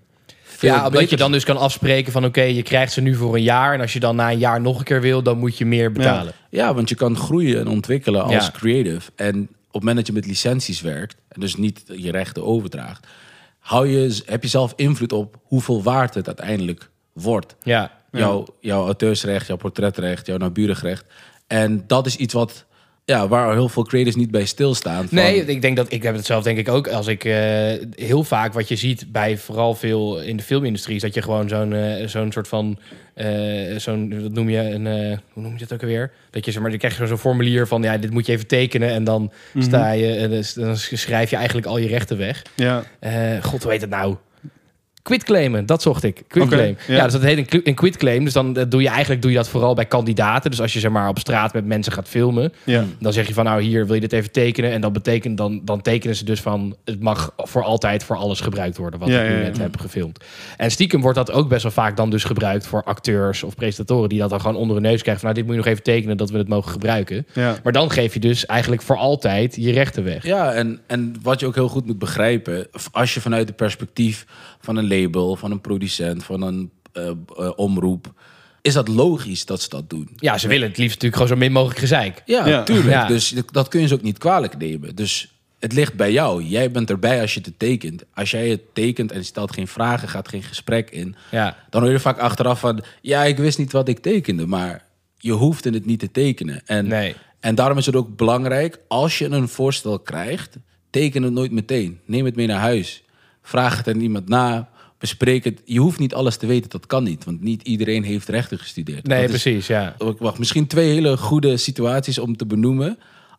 Ja, 0.59 0.85
omdat 0.87 1.09
je 1.09 1.17
dan 1.17 1.31
dus 1.31 1.43
kan 1.43 1.57
afspreken 1.57 2.11
van 2.11 2.25
oké, 2.25 2.41
je 2.41 2.63
krijgt 2.63 2.93
ze 2.93 3.01
nu 3.01 3.15
voor 3.15 3.35
een 3.35 3.43
jaar. 3.43 3.73
En 3.73 3.81
als 3.81 3.93
je 3.93 3.99
dan 3.99 4.15
na 4.15 4.31
een 4.31 4.37
jaar 4.37 4.61
nog 4.61 4.77
een 4.77 4.83
keer 4.83 5.01
wil, 5.01 5.23
dan 5.23 5.37
moet 5.37 5.57
je 5.57 5.65
meer 5.65 5.91
betalen. 5.91 6.33
Ja, 6.49 6.73
want 6.73 6.89
je 6.89 6.95
kan 6.95 7.15
groeien 7.17 7.59
en 7.59 7.67
ontwikkelen 7.67 8.23
als 8.23 8.45
Ja. 8.45 8.51
creative. 8.51 9.11
En 9.15 9.41
op 9.41 9.47
het 9.73 9.81
moment 9.81 9.95
dat 9.95 10.07
je 10.07 10.13
met 10.13 10.25
licenties 10.25 10.81
werkt, 10.81 11.15
en 11.29 11.39
dus 11.41 11.55
niet 11.55 11.83
je 11.95 12.11
rechten 12.11 12.43
overdraagt, 12.45 13.07
hou 13.59 13.87
je, 13.87 14.21
heb 14.25 14.43
je 14.43 14.49
zelf 14.49 14.73
invloed 14.75 15.13
op 15.13 15.37
hoeveel 15.43 15.83
waard 15.83 16.13
het 16.13 16.27
uiteindelijk 16.27 16.89
wordt. 17.13 17.55
Ja. 17.63 17.91
Jouw, 18.11 18.45
jouw 18.59 18.83
auteursrecht, 18.85 19.47
jouw 19.47 19.55
portretrecht, 19.57 20.25
jouw 20.25 20.37
naburig 20.37 20.81
recht. 20.81 21.05
En 21.47 21.83
dat 21.87 22.05
is 22.05 22.15
iets 22.15 22.33
wat, 22.33 22.65
ja, 23.07 23.27
waar 23.27 23.53
heel 23.53 23.69
veel 23.69 23.83
creators 23.83 24.15
niet 24.15 24.31
bij 24.31 24.45
stilstaan. 24.45 25.07
Van, 25.07 25.17
Nee, 25.17 25.45
ik 25.45 25.61
denk 25.61 25.75
dat 25.75 25.91
ik 25.91 26.03
heb 26.03 26.15
het 26.15 26.25
zelf 26.25 26.43
denk 26.43 26.57
ik 26.57 26.69
ook. 26.69 26.87
Als 26.87 27.07
ik 27.07 27.23
eh, 27.25 27.33
heel 27.95 28.23
vaak 28.23 28.53
wat 28.53 28.67
je 28.67 28.75
ziet 28.75 29.11
bij 29.11 29.37
vooral 29.37 29.75
veel 29.75 30.21
in 30.21 30.37
de 30.37 30.43
filmindustrie, 30.43 30.95
is 30.95 31.01
dat 31.01 31.13
je 31.13 31.21
gewoon 31.21 31.49
zo'n 31.49 31.73
eh, 31.73 32.07
zo'n 32.07 32.31
soort 32.31 32.47
van 32.47 32.79
eh, 33.13 33.77
zo'n 33.77 34.21
wat 34.21 34.31
noem 34.31 34.49
je 34.49 34.59
een 34.59 34.87
eh, 34.87 35.17
hoe 35.33 35.43
noem 35.43 35.51
je 35.51 35.59
dat 35.59 35.73
ook 35.73 35.81
alweer? 35.81 36.11
Dat 36.29 36.45
je 36.45 36.51
zeg 36.51 36.61
maar, 36.61 36.69
dan 36.69 36.79
krijg 36.79 36.97
je 36.97 37.07
zo'n 37.07 37.17
formulier 37.17 37.67
van 37.67 37.81
ja, 37.83 37.97
dit 37.97 38.11
moet 38.11 38.25
je 38.25 38.31
even 38.31 38.47
tekenen 38.47 38.89
en 38.89 39.03
dan 39.03 39.31
sta 39.59 39.91
je, 39.91 40.27
dus- 40.27 40.53
dan 40.53 40.77
schrijf 40.77 41.29
je 41.29 41.35
eigenlijk 41.35 41.67
al 41.67 41.77
je 41.77 41.87
rechten 41.87 42.17
weg. 42.17 42.41
Ja. 42.55 42.83
Eh, 42.99 43.43
God, 43.43 43.63
hoe 43.63 43.71
heet 43.71 43.81
het 43.81 43.89
nou? 43.89 44.15
Quitclaimen, 45.07 45.65
dat 45.65 45.81
zocht 45.81 46.03
ik. 46.03 46.23
Quitclaim. 46.27 46.71
Oké, 46.71 46.91
ja. 46.91 46.97
ja. 46.97 47.03
dus 47.03 47.13
dat 47.13 47.21
heet 47.21 47.53
een, 47.53 47.61
een 47.63 47.73
quitclaim. 47.75 48.23
Dus 48.23 48.33
dan 48.33 48.57
eh, 48.57 48.63
doe 48.69 48.81
je 48.81 48.87
eigenlijk 48.89 49.21
doe 49.21 49.31
je 49.31 49.37
dat 49.37 49.49
vooral 49.49 49.73
bij 49.73 49.85
kandidaten. 49.85 50.49
Dus 50.51 50.61
als 50.61 50.73
je 50.73 50.79
zeg 50.79 50.91
maar 50.91 51.09
op 51.09 51.19
straat 51.19 51.53
met 51.53 51.65
mensen 51.65 51.93
gaat 51.93 52.07
filmen, 52.07 52.53
Ja. 52.63 52.83
dan 52.99 53.13
zeg 53.13 53.27
je 53.27 53.33
van 53.33 53.45
nou 53.45 53.61
hier 53.61 53.85
wil 53.85 53.95
je 53.95 54.01
dit 54.01 54.13
even 54.13 54.31
tekenen. 54.31 54.71
En 54.71 54.81
dat 54.81 54.93
betekent 54.93 55.37
dan, 55.37 55.61
dan 55.63 55.81
tekenen 55.81 56.15
ze 56.15 56.25
dus 56.25 56.41
van 56.41 56.75
het 56.85 57.01
mag 57.01 57.33
voor 57.37 57.63
altijd 57.63 58.03
voor 58.03 58.15
alles 58.15 58.39
gebruikt 58.39 58.77
worden 58.77 58.99
wat 58.99 59.09
Ja, 59.09 59.21
ik 59.21 59.27
nu 59.29 59.33
ja, 59.33 59.39
ja. 59.39 59.43
net 59.47 59.57
heb 59.57 59.77
gefilmd. 59.79 60.23
En 60.57 60.71
stiekem 60.71 61.01
wordt 61.01 61.17
dat 61.17 61.31
ook 61.31 61.49
best 61.49 61.63
wel 61.63 61.71
vaak 61.71 61.97
dan 61.97 62.09
dus 62.09 62.23
gebruikt 62.23 62.67
voor 62.67 62.83
acteurs 62.83 63.43
of 63.43 63.55
presentatoren 63.55 64.09
die 64.09 64.19
dat 64.19 64.29
dan 64.29 64.41
gewoon 64.41 64.55
onder 64.55 64.75
hun 64.75 64.85
neus 64.85 65.01
krijgen 65.01 65.21
van 65.23 65.29
nou 65.33 65.33
dit 65.33 65.45
moet 65.45 65.53
je 65.53 65.61
nog 65.61 65.71
even 65.71 65.83
tekenen 65.83 66.17
dat 66.17 66.29
we 66.29 66.37
het 66.37 66.47
mogen 66.47 66.71
gebruiken. 66.71 67.27
Ja. 67.33 67.55
Maar 67.63 67.73
dan 67.73 67.91
geef 67.91 68.13
je 68.13 68.19
dus 68.19 68.45
eigenlijk 68.45 68.81
voor 68.81 68.97
altijd 68.97 69.55
je 69.55 69.71
rechten 69.71 70.03
weg. 70.03 70.23
Ja, 70.25 70.53
en, 70.53 70.79
en 70.87 71.15
wat 71.21 71.39
je 71.39 71.45
ook 71.45 71.55
heel 71.55 71.67
goed 71.69 71.85
moet 71.85 71.99
begrijpen, 71.99 72.67
als 72.91 73.13
je 73.13 73.21
vanuit 73.21 73.47
het 73.47 73.55
perspectief 73.57 74.25
van 74.61 74.75
een 74.77 74.83
label, 75.01 75.35
van 75.35 75.51
een 75.51 75.61
producent, 75.61 76.23
van 76.23 76.41
een 76.41 76.71
eh, 76.91 77.07
eh, 77.37 77.51
omroep, 77.55 78.13
is 78.61 78.73
dat 78.73 78.87
logisch 78.87 79.45
dat 79.45 79.61
ze 79.61 79.69
dat 79.69 79.89
doen. 79.89 80.09
Ja, 80.15 80.37
ze 80.37 80.47
willen 80.47 80.67
het 80.67 80.77
liefst 80.77 80.93
natuurlijk 81.01 81.21
gewoon 81.21 81.37
zo 81.37 81.43
min 81.45 81.51
mogelijk 81.51 81.79
gezeik. 81.79 82.21
Ja, 82.25 82.47
Ja. 82.47 82.63
tuurlijk. 82.63 82.89
Ja. 82.89 83.07
Dus 83.07 83.35
dat 83.51 83.67
kun 83.67 83.81
je 83.81 83.87
ze 83.87 83.93
ook 83.93 84.01
niet 84.01 84.17
kwalijk 84.17 84.57
nemen. 84.57 84.95
Dus 84.95 85.31
het 85.59 85.73
ligt 85.73 85.93
bij 85.93 86.11
jou. 86.11 86.43
Jij 86.43 86.71
bent 86.71 86.89
erbij 86.89 87.21
als 87.21 87.33
je 87.33 87.41
het 87.43 87.59
tekent. 87.59 88.03
Als 88.13 88.31
jij 88.31 88.49
het 88.49 88.61
tekent 88.73 89.11
en 89.11 89.17
je 89.17 89.23
stelt 89.23 89.53
geen 89.53 89.67
vragen, 89.67 90.07
gaat 90.09 90.27
geen 90.27 90.43
gesprek 90.43 90.89
in, 90.89 91.15
Ja. 91.31 91.57
dan 91.69 91.81
hoor 91.81 91.91
je 91.91 91.99
vaak 91.99 92.19
achteraf 92.19 92.59
van, 92.59 92.83
ja, 93.01 93.23
ik 93.23 93.37
wist 93.37 93.57
niet 93.57 93.71
wat 93.71 93.87
ik 93.87 93.99
tekende, 93.99 94.45
maar 94.47 94.85
je 95.17 95.31
hoefde 95.31 95.69
het 95.69 95.85
niet 95.85 95.99
te 95.99 96.11
tekenen. 96.11 96.61
En, 96.65 96.87
Nee. 96.87 97.15
en 97.39 97.55
daarom 97.55 97.77
is 97.77 97.85
het 97.85 97.95
ook 97.95 98.15
belangrijk, 98.17 98.79
als 98.87 99.17
je 99.17 99.25
een 99.29 99.47
voorstel 99.47 99.99
krijgt, 99.99 100.57
teken 100.89 101.23
het 101.23 101.33
nooit 101.33 101.51
meteen. 101.51 101.99
Neem 102.05 102.25
het 102.25 102.35
mee 102.35 102.47
naar 102.47 102.59
huis. 102.59 103.03
Vraag 103.41 103.77
het 103.77 103.87
aan 103.87 103.99
iemand 104.01 104.27
na. 104.29 104.69
Bespreek 104.99 105.43
het. 105.43 105.61
Je 105.65 105.79
hoeft 105.79 105.99
niet 105.99 106.13
alles 106.13 106.37
te 106.37 106.45
weten, 106.45 106.69
dat 106.69 106.85
kan 106.87 107.03
niet. 107.03 107.23
Want 107.23 107.41
niet 107.41 107.61
iedereen 107.61 108.03
heeft 108.03 108.29
rechten 108.29 108.57
gestudeerd. 108.59 109.07
Nee, 109.07 109.25
Dat 109.25 109.33
is- 109.35 109.41
precies, 109.41 109.67
ja. 109.67 109.95
Wacht, 110.19 110.37
misschien 110.39 110.67
twee 110.67 110.93
hele 110.93 111.17
goede 111.17 111.57
situaties 111.57 112.19
om 112.19 112.37
te 112.37 112.45
benoemen. 112.45 112.97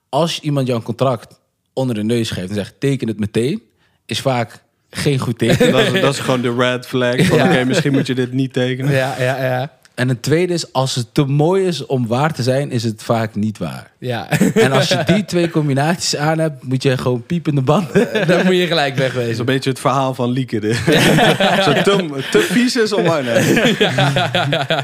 Als 0.09 0.41
iemand 0.41 0.67
jou 0.67 0.79
een 0.79 0.85
contract 0.85 1.41
onder 1.73 1.95
de 1.95 2.03
neus 2.05 2.31
geeft 2.31 2.49
en 2.49 2.55
zegt 2.55 2.75
teken 2.81 3.09
het 3.09 3.19
meteen, 3.21 3.63
is 4.07 4.21
vaak 4.21 4.63
geen 4.91 5.19
goed 5.19 5.39
teken. 5.39 5.73
Dat, 5.73 5.93
is, 5.95 6.01
dat 6.01 6.15
is 6.15 6.21
gewoon 6.21 6.41
de 6.43 6.55
red 6.55 6.87
flag. 6.87 7.27
Van, 7.27 7.37
Ja. 7.39 7.45
Oké, 7.49 7.65
misschien 7.65 7.93
moet 7.93 8.07
je 8.07 8.15
dit 8.15 8.33
niet 8.33 8.53
tekenen. 8.53 8.93
Ja, 8.93 9.15
ja, 9.21 9.45
ja. 9.45 9.78
En 9.99 10.09
een 10.09 10.21
tweede 10.21 10.53
is, 10.53 10.73
als 10.73 10.95
het 10.95 11.07
te 11.15 11.25
mooi 11.25 11.67
is 11.67 11.87
om 11.87 12.07
waar 12.07 12.33
te 12.33 12.43
zijn, 12.43 12.71
is 12.71 12.83
het 12.85 13.03
vaak 13.03 13.35
niet 13.35 13.59
waar. 13.59 13.91
Ja, 13.99 14.31
En 14.55 14.73
als 14.73 14.89
je 14.89 15.03
die 15.07 15.25
twee 15.25 15.51
combinaties 15.51 16.17
aan 16.17 16.39
hebt, 16.39 16.65
moet 16.65 16.83
je 16.83 16.97
gewoon 16.99 17.23
piepende 17.27 17.61
banden. 17.63 18.27
dan 18.27 18.45
moet 18.45 18.57
je 18.57 18.67
gelijk 18.67 18.97
Dat 18.97 19.07
is 19.07 19.13
wegwezen. 19.13 19.39
een 19.41 19.45
beetje 19.45 19.71
het 19.71 19.79
verhaal 19.81 20.15
van 20.15 20.31
Lieke. 20.31 20.61
dit. 20.61 20.77
Zo 21.65 21.73
te, 21.73 22.25
te 22.31 22.39
vies 22.41 22.77
is 22.77 22.93
om 22.93 23.03
nee. 23.03 23.77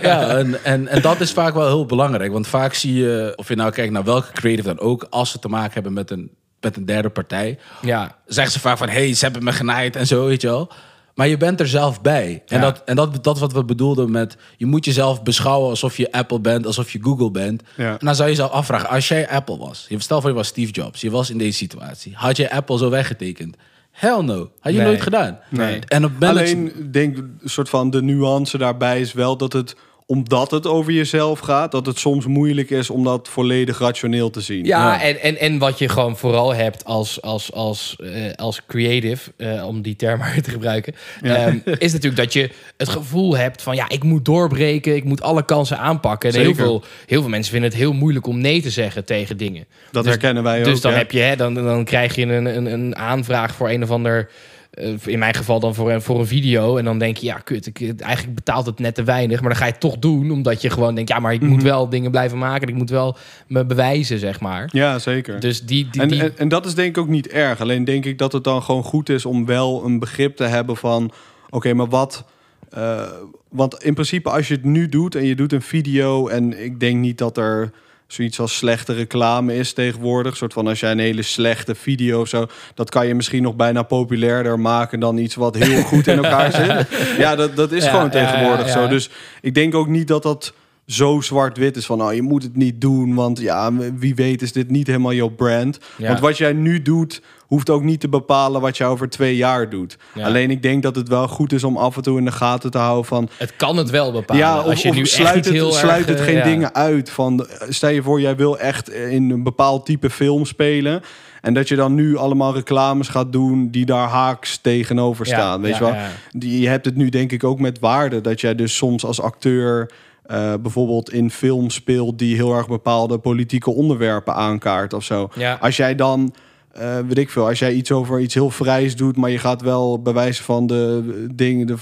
Ja, 0.03 0.29
en, 0.39 0.65
en, 0.65 0.89
en 0.89 1.03
dat 1.03 1.21
is 1.21 1.31
vaak 1.33 1.55
wel 1.55 1.67
heel 1.67 1.87
belangrijk. 1.87 2.33
Want 2.33 2.47
vaak 2.47 2.75
zie 2.75 2.95
je, 2.95 3.33
of 3.37 3.49
je 3.49 3.55
nou 3.57 3.71
kijkt 3.73 3.93
naar 3.93 4.05
welke 4.05 4.33
creative 4.33 4.69
dan 4.69 4.79
ook, 4.79 5.07
als 5.11 5.31
ze 5.31 5.39
te 5.39 5.49
maken 5.49 5.73
hebben 5.75 5.93
met 5.93 6.11
een, 6.11 6.31
met 6.61 6.77
een 6.77 6.85
derde 6.85 7.09
partij, 7.11 7.59
Ja, 7.83 8.17
zeggen 8.27 8.53
ze 8.53 8.61
vaak 8.61 8.79
van, 8.79 8.89
hé, 8.89 8.95
hey, 9.05 9.15
ze 9.15 9.25
hebben 9.25 9.45
me 9.45 9.53
genaaid 9.53 9.97
en 9.97 10.07
zo, 10.07 10.27
weet 10.27 10.41
je 10.43 10.49
wel. 10.49 10.73
Maar 11.15 11.29
je 11.29 11.37
bent 11.37 11.61
er 11.61 11.69
zelf 11.69 12.01
bij. 12.03 12.43
En, 12.47 12.57
Ja. 12.59 12.63
dat, 12.65 12.83
en 12.85 12.97
dat, 12.97 13.25
dat 13.25 13.39
wat 13.39 13.53
we 13.53 13.65
bedoelden 13.65 14.11
met... 14.11 14.37
je 14.57 14.67
moet 14.67 14.85
jezelf 14.85 15.23
beschouwen 15.23 15.71
alsof 15.71 15.97
je 15.97 16.13
Apple 16.13 16.41
bent, 16.41 16.67
alsof 16.67 16.91
je 16.93 16.99
Google 17.03 17.31
bent. 17.31 17.63
Ja. 17.77 17.91
En 17.99 18.07
dan 18.07 18.15
zou 18.15 18.29
je 18.29 18.35
jezelf 18.35 18.51
afvragen, 18.53 18.89
als 18.89 19.09
jij 19.09 19.29
Apple 19.29 19.57
was... 19.59 19.87
je 19.89 20.01
stel 20.01 20.21
voor 20.21 20.31
je 20.31 20.37
was 20.37 20.47
Steve 20.49 20.73
Jobs, 20.73 21.01
je 21.01 21.11
was 21.11 21.31
in 21.31 21.39
deze 21.39 21.57
situatie... 21.57 22.13
had 22.17 22.37
je 22.37 22.51
Apple 22.51 22.79
zo 22.79 22.91
weggetekend? 22.91 23.57
Hell 23.91 24.21
no, 24.21 24.51
had 24.61 24.73
je 24.73 24.79
Nee. 24.79 24.87
nooit 24.87 25.03
gedaan. 25.03 25.39
Nee. 25.51 25.79
En 25.89 26.05
op 26.05 26.25
Alleen, 26.25 26.89
denk 26.91 27.17
een 27.17 27.39
soort 27.45 27.69
van 27.69 27.91
de 27.91 28.03
nuance 28.03 28.59
daarbij 28.59 29.01
is 29.01 29.13
wel 29.13 29.37
dat 29.37 29.53
het, 29.53 29.77
omdat 30.07 30.51
het 30.51 30.67
over 30.67 30.93
jezelf 30.93 31.39
gaat, 31.39 31.73
dat 31.73 31.87
het 31.87 31.99
soms 31.99 32.27
moeilijk 32.27 32.71
is 32.71 32.91
om 32.91 33.05
dat 33.05 33.29
volledig 33.29 33.79
rationeel 33.79 34.31
te 34.31 34.41
zien. 34.41 34.65
Ja, 34.65 35.03
En, 35.03 35.21
en, 35.21 35.39
en 35.39 35.59
wat 35.59 35.79
je 35.79 35.89
gewoon 35.89 36.17
vooral 36.17 36.55
hebt 36.55 36.85
als, 36.85 37.23
als, 37.23 37.53
als, 37.53 37.97
eh, 37.99 38.33
als 38.37 38.61
creative, 38.67 39.31
eh, 39.37 39.67
om 39.67 39.83
die 39.83 39.97
term 39.97 40.19
maar 40.19 40.41
te 40.43 40.51
gebruiken, 40.51 40.95
ehm, 41.23 41.59
is 41.79 41.93
natuurlijk 41.93 42.23
dat 42.23 42.33
je 42.33 42.51
het 42.77 42.89
gevoel 42.89 43.37
hebt 43.37 43.63
van 43.63 43.77
ja, 43.77 43.89
ik 43.89 44.03
moet 44.03 44.25
doorbreken, 44.25 44.97
ik 44.97 45.05
moet 45.05 45.23
alle 45.23 45.45
kansen 45.45 45.79
aanpakken. 45.79 46.33
En 46.33 46.41
heel 46.41 46.55
veel, 46.55 46.85
heel 47.07 47.21
veel 47.21 47.31
mensen 47.31 47.53
vinden 47.53 47.71
het 47.71 47.79
heel 47.79 47.93
moeilijk 47.93 48.27
om 48.27 48.41
nee 48.41 48.63
te 48.63 48.71
zeggen 48.71 49.05
tegen 49.05 49.37
dingen. 49.37 49.67
Dat 49.91 50.03
Dus- 50.03 50.13
herkennen 50.13 50.43
wij 50.43 50.59
ook. 50.59 50.65
Dus 50.65 50.81
dan, 50.81 50.93
ja. 50.93 50.99
heb 50.99 51.11
je, 51.11 51.21
hè, 51.21 51.37
dan, 51.37 51.55
dan 51.55 51.85
krijg 51.85 52.15
je 52.15 52.23
een, 52.23 52.45
een, 52.57 52.73
een 52.73 52.97
aanvraag 52.97 53.55
voor 53.55 53.71
een 53.71 53.83
of 53.83 53.91
ander. 53.91 54.31
Eh, 54.75 54.95
in 55.05 55.19
mijn 55.19 55.35
geval 55.35 55.61
dan 55.61 55.75
voor 55.75 55.93
een, 55.93 56.03
voor 56.03 56.19
een 56.19 56.27
video. 56.27 56.77
En 56.77 56.85
dan 56.85 56.99
denk 56.99 57.17
je, 57.17 57.27
ja, 57.27 57.39
kut, 57.39 57.67
ik, 57.67 57.81
eigenlijk 58.01 58.35
betaalt 58.35 58.67
het 58.67 58.79
net 58.79 58.95
te 58.95 59.03
weinig. 59.03 59.41
Maar 59.41 59.49
dan 59.49 59.59
ga 59.59 59.65
je 59.67 59.71
het 59.73 59.81
toch 59.81 59.99
doen, 59.99 60.31
omdat 60.31 60.63
je 60.63 60.71
gewoon 60.71 60.95
denkt, 60.95 61.11
ja, 61.11 61.19
maar 61.19 61.33
ik 61.33 61.41
moet 61.41 61.57
Mhm. 61.57 61.65
wel 61.65 61.89
dingen 61.89 62.11
blijven 62.11 62.39
maken. 62.39 62.63
en 62.63 62.69
Ik 62.69 62.79
moet 62.79 62.91
wel 62.91 63.17
me 63.47 63.65
bewijzen, 63.65 64.19
zeg 64.19 64.41
maar. 64.41 64.69
Ja, 64.73 64.99
zeker. 64.99 65.41
Dus 65.41 65.63
die, 65.67 65.89
die, 65.91 66.01
en, 66.03 66.09
die- 66.09 66.21
en, 66.23 66.33
en 66.39 66.49
dat 66.49 66.67
is 66.67 66.75
denk 66.75 66.89
ik 66.89 66.99
ook 67.03 67.09
niet 67.09 67.29
erg. 67.29 67.61
Alleen 67.61 67.85
denk 67.85 68.05
ik 68.05 68.19
dat 68.19 68.33
het 68.33 68.45
dan 68.45 68.63
gewoon 68.63 68.83
goed 68.83 69.09
is 69.09 69.27
om 69.27 69.47
wel 69.47 69.85
een 69.85 69.99
begrip 69.99 70.37
te 70.37 70.45
hebben 70.45 70.77
van... 70.77 71.11
oké, 71.51 71.73
maar 71.75 71.89
wat... 71.89 72.25
eh, 72.71 73.03
want 73.49 73.83
in 73.85 73.95
principe 73.95 74.31
als 74.31 74.49
je 74.49 74.55
het 74.55 74.65
nu 74.65 74.89
doet 74.89 75.15
en 75.15 75.25
je 75.25 75.35
doet 75.35 75.53
een 75.53 75.63
video... 75.63 76.29
en 76.29 76.65
ik 76.65 76.81
denk 76.81 76.97
niet 76.99 77.19
dat 77.19 77.37
er 77.37 77.71
zoiets 78.15 78.41
als 78.41 78.57
slechte 78.57 78.93
reclame 78.93 79.55
is 79.55 79.73
tegenwoordig. 79.73 80.37
soort 80.37 80.53
van 80.53 80.67
als 80.67 80.81
jij 80.81 80.91
een 80.91 80.99
hele 80.99 81.23
slechte 81.23 81.75
video 81.75 82.21
of 82.21 82.29
zo... 82.29 82.47
dat 82.75 82.91
kan 82.91 83.07
je 83.07 83.15
misschien 83.15 83.43
nog 83.43 83.55
bijna 83.55 83.83
populairder 83.83 84.61
maken... 84.61 85.01
dan 85.01 85.17
iets 85.19 85.35
wat 85.35 85.55
heel 85.57 85.83
goed 85.83 86.07
in 86.07 86.17
elkaar 86.17 86.53
zit. 86.63 86.99
Ja, 87.19 87.37
dat, 87.37 87.57
dat 87.57 87.73
is 87.73 87.85
Ja, 87.85 87.91
gewoon 87.91 88.11
tegenwoordig 88.11 88.69
zo. 88.69 88.89
Dus 88.89 89.11
ik 89.41 89.55
denk 89.55 89.75
ook 89.75 89.89
niet 89.89 90.09
dat 90.09 90.23
dat 90.23 90.53
zo 90.87 91.21
zwart-wit 91.21 91.77
is 91.77 91.87
van... 91.87 91.99
nou, 91.99 92.15
je 92.15 92.23
moet 92.23 92.43
het 92.43 92.57
niet 92.57 92.81
doen, 92.81 93.15
want 93.15 93.41
ja, 93.41 93.73
wie 93.95 94.15
weet 94.15 94.43
is 94.43 94.53
dit 94.53 94.71
niet 94.71 94.87
helemaal 94.87 95.13
jouw 95.13 95.29
brand. 95.29 95.79
Ja. 95.97 96.09
Want 96.09 96.21
wat 96.21 96.39
jij 96.39 96.53
nu 96.53 96.83
doet, 96.83 97.23
hoeft 97.47 97.71
ook 97.71 97.83
niet 97.83 98.01
te 98.01 98.09
bepalen 98.09 98.61
wat 98.61 98.77
je 98.77 98.85
over 98.85 99.09
twee 99.09 99.37
jaar 99.37 99.71
doet. 99.71 99.97
Ja. 100.15 100.27
Alleen 100.27 100.51
ik 100.51 100.63
denk 100.63 100.83
dat 100.83 100.97
het 100.97 101.09
wel 101.09 101.29
goed 101.29 101.53
is 101.53 101.65
om 101.65 101.77
af 101.77 101.97
en 101.97 102.03
toe 102.03 102.19
in 102.19 102.25
de 102.25 102.33
gaten 102.33 102.71
te 102.71 102.79
houden 102.79 103.05
van... 103.05 103.29
het 103.37 103.57
kan 103.57 103.77
het 103.77 103.91
wel 103.91 104.13
bepalen. 104.13 104.43
ja, 104.43 104.59
of, 104.59 104.65
als 104.65 104.83
je 104.83 104.89
of 104.89 104.95
nu 104.95 105.01
echt 105.01 105.11
sluit, 105.11 105.35
niet 105.35 105.45
het, 105.45 105.55
heel 105.55 105.73
sluit 105.73 105.99
erg, 105.99 106.09
het 106.09 106.19
eh, 106.19 106.25
geen 106.25 106.37
ja. 106.37 106.45
dingen 106.45 106.75
uit. 106.75 107.11
Van, 107.11 107.47
stel 107.69 107.91
je 107.91 108.03
voor, 108.03 108.21
jij 108.21 108.37
wil 108.37 108.59
echt 108.59 108.91
in 108.91 109.31
een 109.31 109.43
bepaald 109.43 109.87
type 109.87 110.11
film 110.11 110.45
spelen... 110.45 111.03
En 111.41 111.55
dat 111.55 111.69
je 111.69 111.77
dan 111.77 111.95
nu 111.95 112.17
allemaal 112.17 112.55
reclames 112.55 113.09
gaat 113.09 113.33
doen 113.33 113.71
die 113.71 113.85
daar 113.85 114.09
haaks 114.09 114.57
tegenover 114.57 115.27
staan. 115.27 115.61
weet 115.61 115.77
je 115.77 115.85
wel? 115.85 115.95
je 116.39 116.69
hebt 116.69 116.85
het 116.85 116.97
nu 116.97 117.09
denk 117.09 117.33
ik 117.33 117.45
ook 117.45 117.59
met 117.59 117.79
waarde. 117.79 118.21
Dat 118.21 118.41
jij 118.41 118.55
dus 118.55 118.77
soms 118.77 119.05
als 119.05 119.21
acteur 119.21 119.91
eh, 120.25 120.53
bijvoorbeeld 120.63 121.13
in 121.13 121.31
film 121.31 121.71
speelt... 121.71 122.19
die 122.19 122.35
heel 122.35 122.55
erg 122.55 122.69
bepaalde 122.69 123.19
politieke 123.19 123.71
onderwerpen 123.71 124.35
aankaart 124.35 124.93
of 124.93 125.05
zo. 125.05 125.29
Ja. 125.35 125.59
Als 125.61 125.77
jij 125.77 125.95
dan, 125.95 126.35
eh, 126.73 126.99
weet 127.07 127.19
ik 127.19 127.31
veel, 127.31 127.47
als 127.47 127.59
jij 127.59 127.73
iets 127.73 127.93
over 127.93 128.21
iets 128.21 128.35
heel 128.35 128.51
vrijs 128.51 128.97
doet... 128.97 129.17
maar 129.17 129.31
je 129.31 129.39
gaat 129.39 129.63
wel 129.63 130.03
bij 130.03 130.13
wijze 130.13 130.43
van 130.43 130.67
de 130.67 131.29
dingen... 131.35 131.67
De, 131.67 131.77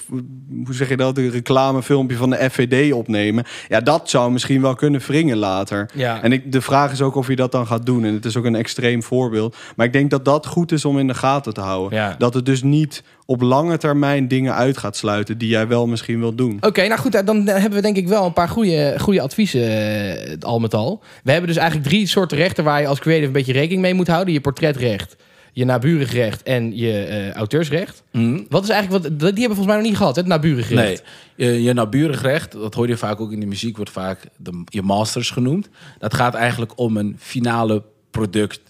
hoe 0.65 0.75
zeg 0.75 0.89
je 0.89 0.97
dat? 0.97 1.15
De 1.15 1.31
reclamefilmpje 1.31 2.17
van 2.17 2.31
de 2.31 2.51
FVD 2.51 2.93
opnemen. 2.93 3.45
Ja, 3.69 3.81
dat 3.81 4.11
zou 4.11 4.33
misschien 4.33 4.63
wel 4.63 4.75
kunnen 4.75 5.01
wringen 5.01 5.37
later. 5.37 5.91
Ja. 5.95 6.23
En 6.23 6.33
ik, 6.33 6.53
de 6.53 6.61
vraag 6.61 6.93
is 6.93 7.03
ook 7.03 7.15
of 7.15 7.29
je 7.29 7.37
dat 7.37 7.53
dan 7.53 7.67
gaat 7.67 7.87
doen. 7.87 8.05
En 8.05 8.15
het 8.15 8.25
is 8.25 8.37
ook 8.37 8.45
een 8.45 8.55
extreem 8.55 9.03
voorbeeld. 9.03 9.57
Maar 9.77 9.87
ik 9.87 9.93
denk 9.93 10.11
dat 10.11 10.25
dat 10.25 10.47
goed 10.47 10.73
is 10.73 10.85
om 10.85 10.99
in 10.99 11.07
de 11.07 11.15
gaten 11.15 11.55
te 11.55 11.61
houden. 11.61 11.99
Ja. 11.99 12.15
Dat 12.19 12.35
het 12.35 12.47
dus 12.47 12.63
niet 12.63 13.03
op 13.33 13.41
lange 13.41 13.79
termijn 13.79 14.29
dingen 14.29 14.55
uit 14.55 14.79
gaat 14.79 14.97
sluiten... 14.97 15.39
die 15.39 15.49
jij 15.49 15.69
wel 15.69 15.87
misschien 15.87 16.19
wilt 16.19 16.39
doen. 16.39 16.57
Oké, 16.61 16.87
nou 16.87 17.01
goed, 17.01 17.27
dan 17.27 17.47
hebben 17.47 17.73
we 17.73 17.81
denk 17.81 17.97
ik 17.97 18.09
wel 18.09 18.27
een 18.27 18.33
paar 18.33 18.49
goede, 18.49 18.95
goede 18.99 19.21
adviezen 19.21 19.63
eh, 19.63 20.37
al 20.41 20.59
met 20.59 20.75
al. 20.75 21.03
We 21.25 21.31
hebben 21.31 21.49
dus 21.49 21.59
eigenlijk 21.59 21.89
drie 21.89 22.07
soorten 22.07 22.37
rechten 22.37 22.65
waar 22.65 22.81
je 22.81 22.87
als 22.87 22.99
creative 22.99 23.27
een 23.27 23.33
beetje 23.33 23.53
rekening 23.53 23.81
mee 23.81 23.95
moet 23.95 24.09
houden. 24.09 24.35
Je 24.35 24.41
portretrecht, 24.41 25.17
je 25.53 25.65
naburig 25.65 26.13
recht 26.13 26.43
en 26.43 26.77
je 26.77 27.05
eh, 27.05 27.31
auteursrecht. 27.31 28.03
Mhm. 28.11 28.41
Wat 28.49 28.63
is 28.63 28.69
eigenlijk, 28.69 29.03
wat, 29.05 29.19
die 29.19 29.27
hebben 29.27 29.41
we 29.43 29.47
volgens 29.47 29.67
mij 29.67 29.77
nog 29.77 29.87
niet 29.87 29.97
gehad, 29.97 30.15
hè, 30.15 30.21
het 30.21 30.31
naburig 30.31 30.69
recht. 30.69 31.03
Nee, 31.37 31.49
je, 31.49 31.63
je 31.63 31.73
naburig 31.73 32.23
recht, 32.23 32.53
dat 32.53 32.75
hoor 32.75 32.89
je 32.89 32.97
vaak 32.97 33.21
ook 33.21 33.33
in 33.33 33.41
de 33.41 33.47
muziek, 33.47 33.77
wordt 33.77 33.91
vaak 33.91 34.27
de, 34.37 34.65
je 34.65 34.83
masters 34.83 35.31
genoemd. 35.31 35.69
Dat 35.99 36.15
gaat 36.15 36.35
eigenlijk 36.35 36.73
om 36.79 36.97
een 36.97 37.17
finale 37.19 37.83
product 38.11 38.61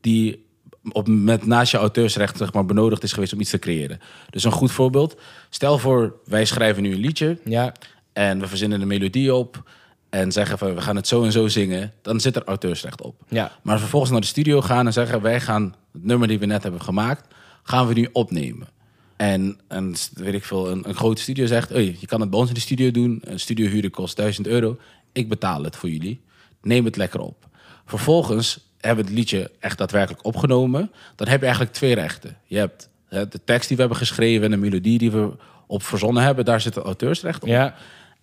die 0.00 0.44
op, 0.92 1.08
met 1.08 1.46
naast 1.46 1.70
je 1.70 1.78
auteursrecht 1.78 2.36
zeg 2.36 2.52
maar, 2.52 2.64
benodigd 2.64 3.02
is 3.02 3.12
geweest 3.12 3.32
om 3.32 3.40
iets 3.40 3.50
te 3.50 3.58
creëren. 3.58 4.00
Dus 4.30 4.44
een 4.44 4.52
goed 4.52 4.72
voorbeeld. 4.72 5.16
Stel 5.50 5.78
voor, 5.78 6.14
wij 6.24 6.44
schrijven 6.44 6.82
nu 6.82 6.92
een 6.92 7.00
liedje 7.00 7.38
Ja, 7.44 7.72
en 8.12 8.40
we 8.40 8.48
verzinnen 8.48 8.80
een 8.80 8.88
melodie 8.88 9.34
op 9.34 9.62
en 10.10 10.32
zeggen 10.32 10.58
van 10.58 10.74
we 10.74 10.80
gaan 10.80 10.96
het 10.96 11.06
zo 11.06 11.24
en 11.24 11.32
zo 11.32 11.48
zingen, 11.48 11.92
dan 12.02 12.20
zit 12.20 12.36
er 12.36 12.44
auteursrecht 12.44 13.02
op. 13.02 13.22
ja, 13.28 13.52
Maar 13.62 13.78
vervolgens 13.78 14.12
naar 14.12 14.20
de 14.20 14.26
studio 14.26 14.60
gaan 14.60 14.86
en 14.86 14.92
zeggen: 14.92 15.22
wij 15.22 15.40
gaan 15.40 15.74
het 15.92 16.04
nummer 16.04 16.28
die 16.28 16.38
we 16.38 16.46
net 16.46 16.62
hebben 16.62 16.82
gemaakt, 16.82 17.34
gaan 17.62 17.86
we 17.86 17.94
nu 17.94 18.08
opnemen. 18.12 18.68
En, 19.16 19.58
en 19.68 19.94
weet 20.14 20.34
ik 20.34 20.44
veel, 20.44 20.70
een, 20.70 20.88
een 20.88 20.94
grote 20.94 21.22
studio 21.22 21.46
zegt: 21.46 21.68
hey, 21.68 21.96
je 22.00 22.06
kan 22.06 22.20
het 22.20 22.30
bij 22.30 22.38
ons 22.38 22.48
in 22.48 22.54
de 22.54 22.60
studio 22.60 22.90
doen. 22.90 23.22
Een 23.24 23.40
studio 23.40 23.68
huren 23.68 23.90
kost 23.90 24.16
1000 24.16 24.46
euro. 24.46 24.78
Ik 25.12 25.28
betaal 25.28 25.62
het 25.62 25.76
voor 25.76 25.90
jullie. 25.90 26.20
Neem 26.62 26.84
het 26.84 26.96
lekker 26.96 27.20
op. 27.20 27.48
Vervolgens 27.84 28.74
hebben 28.80 29.04
we 29.04 29.10
het 29.10 29.18
liedje 29.18 29.50
echt 29.60 29.78
daadwerkelijk 29.78 30.24
opgenomen. 30.24 30.90
Dan 31.14 31.28
heb 31.28 31.38
je 31.38 31.44
eigenlijk 31.44 31.74
twee 31.74 31.94
rechten. 31.94 32.36
Je 32.44 32.58
hebt 32.58 32.88
hè, 33.08 33.28
de 33.28 33.40
tekst 33.44 33.68
die 33.68 33.76
we 33.76 33.82
hebben 33.82 34.00
geschreven 34.00 34.44
en 34.44 34.50
de 34.50 34.56
melodie 34.56 34.98
die 34.98 35.10
we 35.10 35.30
op 35.66 35.82
verzonnen 35.82 36.22
hebben. 36.22 36.44
Daar 36.44 36.60
zit 36.60 36.74
het 36.74 36.84
auteursrecht 36.84 37.42
op. 37.42 37.48
ja. 37.48 37.74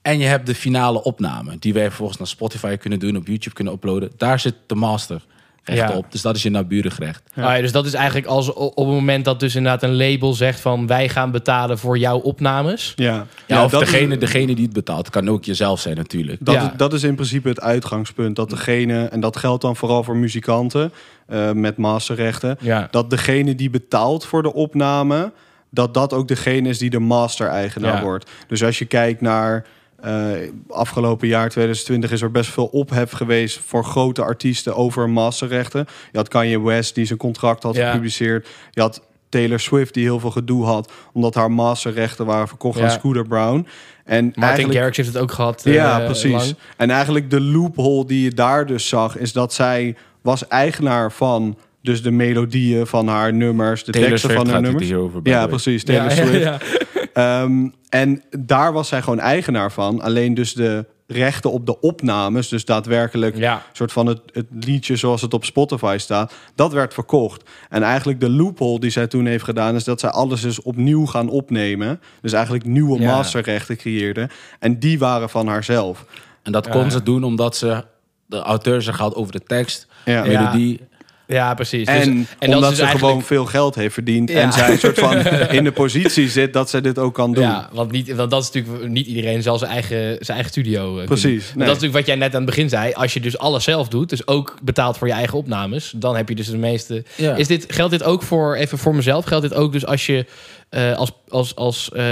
En 0.01 0.19
je 0.19 0.25
hebt 0.25 0.45
de 0.45 0.55
finale 0.55 1.03
opname, 1.03 1.59
die 1.59 1.73
wij 1.73 1.87
vervolgens 1.87 2.17
naar 2.17 2.27
Spotify 2.27 2.77
kunnen 2.77 2.99
doen, 2.99 3.17
op 3.17 3.27
YouTube 3.27 3.55
kunnen 3.55 3.73
uploaden. 3.73 4.11
Daar 4.17 4.39
zit 4.39 4.55
de 4.65 4.75
master 4.75 5.21
recht 5.63 5.89
Ja. 5.91 5.97
op. 5.97 6.06
Dus 6.12 6.21
dat 6.21 6.36
is 6.36 6.43
je 6.43 6.49
naburig 6.49 6.97
recht. 6.99 7.23
Ah, 7.36 7.43
ja, 7.43 7.62
dus 7.62 7.71
dat 7.71 7.86
is 7.86 7.93
eigenlijk 7.93 8.28
als 8.28 8.54
op 8.54 8.76
het 8.76 8.86
moment 8.88 9.26
dat 9.26 9.39
dus 9.39 9.56
inderdaad 9.56 9.84
een 9.84 9.95
label 9.95 10.34
zegt 10.34 10.60
van 10.60 10.88
wij 10.88 11.10
gaan 11.10 11.32
betalen 11.32 11.78
voor 11.80 11.97
jouw 11.97 12.17
opnames. 12.19 12.93
Ja, 12.95 13.26
Ja, 13.47 13.63
of 13.63 13.71
dat 13.71 13.82
is- 13.82 13.91
degene, 13.91 14.17
degene 14.17 14.56
die 14.56 14.63
het 14.65 14.73
betaalt. 14.73 15.10
Kan 15.10 15.30
ook 15.30 15.43
jezelf 15.45 15.80
zijn 15.80 15.95
natuurlijk. 15.95 16.38
Dat, 16.45 16.56
Ja. 16.56 16.62
is, 16.71 16.78
dat 16.78 16.93
is 16.93 17.04
in 17.04 17.15
principe 17.15 17.47
het 17.49 17.62
uitgangspunt. 17.62 18.36
Dat 18.36 18.49
degene, 18.49 19.06
en 19.06 19.19
dat 19.19 19.38
geldt 19.38 19.62
dan 19.62 19.76
vooral 19.76 20.04
voor 20.04 20.17
muzikanten 20.17 20.91
eh, 21.28 21.52
met 21.52 21.78
masterrechten, 21.78 22.58
Ja. 22.60 22.88
dat 22.91 23.10
degene 23.10 23.56
die 23.56 23.69
betaalt 23.69 24.26
voor 24.26 24.41
de 24.43 24.54
opname, 24.54 25.32
dat 25.69 25.93
dat 25.93 26.13
ook 26.13 26.28
degene 26.28 26.69
is 26.69 26.78
die 26.78 26.89
de 26.89 26.99
master-eigenaar 26.99 27.95
Ja. 27.95 28.02
wordt. 28.02 28.30
Dus 28.47 28.63
als 28.63 28.80
je 28.80 28.86
kijkt 28.86 29.21
naar 29.21 29.65
eh, 30.03 30.31
afgelopen 30.69 31.27
jaar 31.27 31.49
2020 31.49 32.11
is 32.11 32.21
er 32.21 32.31
best 32.31 32.49
veel 32.51 32.65
ophef 32.65 33.11
geweest 33.11 33.59
voor 33.65 33.83
grote 33.85 34.21
artiesten 34.21 34.75
over 34.75 35.09
masterrechten. 35.09 35.85
Je 36.11 36.17
had 36.17 36.27
Kanye 36.27 36.61
West 36.61 36.95
die 36.95 37.05
zijn 37.05 37.19
contract 37.19 37.63
had 37.63 37.75
Ja. 37.75 37.89
gepubliceerd. 37.89 38.47
Je 38.71 38.81
had 38.81 39.01
Taylor 39.29 39.59
Swift 39.59 39.93
die 39.93 40.03
heel 40.03 40.19
veel 40.19 40.31
gedoe 40.31 40.65
had 40.65 40.91
omdat 41.13 41.33
haar 41.35 41.51
masterrechten 41.51 42.25
waren 42.25 42.47
verkocht 42.47 42.77
Ja. 42.79 42.83
aan 42.85 42.91
Scooter 42.91 43.27
Brown. 43.27 43.67
En 44.05 44.23
Martin 44.25 44.43
eigenlijk- 44.43 44.75
Garrix 44.77 44.97
heeft 44.97 45.13
het 45.13 45.17
ook 45.21 45.31
gehad. 45.31 45.65
eh, 45.65 45.73
ja, 45.73 45.99
precies. 45.99 46.31
lang. 46.31 46.55
En 46.77 46.89
eigenlijk 46.89 47.29
de 47.29 47.41
loophole 47.41 48.05
die 48.05 48.23
je 48.23 48.31
daar 48.31 48.65
dus 48.65 48.87
zag, 48.87 49.17
is 49.17 49.33
dat 49.33 49.53
zij 49.53 49.95
was 50.21 50.47
eigenaar 50.47 51.11
van 51.11 51.57
dus 51.81 52.03
de 52.03 52.11
melodieën 52.11 52.87
van 52.87 53.07
haar 53.07 53.33
nummers, 53.33 53.83
de 53.83 53.91
Taylor 53.91 54.09
teksten 54.09 54.29
Swift 54.29 54.45
van 54.45 54.53
haar 54.53 54.63
gaat 54.63 54.79
het 54.81 54.89
nummers. 54.89 55.29
Ja, 55.29 55.47
precies. 55.47 55.83
Taylor 55.83 56.15
Ja, 56.15 56.23
ja, 56.23 56.57
Swift. 56.57 56.91
Ehm, 57.13 57.67
en 57.89 58.23
daar 58.39 58.73
was 58.73 58.88
zij 58.88 59.02
gewoon 59.02 59.19
eigenaar 59.19 59.71
van. 59.71 60.02
Alleen 60.02 60.34
dus 60.34 60.54
de 60.54 60.86
rechten 61.08 61.52
op 61.52 61.65
de 61.65 61.80
opnames, 61.80 62.47
dus 62.47 62.65
daadwerkelijk 62.65 63.38
Ja. 63.38 63.62
soort 63.73 63.91
van 63.91 64.06
het, 64.06 64.19
het 64.32 64.45
liedje 64.65 64.95
zoals 64.95 65.21
het 65.21 65.34
op 65.34 65.45
Spotify 65.45 65.95
staat, 65.99 66.34
dat 66.56 66.73
werd 66.73 66.93
verkocht. 66.93 67.49
En 67.69 67.84
eigenlijk 67.84 68.19
de 68.19 68.30
loophole 68.30 68.80
die 68.80 68.89
zij 68.89 69.08
toen 69.08 69.26
heeft 69.26 69.43
gedaan, 69.43 69.76
is 69.76 69.84
dat 69.84 69.99
zij 69.99 70.10
alles 70.10 70.41
dus 70.41 70.62
opnieuw 70.62 71.06
gaan 71.06 71.30
opnemen. 71.30 72.02
Dus 72.21 72.34
eigenlijk 72.34 72.65
nieuwe 72.65 72.99
Ja. 72.99 73.15
masterrechten 73.15 73.78
creëerde. 73.78 74.30
En 74.60 74.80
die 74.80 74.99
waren 74.99 75.30
van 75.30 75.47
haarzelf. 75.47 76.06
En 76.43 76.52
dat 76.52 76.69
kon 76.69 76.91
ze 76.91 77.04
doen 77.04 77.23
omdat 77.23 77.56
ze 77.56 77.84
de 78.26 78.39
auteur 78.39 78.82
zich 78.82 78.97
had 78.97 79.15
over 79.15 79.32
de 79.32 79.43
tekst, 79.43 79.88
Ja. 80.06 80.23
melodie. 80.26 80.80
Ja, 81.27 81.53
precies. 81.53 81.86
Dus- 81.88 81.95
En, 82.05 82.27
dat 82.39 82.49
omdat 82.55 82.71
is 82.71 82.77
ze 82.77 82.83
eigenlijk- 82.83 82.99
gewoon 82.99 83.23
veel 83.23 83.45
geld 83.45 83.75
heeft 83.75 83.93
verdiend. 83.93 84.29
Ja. 84.29 84.41
En 84.41 84.53
zij 84.53 84.71
een 84.71 84.77
soort 84.79 84.99
van 84.99 85.17
in 85.57 85.63
de 85.63 85.71
positie 85.71 86.29
zit 86.29 86.53
dat 86.53 86.69
zij 86.69 86.81
dit 86.81 86.99
ook 86.99 87.13
kan 87.13 87.33
doen. 87.33 87.43
Ja, 87.43 87.69
want, 87.71 87.91
niet, 87.91 88.13
want 88.15 88.31
dat 88.31 88.41
is 88.43 88.51
natuurlijk 88.51 88.88
niet 88.88 89.07
iedereen 89.07 89.41
zal 89.41 89.57
zijn 89.57 89.71
eigen, 89.71 89.97
zijn 89.97 90.38
eigen 90.38 90.49
studio. 90.49 90.99
eh, 90.99 91.05
Precies, 91.05 91.25
nee. 91.43 91.53
Dat 91.53 91.62
is 91.62 91.67
natuurlijk 91.67 91.93
wat 91.93 92.05
jij 92.05 92.15
net 92.15 92.29
aan 92.31 92.41
het 92.41 92.45
begin 92.49 92.69
zei. 92.69 92.93
Als 92.93 93.13
je 93.13 93.19
dus 93.19 93.38
alles 93.38 93.63
zelf 93.63 93.88
doet, 93.88 94.09
dus 94.09 94.27
ook 94.27 94.57
betaalt 94.62 94.97
voor 94.97 95.07
je 95.07 95.13
eigen 95.13 95.38
opnames, 95.38 95.93
dan 95.95 96.15
heb 96.15 96.29
je 96.29 96.36
dus 96.36 96.47
de 96.49 96.57
meeste. 96.57 97.03
Ja. 97.15 97.36
Is 97.36 97.47
dit, 97.47 97.65
geldt 97.67 97.91
dit 97.91 98.03
ook 98.03 98.21
voor, 98.23 98.55
even 98.55 98.77
voor 98.77 98.95
mezelf, 98.95 99.25
geldt 99.25 99.49
dit 99.49 99.57
ook 99.57 99.71
dus 99.71 99.86
als 99.86 100.05
je 100.05 100.25
eh, 100.69 100.95
als, 100.95 101.12
als, 101.29 101.55
als, 101.55 101.91
eh, 101.91 102.05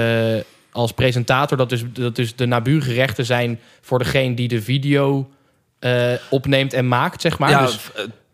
als 0.71 0.91
presentator, 0.91 1.57
dat 1.57 1.69
dus, 1.69 1.83
dat 1.93 2.15
dus 2.15 2.35
de 2.35 2.45
naburige 2.45 2.93
rechten 2.93 3.25
zijn 3.25 3.59
voor 3.81 3.99
degene 3.99 4.33
die 4.35 4.47
de 4.47 4.61
video 4.61 5.29
eh, 5.79 6.11
opneemt 6.29 6.73
en 6.73 6.87
maakt, 6.87 7.21
zeg 7.21 7.39
maar. 7.39 7.49
Ja, 7.49 7.65
dus, 7.65 7.79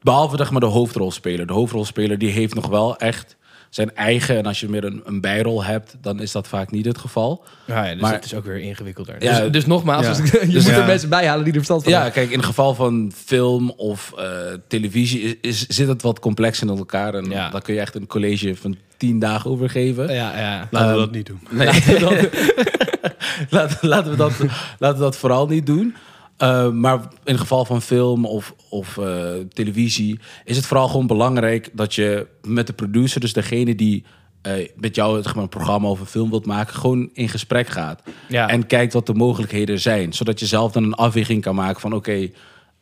behalve 0.08 0.38
zeg 0.38 0.52
maar, 0.52 0.60
de 0.60 0.66
hoofdrolspeler. 0.66 1.48
De 1.48 1.54
hoofdrolspeler 1.54 2.18
die 2.18 2.30
heeft 2.32 2.54
nog 2.56 2.68
wel 2.68 2.98
echt 2.98 3.36
zijn 3.70 3.96
eigen... 3.96 4.38
en 4.38 4.46
als 4.46 4.60
je 4.60 4.70
meer 4.70 4.84
een, 4.84 5.02
een 5.06 5.22
bijrol 5.22 5.64
hebt, 5.64 5.96
dan 6.02 6.20
is 6.22 6.32
dat 6.32 6.48
vaak 6.48 6.72
niet 6.72 6.86
het 6.86 6.98
geval. 6.98 7.44
ja, 7.66 7.86
ja, 7.86 7.92
dus 7.94 8.02
maar- 8.02 8.14
het 8.14 8.26
is 8.26 8.34
ook 8.34 8.46
weer 8.46 8.58
ingewikkelder. 8.60 9.24
Ja, 9.24 9.40
dus, 9.42 9.52
dus 9.52 9.66
nogmaals, 9.66 10.06
ja. 10.06 10.14
dus 10.14 10.32
je 10.32 10.40
Dus 10.48 10.64
moet 10.64 10.74
ja. 10.74 10.80
er 10.80 10.86
mensen 10.86 11.10
bij 11.10 11.28
halen 11.28 11.40
die 11.44 11.48
er 11.54 11.58
verstand 11.58 11.84
van 11.84 11.92
Ja, 11.92 12.10
kijk, 12.10 12.30
in 12.30 12.38
het 12.38 12.46
geval 12.46 12.74
van 12.76 13.12
film 13.26 13.70
of 13.72 14.14
eh, 14.18 14.26
televisie 14.68 15.22
is, 15.22 15.36
is- 15.42 15.68
zit 15.76 15.88
het 15.88 16.02
wat 16.02 16.20
complex 16.20 16.62
in 16.62 16.70
elkaar. 16.70 17.14
En 17.14 17.30
Ja. 17.30 17.50
daar 17.50 17.62
kun 17.62 17.74
je 17.74 17.80
echt 17.80 17.96
een 17.96 18.08
college 18.08 18.56
van 18.56 18.76
tien 18.98 19.20
dagen 19.20 19.52
over 19.52 19.70
geven. 19.70 20.14
Ja, 20.14 20.40
ja. 20.40 20.68
Laten 20.72 20.88
we 20.88 20.94
Ehm, 20.94 21.00
dat 21.00 21.12
niet 21.12 21.26
doen. 21.26 21.40
Nee, 21.50 21.68
laten, 23.50 23.78
laten, 23.90 24.12
we 24.12 24.18
dat, 24.18 24.34
laten 24.80 24.98
we 24.98 25.04
dat 25.04 25.18
vooral 25.18 25.48
niet 25.48 25.66
doen. 25.66 25.96
Uh, 26.44 26.70
maar 26.70 27.00
in 27.02 27.32
het 27.32 27.40
geval 27.40 27.66
van 27.66 27.82
film 27.82 28.26
of, 28.26 28.56
of 28.70 28.98
uh, 28.98 29.30
televisie 29.54 30.20
is 30.44 30.56
het 30.56 30.66
vooral 30.66 30.88
gewoon 30.88 31.08
belangrijk 31.08 31.70
dat 31.74 31.96
je 31.96 32.28
met 32.48 32.68
de 32.68 32.74
producer, 32.74 33.20
dus 33.20 33.34
degene 33.34 33.76
die 33.76 34.04
uh, 34.48 34.68
met 34.76 34.96
jou 34.96 35.22
zeg 35.22 35.34
maar, 35.34 35.44
een 35.44 35.50
programma 35.50 35.88
of 35.88 36.00
een 36.00 36.06
film 36.06 36.30
wilt 36.30 36.46
maken, 36.46 36.76
gewoon 36.76 37.10
in 37.14 37.30
gesprek 37.30 37.68
gaat. 37.68 38.02
Ja. 38.28 38.50
En 38.50 38.68
kijkt 38.68 38.94
wat 38.94 39.06
de 39.06 39.14
mogelijkheden 39.14 39.80
zijn. 39.80 40.14
Zodat 40.14 40.40
je 40.40 40.46
zelf 40.46 40.72
dan 40.72 40.84
een 40.84 40.94
afweging 40.94 41.42
kan 41.42 41.56
maken 41.56 41.82
van 41.82 41.94
oké, 41.94 42.30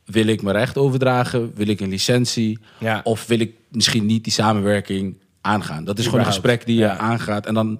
wil 0.06 0.28
ik 0.28 0.42
mijn 0.42 0.58
recht 0.58 0.78
overdragen? 0.78 1.52
Wil 1.56 1.68
ik 1.68 1.80
een 1.80 1.90
licentie? 1.90 2.60
Ja. 2.80 3.02
Of 3.04 3.26
wil 3.28 3.40
ik 3.40 3.56
misschien 3.72 4.06
niet 4.06 4.24
die 4.24 4.34
samenwerking 4.34 5.18
aangaan? 5.42 5.84
Dat 5.84 6.00
is 6.00 6.06
gewoon 6.06 6.20
een 6.20 6.26
gesprek 6.26 6.66
die 6.66 6.76
je 6.76 6.82
Ja. 6.82 6.98
aangaat. 6.98 7.46
En 7.46 7.54
dan, 7.54 7.80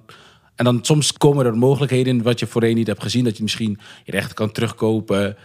en 0.54 0.64
dan 0.64 0.78
soms 0.82 1.12
komen 1.12 1.46
er 1.46 1.56
mogelijkheden 1.56 2.16
in 2.16 2.22
wat 2.22 2.38
je 2.38 2.46
voorheen 2.46 2.74
niet 2.74 2.86
hebt 2.86 3.02
gezien. 3.02 3.24
Dat 3.24 3.36
je 3.36 3.42
misschien 3.42 3.78
je 4.04 4.12
rechten 4.12 4.34
kan 4.34 4.52
terugkopen. 4.52 5.36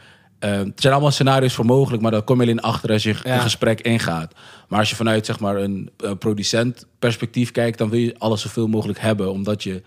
Uh, 0.44 0.50
er 0.60 0.72
zijn 0.76 0.94
allemaal 0.94 1.12
scenario's 1.12 1.54
voor 1.54 1.66
mogelijk, 1.66 2.02
maar 2.02 2.12
daar 2.12 2.22
kom 2.22 2.36
je 2.36 2.42
alleen 2.42 2.62
achter 2.62 2.92
als 2.92 3.04
je 3.04 3.16
Ja. 3.24 3.34
een 3.36 3.42
gesprek 3.42 3.82
ingaat. 3.82 4.34
Maar 4.68 4.80
als 4.80 4.90
je 4.90 4.96
vanuit 4.96 5.26
zeg 5.26 5.40
maar, 5.40 5.56
een, 5.58 5.90
een 5.98 6.18
producent 6.18 6.86
perspectief 7.00 7.52
kijkt, 7.52 7.78
dan 7.78 7.90
wil 7.90 8.00
je 8.00 8.16
alles 8.18 8.42
zoveel 8.42 8.68
mogelijk 8.68 9.00
hebben, 9.00 9.32
omdat 9.32 9.64
je 9.64 9.82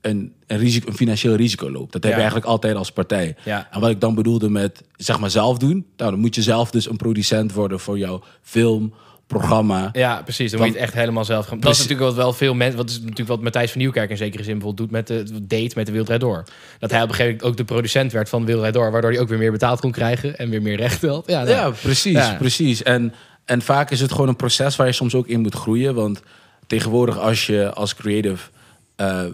een, 0.00 0.32
een, 0.46 0.58
risico, 0.58 0.88
een 0.88 0.96
financieel 0.96 1.34
risico 1.34 1.70
loopt. 1.70 1.92
Dat 1.92 2.02
heb 2.02 2.12
Ja. 2.12 2.16
je 2.16 2.16
eigenlijk 2.22 2.46
altijd 2.46 2.76
als 2.76 2.92
partij. 2.92 3.36
Ja. 3.44 3.68
En 3.70 3.80
wat 3.80 3.90
ik 3.90 4.00
dan 4.00 4.14
bedoelde 4.14 4.50
met 4.50 4.82
zeg 4.96 5.18
maar 5.20 5.30
zelf 5.30 5.58
doen, 5.58 5.86
nou, 5.96 6.10
dan 6.10 6.20
moet 6.20 6.34
je 6.34 6.42
zelf 6.42 6.70
dus 6.70 6.88
een 6.90 6.96
producent 6.96 7.52
worden 7.52 7.80
voor 7.80 7.98
jouw 7.98 8.22
film, 8.42 8.94
programma. 9.26 9.88
Ja, 9.92 10.22
precies. 10.22 10.50
Dan, 10.50 10.58
Dan- 10.60 10.68
moet 10.68 10.76
je 10.76 10.82
het 10.82 10.90
echt 10.92 11.00
helemaal 11.00 11.24
zelf 11.24 11.46
gaan. 11.46 11.60
Dat 11.60 11.70
is 11.70 11.76
Precies. 11.76 11.82
natuurlijk 11.90 12.16
wat 12.16 12.24
wel 12.24 12.32
veel 12.32 12.54
mensen. 12.54 12.76
Wat 12.76 12.90
is 12.90 13.00
natuurlijk 13.00 13.28
wat 13.28 13.42
Matthijs 13.42 13.70
van 13.70 13.80
Nieuwkerk 13.80 14.10
in 14.10 14.16
zekere 14.16 14.42
zin 14.42 14.52
bijvoorbeeld 14.58 14.90
doet 14.90 14.96
met 15.06 15.06
de 15.06 15.46
date 15.46 15.72
met 15.74 15.86
de 15.86 15.92
Wildrijd 15.92 16.20
Door. 16.20 16.44
Dat 16.78 16.90
hij 16.90 17.02
op 17.02 17.08
een 17.08 17.14
gegeven 17.14 17.36
moment 17.36 17.50
ook 17.50 17.56
de 17.56 17.64
producent 17.74 18.12
werd 18.12 18.28
van 18.28 18.44
Wildrijd 18.44 18.74
Door, 18.74 18.90
waardoor 18.92 19.10
hij 19.10 19.20
ook 19.20 19.28
weer 19.28 19.38
meer 19.38 19.52
betaald 19.52 19.80
kon 19.80 19.90
krijgen 19.90 20.38
en 20.38 20.50
weer 20.50 20.62
meer 20.62 20.76
rechten 20.76 21.08
had. 21.08 21.24
Ja, 21.26 21.38
nou, 21.42 21.50
Ja, 21.56 21.70
precies, 21.70 22.12
Ja. 22.12 22.34
precies. 22.38 22.82
En, 22.82 23.14
en 23.44 23.62
vaak 23.62 23.90
is 23.90 24.00
het 24.00 24.12
gewoon 24.12 24.28
een 24.28 24.36
proces 24.36 24.76
waar 24.76 24.86
je 24.86 24.92
soms 24.92 25.14
ook 25.14 25.26
in 25.26 25.40
moet 25.40 25.54
groeien. 25.54 25.94
Want 25.94 26.22
tegenwoordig 26.66 27.18
als 27.18 27.46
je 27.46 27.72
als 27.72 27.94
creative, 27.94 28.50
eh, 28.96 29.24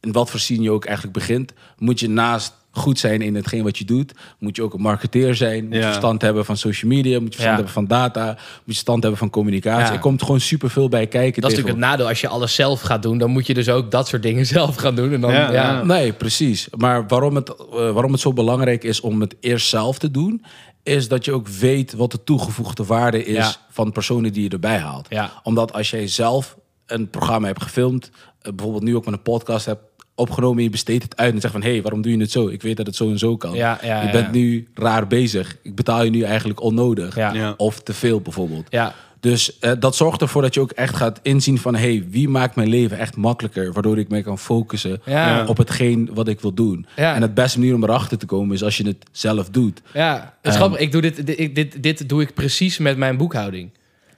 in 0.00 0.12
wat 0.12 0.30
voor 0.30 0.40
scene 0.40 0.62
je 0.62 0.70
ook 0.70 0.84
eigenlijk 0.84 1.16
begint, 1.18 1.52
moet 1.78 2.00
je 2.00 2.08
naast 2.08 2.52
goed 2.76 2.98
zijn 2.98 3.22
in 3.22 3.34
hetgeen 3.34 3.62
wat 3.62 3.78
je 3.78 3.84
doet, 3.84 4.12
moet 4.38 4.56
je 4.56 4.62
ook 4.62 4.74
een 4.74 4.80
marketeer 4.80 5.34
zijn, 5.34 5.64
moet 5.64 5.74
je 5.74 5.82
verstand 5.82 6.22
hebben 6.22 6.44
van 6.44 6.56
social 6.56 6.90
media, 6.90 7.20
moet 7.20 7.34
je 7.34 7.40
verstand 7.40 7.54
hebben 7.56 7.72
van 7.72 7.86
data, 7.86 8.26
moet 8.26 8.36
je 8.38 8.62
verstand 8.64 9.02
hebben 9.02 9.18
van 9.18 9.30
communicatie. 9.30 9.94
Er 9.94 10.00
komt 10.00 10.22
gewoon 10.22 10.40
superveel 10.40 10.88
bij 10.88 11.06
kijken. 11.06 11.42
Dat 11.42 11.50
is 11.50 11.56
natuurlijk 11.56 11.84
het 11.84 11.90
nadeel. 11.92 12.08
Als 12.08 12.20
je 12.20 12.28
alles 12.28 12.54
zelf 12.54 12.80
gaat 12.80 13.02
doen, 13.02 13.18
dan 13.18 13.30
moet 13.30 13.46
je 13.46 13.54
dus 13.54 13.68
ook 13.68 13.90
dat 13.90 14.08
soort 14.08 14.22
dingen 14.22 14.46
zelf 14.56 14.76
gaan 14.76 14.94
doen. 14.94 15.12
En 15.12 15.20
dan, 15.20 15.32
ja. 15.32 15.82
Nee, 15.84 16.12
precies. 16.12 16.68
Maar 16.76 17.06
waarom 17.06 17.34
het, 17.34 17.48
eh, 17.56 17.66
waarom 17.70 18.12
het 18.12 18.20
zo 18.20 18.32
belangrijk 18.32 18.84
is 18.84 19.00
om 19.00 19.20
het 19.20 19.36
eerst 19.40 19.68
zelf 19.68 19.98
te 19.98 20.10
doen, 20.10 20.44
is 20.82 21.08
dat 21.08 21.24
je 21.24 21.32
ook 21.32 21.48
weet 21.48 21.92
wat 21.92 22.10
de 22.10 22.24
toegevoegde 22.24 22.84
waarde 22.84 23.24
is 23.24 23.34
Ja. 23.36 23.54
van 23.70 23.92
personen 23.92 24.32
die 24.32 24.42
je 24.42 24.48
erbij 24.48 24.78
haalt. 24.78 25.06
Ja. 25.10 25.32
Omdat 25.42 25.72
als 25.72 25.90
jij 25.90 26.08
zelf 26.08 26.56
een 26.86 27.10
programma 27.10 27.46
hebt 27.46 27.62
gefilmd, 27.62 28.10
eh, 28.40 28.52
bijvoorbeeld 28.52 28.84
nu 28.84 28.96
ook 28.96 29.04
met 29.04 29.14
een 29.14 29.22
podcast 29.22 29.66
hebt 29.66 29.82
opgenomen, 30.16 30.58
en 30.58 30.64
je 30.64 30.70
besteedt 30.70 31.02
het 31.02 31.16
uit 31.16 31.34
en 31.34 31.40
zegt 31.40 31.52
van 31.52 31.62
hé, 31.62 31.70
hey, 31.70 31.82
waarom 31.82 32.02
doe 32.02 32.12
je 32.12 32.18
het 32.18 32.30
zo? 32.30 32.48
Ik 32.48 32.62
weet 32.62 32.76
dat 32.76 32.86
het 32.86 32.96
zo 32.96 33.10
en 33.10 33.18
zo 33.18 33.36
kan. 33.36 33.54
Ja, 33.54 33.78
ja, 33.82 34.02
je 34.02 34.10
bent 34.10 34.24
ja. 34.26 34.32
nu 34.32 34.68
raar 34.74 35.06
bezig. 35.06 35.56
Ik 35.62 35.74
betaal 35.74 36.04
je 36.04 36.10
nu 36.10 36.22
eigenlijk 36.22 36.62
onnodig. 36.62 37.16
Ja. 37.16 37.32
Ja. 37.32 37.54
Of 37.56 37.80
te 37.80 37.92
veel 37.92 38.20
bijvoorbeeld. 38.20 38.66
Ja. 38.70 38.94
Dus 39.20 39.58
eh, 39.58 39.72
dat 39.78 39.96
zorgt 39.96 40.20
ervoor 40.20 40.42
dat 40.42 40.54
je 40.54 40.60
ook 40.60 40.70
echt 40.70 40.96
gaat 40.96 41.20
inzien 41.22 41.58
van... 41.58 41.74
hey, 41.74 42.04
wie 42.10 42.28
maakt 42.28 42.56
mijn 42.56 42.68
leven 42.68 42.98
echt 42.98 43.16
makkelijker... 43.16 43.72
waardoor 43.72 43.98
ik 43.98 44.08
me 44.08 44.22
kan 44.22 44.38
focussen 44.38 45.00
Ja. 45.04 45.46
op 45.46 45.56
hetgeen 45.56 46.10
wat 46.14 46.28
ik 46.28 46.40
wil 46.40 46.52
doen. 46.54 46.86
Ja. 46.96 47.14
En 47.14 47.22
het 47.22 47.34
beste 47.34 47.58
manier 47.58 47.74
om 47.74 47.82
erachter 47.82 48.18
te 48.18 48.26
komen 48.26 48.54
is 48.54 48.62
als 48.62 48.76
je 48.76 48.86
het 48.86 49.04
zelf 49.12 49.48
doet. 49.48 49.82
Ja, 49.92 50.14
het 50.14 50.22
is 50.42 50.50
Ehm. 50.50 50.54
grappig. 50.58 50.78
Ik 50.80 50.92
doe 50.92 51.00
dit, 51.00 51.26
dit, 51.26 51.54
dit, 51.54 51.82
dit 51.82 52.08
doe 52.08 52.22
ik 52.22 52.34
precies 52.34 52.78
met 52.78 52.96
mijn 52.96 53.16
boekhouding. 53.16 53.70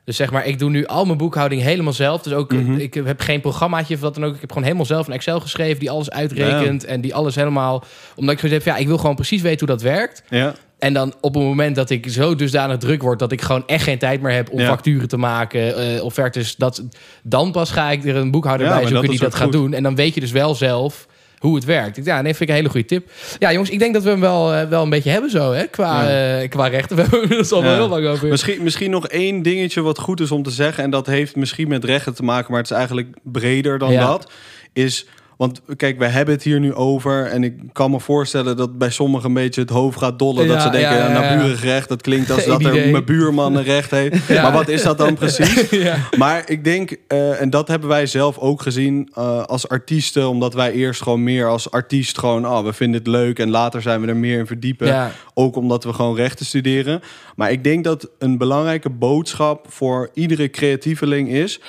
Dus 0.09 0.17
zeg 0.17 0.31
maar, 0.31 0.47
ik 0.47 0.59
doe 0.59 0.71
nu 0.71 0.87
al 0.87 1.05
mijn 1.05 1.19
boekhouding 1.19 1.63
helemaal 1.63 1.93
zelf. 1.93 2.23
Dus 2.23 2.33
ook, 2.33 2.53
Mhm. 2.53 2.75
ik 2.79 2.95
heb 2.95 3.21
geen 3.21 3.41
programmaatje 3.41 3.95
of 3.95 4.01
wat 4.01 4.15
dan 4.15 4.25
ook. 4.25 4.35
Ik 4.35 4.41
heb 4.41 4.49
gewoon 4.49 4.65
helemaal 4.65 4.87
zelf 4.87 5.07
een 5.07 5.13
Excel 5.13 5.41
geschreven 5.41 5.79
die 5.81 5.91
alles 5.91 6.11
uitrekent. 6.11 6.85
En 6.85 7.01
die 7.01 7.15
alles 7.15 7.35
helemaal... 7.35 7.85
Omdat 8.17 8.35
ik 8.35 8.41
zoiets 8.41 8.65
heb, 8.65 8.75
ja, 8.75 8.81
ik 8.81 8.87
wil 8.87 8.99
gewoon 8.99 9.15
precies 9.15 9.43
weten 9.43 9.59
hoe 9.67 9.77
dat 9.77 9.83
werkt. 9.83 10.23
Ja. 10.31 10.55
En 10.79 10.93
dan 10.93 11.15
op 11.21 11.35
het 11.35 11.43
moment 11.43 11.77
dat 11.77 11.91
ik 11.91 12.09
zo 12.11 12.35
dusdanig 12.35 12.77
druk 12.77 13.03
word... 13.03 13.19
dat 13.19 13.33
ik 13.33 13.43
gewoon 13.43 13.63
echt 13.67 13.83
geen 13.85 13.99
tijd 13.99 14.21
meer 14.23 14.33
heb 14.33 14.51
om 14.51 14.61
Ja. 14.61 14.67
facturen 14.67 15.09
te 15.09 15.17
maken... 15.17 15.77
eh 15.97 16.05
offertes, 16.05 16.57
dat, 16.57 16.85
dan 17.23 17.53
pas 17.53 17.71
ga 17.71 17.91
ik 17.91 18.05
er 18.05 18.17
een 18.17 18.31
boekhouder 18.31 18.69
bij 18.69 18.77
zoeken 18.83 19.01
dat 19.01 19.11
die 19.11 19.19
dat 19.21 19.35
gaat 19.35 19.53
doen. 19.53 19.73
En 19.73 19.83
dan 19.83 19.95
weet 19.95 20.15
je 20.15 20.21
dus 20.21 20.33
wel 20.33 20.55
zelf 20.55 21.07
hoe 21.39 21.55
het 21.55 21.65
werkt. 21.65 22.05
Ja, 22.05 22.23
nee, 22.23 22.35
vind 22.35 22.41
ik 22.43 22.49
een 22.49 22.55
hele 22.55 22.69
goede 22.69 22.87
tip. 22.87 23.11
Ja, 23.39 23.53
jongens, 23.53 23.71
ik 23.71 23.79
denk 23.79 23.95
dat 23.95 24.03
we 24.03 24.09
hem 24.11 24.21
wel, 24.21 24.55
eh, 24.55 24.69
wel 24.69 24.83
een 24.83 24.91
beetje 24.91 25.11
hebben 25.11 25.31
zo, 25.31 25.53
hè, 25.53 25.67
qua, 25.67 26.09
eh, 26.11 26.49
qua 26.49 26.67
rechten. 26.67 26.97
We 26.97 27.03
hebben 27.03 27.39
al 27.51 27.63
wel 27.63 27.71
Ja. 27.71 27.77
heel 27.77 27.89
lang 27.89 28.07
over. 28.07 28.29
Misschien, 28.29 28.63
misschien 28.63 28.91
nog 28.91 29.09
één 29.09 29.43
dingetje 29.43 29.81
wat 29.81 29.99
goed 29.99 30.21
is 30.21 30.31
om 30.31 30.43
te 30.43 30.51
zeggen. 30.51 30.85
En 30.85 30.91
dat 30.91 31.07
heeft 31.07 31.37
misschien 31.37 31.69
met 31.69 31.85
rechten 31.85 32.15
te 32.15 32.23
maken, 32.25 32.51
maar 32.53 32.61
het 32.61 32.71
is 32.71 32.77
eigenlijk 32.77 33.09
breder 33.23 33.79
dan 33.79 33.93
Ja. 33.93 34.07
dat. 34.07 34.31
Is, 34.73 35.07
want 35.39 35.61
kijk, 35.77 35.99
we 35.99 36.07
hebben 36.07 36.35
het 36.35 36.43
hier 36.43 36.61
nu 36.61 36.75
over. 36.75 37.27
En 37.27 37.45
ik 37.45 37.55
kan 37.73 37.91
me 37.91 38.01
voorstellen 38.01 38.57
dat 38.57 38.79
bij 38.79 38.91
sommigen 38.91 39.29
een 39.29 39.35
beetje 39.35 39.61
het 39.61 39.71
hoofd 39.71 39.99
gaat 39.99 40.19
dollen. 40.19 40.47
Ja, 40.47 40.53
dat 40.53 40.63
ze 40.63 40.71
denken, 40.71 40.91
ja, 40.91 40.97
ja, 40.97 41.09
ja, 41.09 41.23
ja. 41.23 41.35
naburig 41.35 41.63
recht. 41.63 41.89
Dat 41.89 42.03
klinkt 42.03 42.31
als 42.31 42.43
Geen 42.43 42.51
dat 42.51 42.61
idee. 42.61 42.83
er 42.83 42.91
mijn 42.91 43.05
buurman 43.05 43.57
een 43.57 43.63
recht 43.63 43.91
heeft. 43.91 44.29
Maar 44.43 44.53
wat 44.53 44.69
is 44.69 44.83
dat 44.83 44.99
dan 44.99 45.15
precies? 45.15 45.69
Maar 46.19 46.51
ik 46.51 46.65
denk, 46.65 46.97
eh, 47.07 47.41
en 47.41 47.51
dat 47.51 47.69
hebben 47.69 47.89
wij 47.89 48.07
zelf 48.07 48.39
ook 48.39 48.63
gezien 48.63 49.11
eh, 49.15 49.43
als 49.43 49.69
artiesten, 49.69 50.29
omdat 50.29 50.55
wij 50.55 50.73
eerst 50.73 51.03
gewoon 51.03 51.23
meer 51.23 51.47
als 51.47 51.71
artiest 51.71 52.19
gewoon, 52.19 52.47
oh, 52.47 52.65
we 52.65 52.73
vinden 52.73 52.99
het 52.99 53.09
leuk 53.09 53.39
en 53.39 53.51
later 53.51 53.83
zijn 53.83 54.01
we 54.01 54.07
er 54.07 54.17
meer 54.17 54.39
in 54.39 54.47
verdiepen. 54.47 55.11
Ook 55.35 55.57
omdat 55.57 55.85
we 55.85 55.93
gewoon 55.93 56.17
rechten 56.17 56.47
studeren. 56.47 57.01
Maar 57.37 57.51
ik 57.51 57.65
denk 57.65 57.85
dat 57.85 58.09
een 58.19 58.39
belangrijke 58.39 58.91
boodschap 58.91 59.67
voor 59.69 60.11
iedere 60.15 60.51
creatieveling 60.51 61.29
is. 61.29 61.61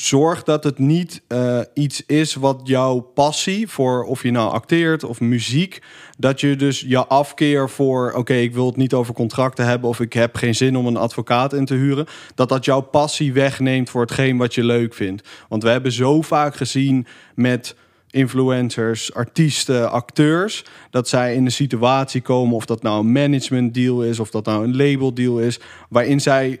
Zorg 0.00 0.42
dat 0.42 0.64
het 0.64 0.78
niet 0.78 1.22
eh, 1.28 1.60
iets 1.74 2.02
is 2.06 2.34
wat 2.34 2.60
jouw 2.64 3.00
passie 3.00 3.68
voor 3.68 4.04
of 4.04 4.22
je 4.22 4.30
nou 4.30 4.50
acteert 4.50 5.04
of 5.04 5.20
muziek, 5.20 5.82
dat 6.18 6.40
je 6.40 6.56
dus 6.56 6.80
je 6.80 7.06
afkeer 7.06 7.70
voor 7.70 8.12
oké, 8.12 8.34
ik 8.34 8.54
wil 8.54 8.66
het 8.66 8.76
niet 8.76 8.94
over 8.94 9.14
contracten 9.14 9.64
hebben 9.64 9.88
of 9.88 10.00
ik 10.00 10.12
heb 10.12 10.36
geen 10.36 10.54
zin 10.54 10.76
om 10.76 10.86
een 10.86 10.96
advocaat 10.96 11.52
in 11.52 11.64
te 11.64 11.74
huren, 11.74 12.06
dat 12.34 12.48
dat 12.48 12.64
jouw 12.64 12.80
passie 12.80 13.32
wegneemt 13.32 13.90
voor 13.90 14.00
hetgeen 14.00 14.36
wat 14.36 14.54
je 14.54 14.64
leuk 14.64 14.94
vindt. 14.94 15.28
Want 15.48 15.62
we 15.62 15.68
hebben 15.68 15.92
zo 15.92 16.22
vaak 16.22 16.56
gezien 16.56 17.06
met 17.34 17.76
influencers, 18.10 19.14
artiesten, 19.14 19.90
acteurs, 19.90 20.64
dat 20.90 21.08
zij 21.08 21.34
in 21.34 21.44
een 21.44 21.52
situatie 21.52 22.20
komen, 22.20 22.54
of 22.54 22.66
dat 22.66 22.82
nou 22.82 23.00
een 23.00 23.12
management 23.12 23.74
deal 23.74 24.02
is, 24.02 24.20
of 24.20 24.30
dat 24.30 24.44
nou 24.44 24.64
een 24.64 24.76
label 24.76 25.14
deal 25.14 25.38
is, 25.38 25.60
waarin 25.88 26.20
zij 26.20 26.60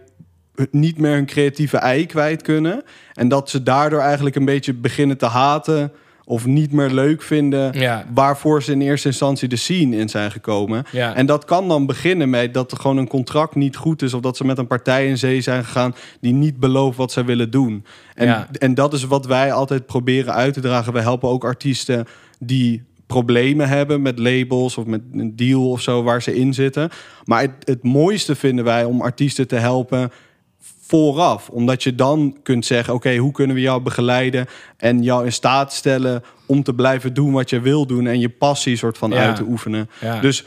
niet 0.70 0.98
meer 0.98 1.12
hun 1.12 1.26
creatieve 1.26 1.76
ei 1.76 2.06
kwijt 2.06 2.42
kunnen. 2.42 2.82
En 3.12 3.28
dat 3.28 3.50
ze 3.50 3.62
daardoor 3.62 4.00
eigenlijk 4.00 4.36
een 4.36 4.44
beetje 4.44 4.74
beginnen 4.74 5.18
te 5.18 5.26
haten 5.26 5.92
of 6.24 6.46
niet 6.46 6.72
meer 6.72 6.90
leuk 6.90 7.22
vinden 7.22 7.78
Ja. 7.78 8.04
waarvoor 8.14 8.62
ze 8.62 8.72
in 8.72 8.80
eerste 8.80 9.08
instantie 9.08 9.48
de 9.48 9.56
scene 9.56 9.96
in 9.96 10.08
zijn 10.08 10.30
gekomen. 10.30 10.84
Ja. 10.92 11.14
En 11.14 11.26
dat 11.26 11.44
kan 11.44 11.68
dan 11.68 11.86
beginnen 11.86 12.30
met 12.30 12.54
dat 12.54 12.72
er 12.72 12.78
gewoon 12.78 12.96
een 12.96 13.08
contract 13.08 13.54
niet 13.54 13.76
goed 13.76 14.02
is 14.02 14.14
of 14.14 14.20
dat 14.20 14.36
ze 14.36 14.44
met 14.44 14.58
een 14.58 14.66
partij 14.66 15.06
in 15.08 15.18
zee 15.18 15.40
zijn 15.40 15.64
gegaan 15.64 15.94
die 16.20 16.32
niet 16.32 16.56
belooft 16.60 16.96
wat 16.96 17.12
zij 17.12 17.24
willen 17.24 17.50
doen. 17.50 17.84
En, 18.14 18.26
Ja. 18.26 18.48
en 18.58 18.74
dat 18.74 18.92
is 18.92 19.04
wat 19.04 19.26
wij 19.26 19.52
altijd 19.52 19.86
proberen 19.86 20.34
uit 20.34 20.54
te 20.54 20.60
dragen. 20.60 20.92
We 20.92 21.00
helpen 21.00 21.28
ook 21.28 21.44
artiesten 21.44 22.06
die 22.38 22.82
problemen 23.06 23.68
hebben 23.68 24.02
met 24.02 24.18
labels 24.18 24.76
of 24.76 24.84
met 24.86 25.00
een 25.12 25.36
deal 25.36 25.70
of 25.70 25.80
zo 25.80 26.02
waar 26.02 26.22
ze 26.22 26.34
in 26.36 26.54
zitten. 26.54 26.90
Maar 27.24 27.40
het, 27.40 27.52
het 27.64 27.82
mooiste 27.82 28.34
vinden 28.34 28.64
wij 28.64 28.84
om 28.84 29.00
artiesten 29.00 29.48
te 29.48 29.56
helpen 29.56 30.10
vooraf. 30.88 31.48
Omdat 31.48 31.82
je 31.82 31.94
dan 31.94 32.36
kunt 32.42 32.66
zeggen, 32.66 32.94
oké, 32.94 33.16
hoe 33.16 33.32
kunnen 33.32 33.56
we 33.56 33.62
jou 33.62 33.82
begeleiden 33.82 34.46
en 34.76 35.02
jou 35.02 35.24
in 35.24 35.32
staat 35.32 35.72
stellen 35.72 36.22
om 36.46 36.62
te 36.62 36.74
blijven 36.74 37.14
doen 37.14 37.32
wat 37.32 37.50
je 37.50 37.60
wil 37.60 37.86
doen 37.86 38.06
en 38.06 38.20
je 38.20 38.28
passie 38.28 38.76
soort 38.76 38.98
van 38.98 39.10
Ja. 39.10 39.26
uit 39.26 39.36
te 39.36 39.44
oefenen. 39.48 39.90
Ja. 40.00 40.20
Dus 40.20 40.44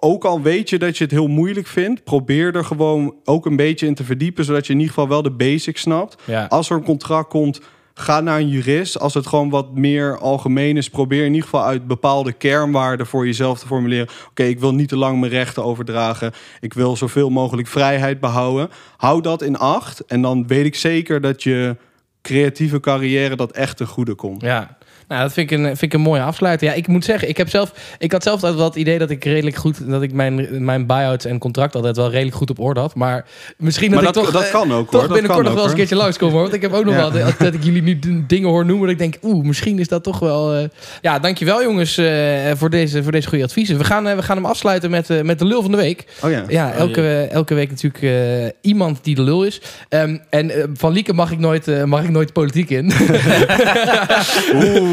ook 0.00 0.24
al 0.24 0.42
weet 0.42 0.70
je 0.70 0.78
dat 0.78 0.98
je 0.98 1.04
het 1.04 1.12
heel 1.12 1.26
moeilijk 1.26 1.66
vindt, 1.66 2.04
probeer 2.04 2.56
er 2.56 2.64
gewoon 2.64 3.14
ook 3.24 3.46
een 3.46 3.56
beetje 3.56 3.86
in 3.86 3.94
te 3.94 4.04
verdiepen, 4.04 4.44
zodat 4.44 4.66
je 4.66 4.72
in 4.72 4.78
ieder 4.78 4.94
geval 4.94 5.08
wel 5.08 5.22
de 5.22 5.30
basics 5.30 5.80
snapt. 5.80 6.22
Ja. 6.24 6.46
Als 6.48 6.70
er 6.70 6.76
een 6.76 6.84
contract 6.84 7.28
komt, 7.28 7.60
ga 7.94 8.20
naar 8.20 8.38
een 8.38 8.48
jurist. 8.48 8.98
Als 8.98 9.14
het 9.14 9.26
gewoon 9.26 9.50
wat 9.50 9.74
meer 9.74 10.18
algemeen 10.18 10.76
is, 10.76 10.90
probeer 10.90 11.24
in 11.24 11.34
ieder 11.34 11.42
geval 11.42 11.64
uit 11.64 11.86
bepaalde 11.86 12.32
kernwaarden 12.32 13.06
voor 13.06 13.26
jezelf 13.26 13.58
te 13.58 13.66
formuleren. 13.66 14.08
Oké, 14.28 14.42
ik 14.42 14.60
wil 14.60 14.74
niet 14.74 14.88
te 14.88 14.96
lang 14.96 15.20
mijn 15.20 15.32
rechten 15.32 15.64
overdragen. 15.64 16.32
Ik 16.60 16.74
wil 16.74 16.96
zoveel 16.96 17.30
mogelijk 17.30 17.68
vrijheid 17.68 18.20
behouden. 18.20 18.70
Hou 18.96 19.20
dat 19.20 19.42
in 19.42 19.56
acht 19.56 20.04
en 20.04 20.22
dan 20.22 20.46
weet 20.46 20.64
ik 20.64 20.74
zeker 20.74 21.20
dat 21.20 21.42
je 21.42 21.76
creatieve 22.22 22.80
carrière 22.80 23.36
dat 23.36 23.52
echt 23.52 23.76
ten 23.76 23.86
goede 23.86 24.14
komt. 24.14 24.42
Ja, 24.42 24.76
nou, 25.12 25.22
dat 25.24 25.32
vind 25.32 25.50
ik, 25.50 25.58
een, 25.58 25.64
vind 25.64 25.82
ik 25.82 25.92
een 25.92 26.00
mooie 26.00 26.20
afsluiter. 26.22 26.66
Ja, 26.66 26.72
ik 26.72 26.86
moet 26.86 27.04
zeggen, 27.04 27.28
ik, 27.28 27.36
heb 27.36 27.48
zelf, 27.48 27.72
ik 27.98 28.12
had 28.12 28.22
zelf 28.22 28.34
altijd 28.34 28.54
wel 28.54 28.64
het 28.66 28.74
idee 28.76 28.98
dat 28.98 29.10
ik 29.10 29.24
redelijk 29.24 29.56
goed, 29.56 29.88
dat 29.90 30.02
ik 30.02 30.12
mijn, 30.12 30.64
mijn 30.64 30.86
buy-outs 30.86 31.24
en 31.24 31.38
contract 31.38 31.74
altijd 31.74 31.96
wel 31.96 32.10
redelijk 32.10 32.36
goed 32.36 32.50
op 32.50 32.58
orde 32.60 32.80
had. 32.80 32.94
Maar 32.94 33.24
misschien 33.56 33.90
dat 33.90 34.00
Maar 34.00 34.08
ik 34.08 34.14
dat, 34.14 34.24
toch, 34.24 34.32
dat 34.32 34.42
eh, 34.42 34.50
kan 34.50 34.72
ook 34.72 34.90
toch 34.90 35.00
hoor. 35.00 35.12
Binnenkort 35.12 35.44
nog 35.44 35.52
wel 35.54 35.62
eens 35.62 35.70
een 35.72 35.78
keertje 35.78 35.96
langskomen 35.96 36.34
hoor. 36.34 36.42
Want 36.42 36.54
ik 36.54 36.62
heb 36.62 36.72
ook 36.72 36.84
nog 36.84 36.94
Ja. 36.94 37.00
wel 37.00 37.10
dat, 37.24 37.34
dat 37.38 37.54
ik 37.54 37.64
jullie 37.64 37.82
nu 37.82 37.98
dingen 38.26 38.48
hoor 38.48 38.64
noemen. 38.66 38.82
Dat 38.88 39.00
ik 39.00 39.12
denk, 39.12 39.16
oeh, 39.22 39.44
misschien 39.46 39.78
is 39.78 39.88
dat 39.88 40.02
toch 40.02 40.18
wel. 40.18 40.54
eh, 40.54 40.64
Ja, 41.00 41.18
dankjewel 41.18 41.62
jongens 41.62 41.96
eh, 41.98 42.06
voor, 42.54 42.70
deze, 42.70 43.02
voor 43.02 43.12
deze 43.12 43.28
goede 43.28 43.44
adviezen. 43.44 43.78
We 43.78 43.84
gaan, 43.84 44.08
eh, 44.08 44.16
we 44.16 44.22
gaan 44.22 44.36
hem 44.36 44.46
afsluiten 44.46 44.90
met, 44.90 45.10
eh, 45.10 45.20
met 45.20 45.38
de 45.38 45.44
lul 45.44 45.62
van 45.62 45.70
de 45.70 45.76
week. 45.76 46.04
Oh 46.24 46.30
ja. 46.30 46.44
Ja, 46.48 46.72
elke, 46.72 47.28
elke 47.32 47.54
week 47.54 47.68
natuurlijk 47.70 48.02
eh, 48.02 48.48
iemand 48.60 48.98
die 49.04 49.14
de 49.14 49.22
lul 49.22 49.44
is. 49.44 49.60
Ehm, 49.88 50.16
en 50.30 50.50
eh, 50.50 50.64
van 50.74 50.92
Lieke 50.92 51.12
mag 51.14 51.30
ik 51.30 51.38
nooit, 51.38 51.68
eh, 51.68 51.84
mag 51.84 52.02
ik 52.02 52.10
nooit 52.10 52.32
politiek 52.32 52.70
in. 52.70 52.92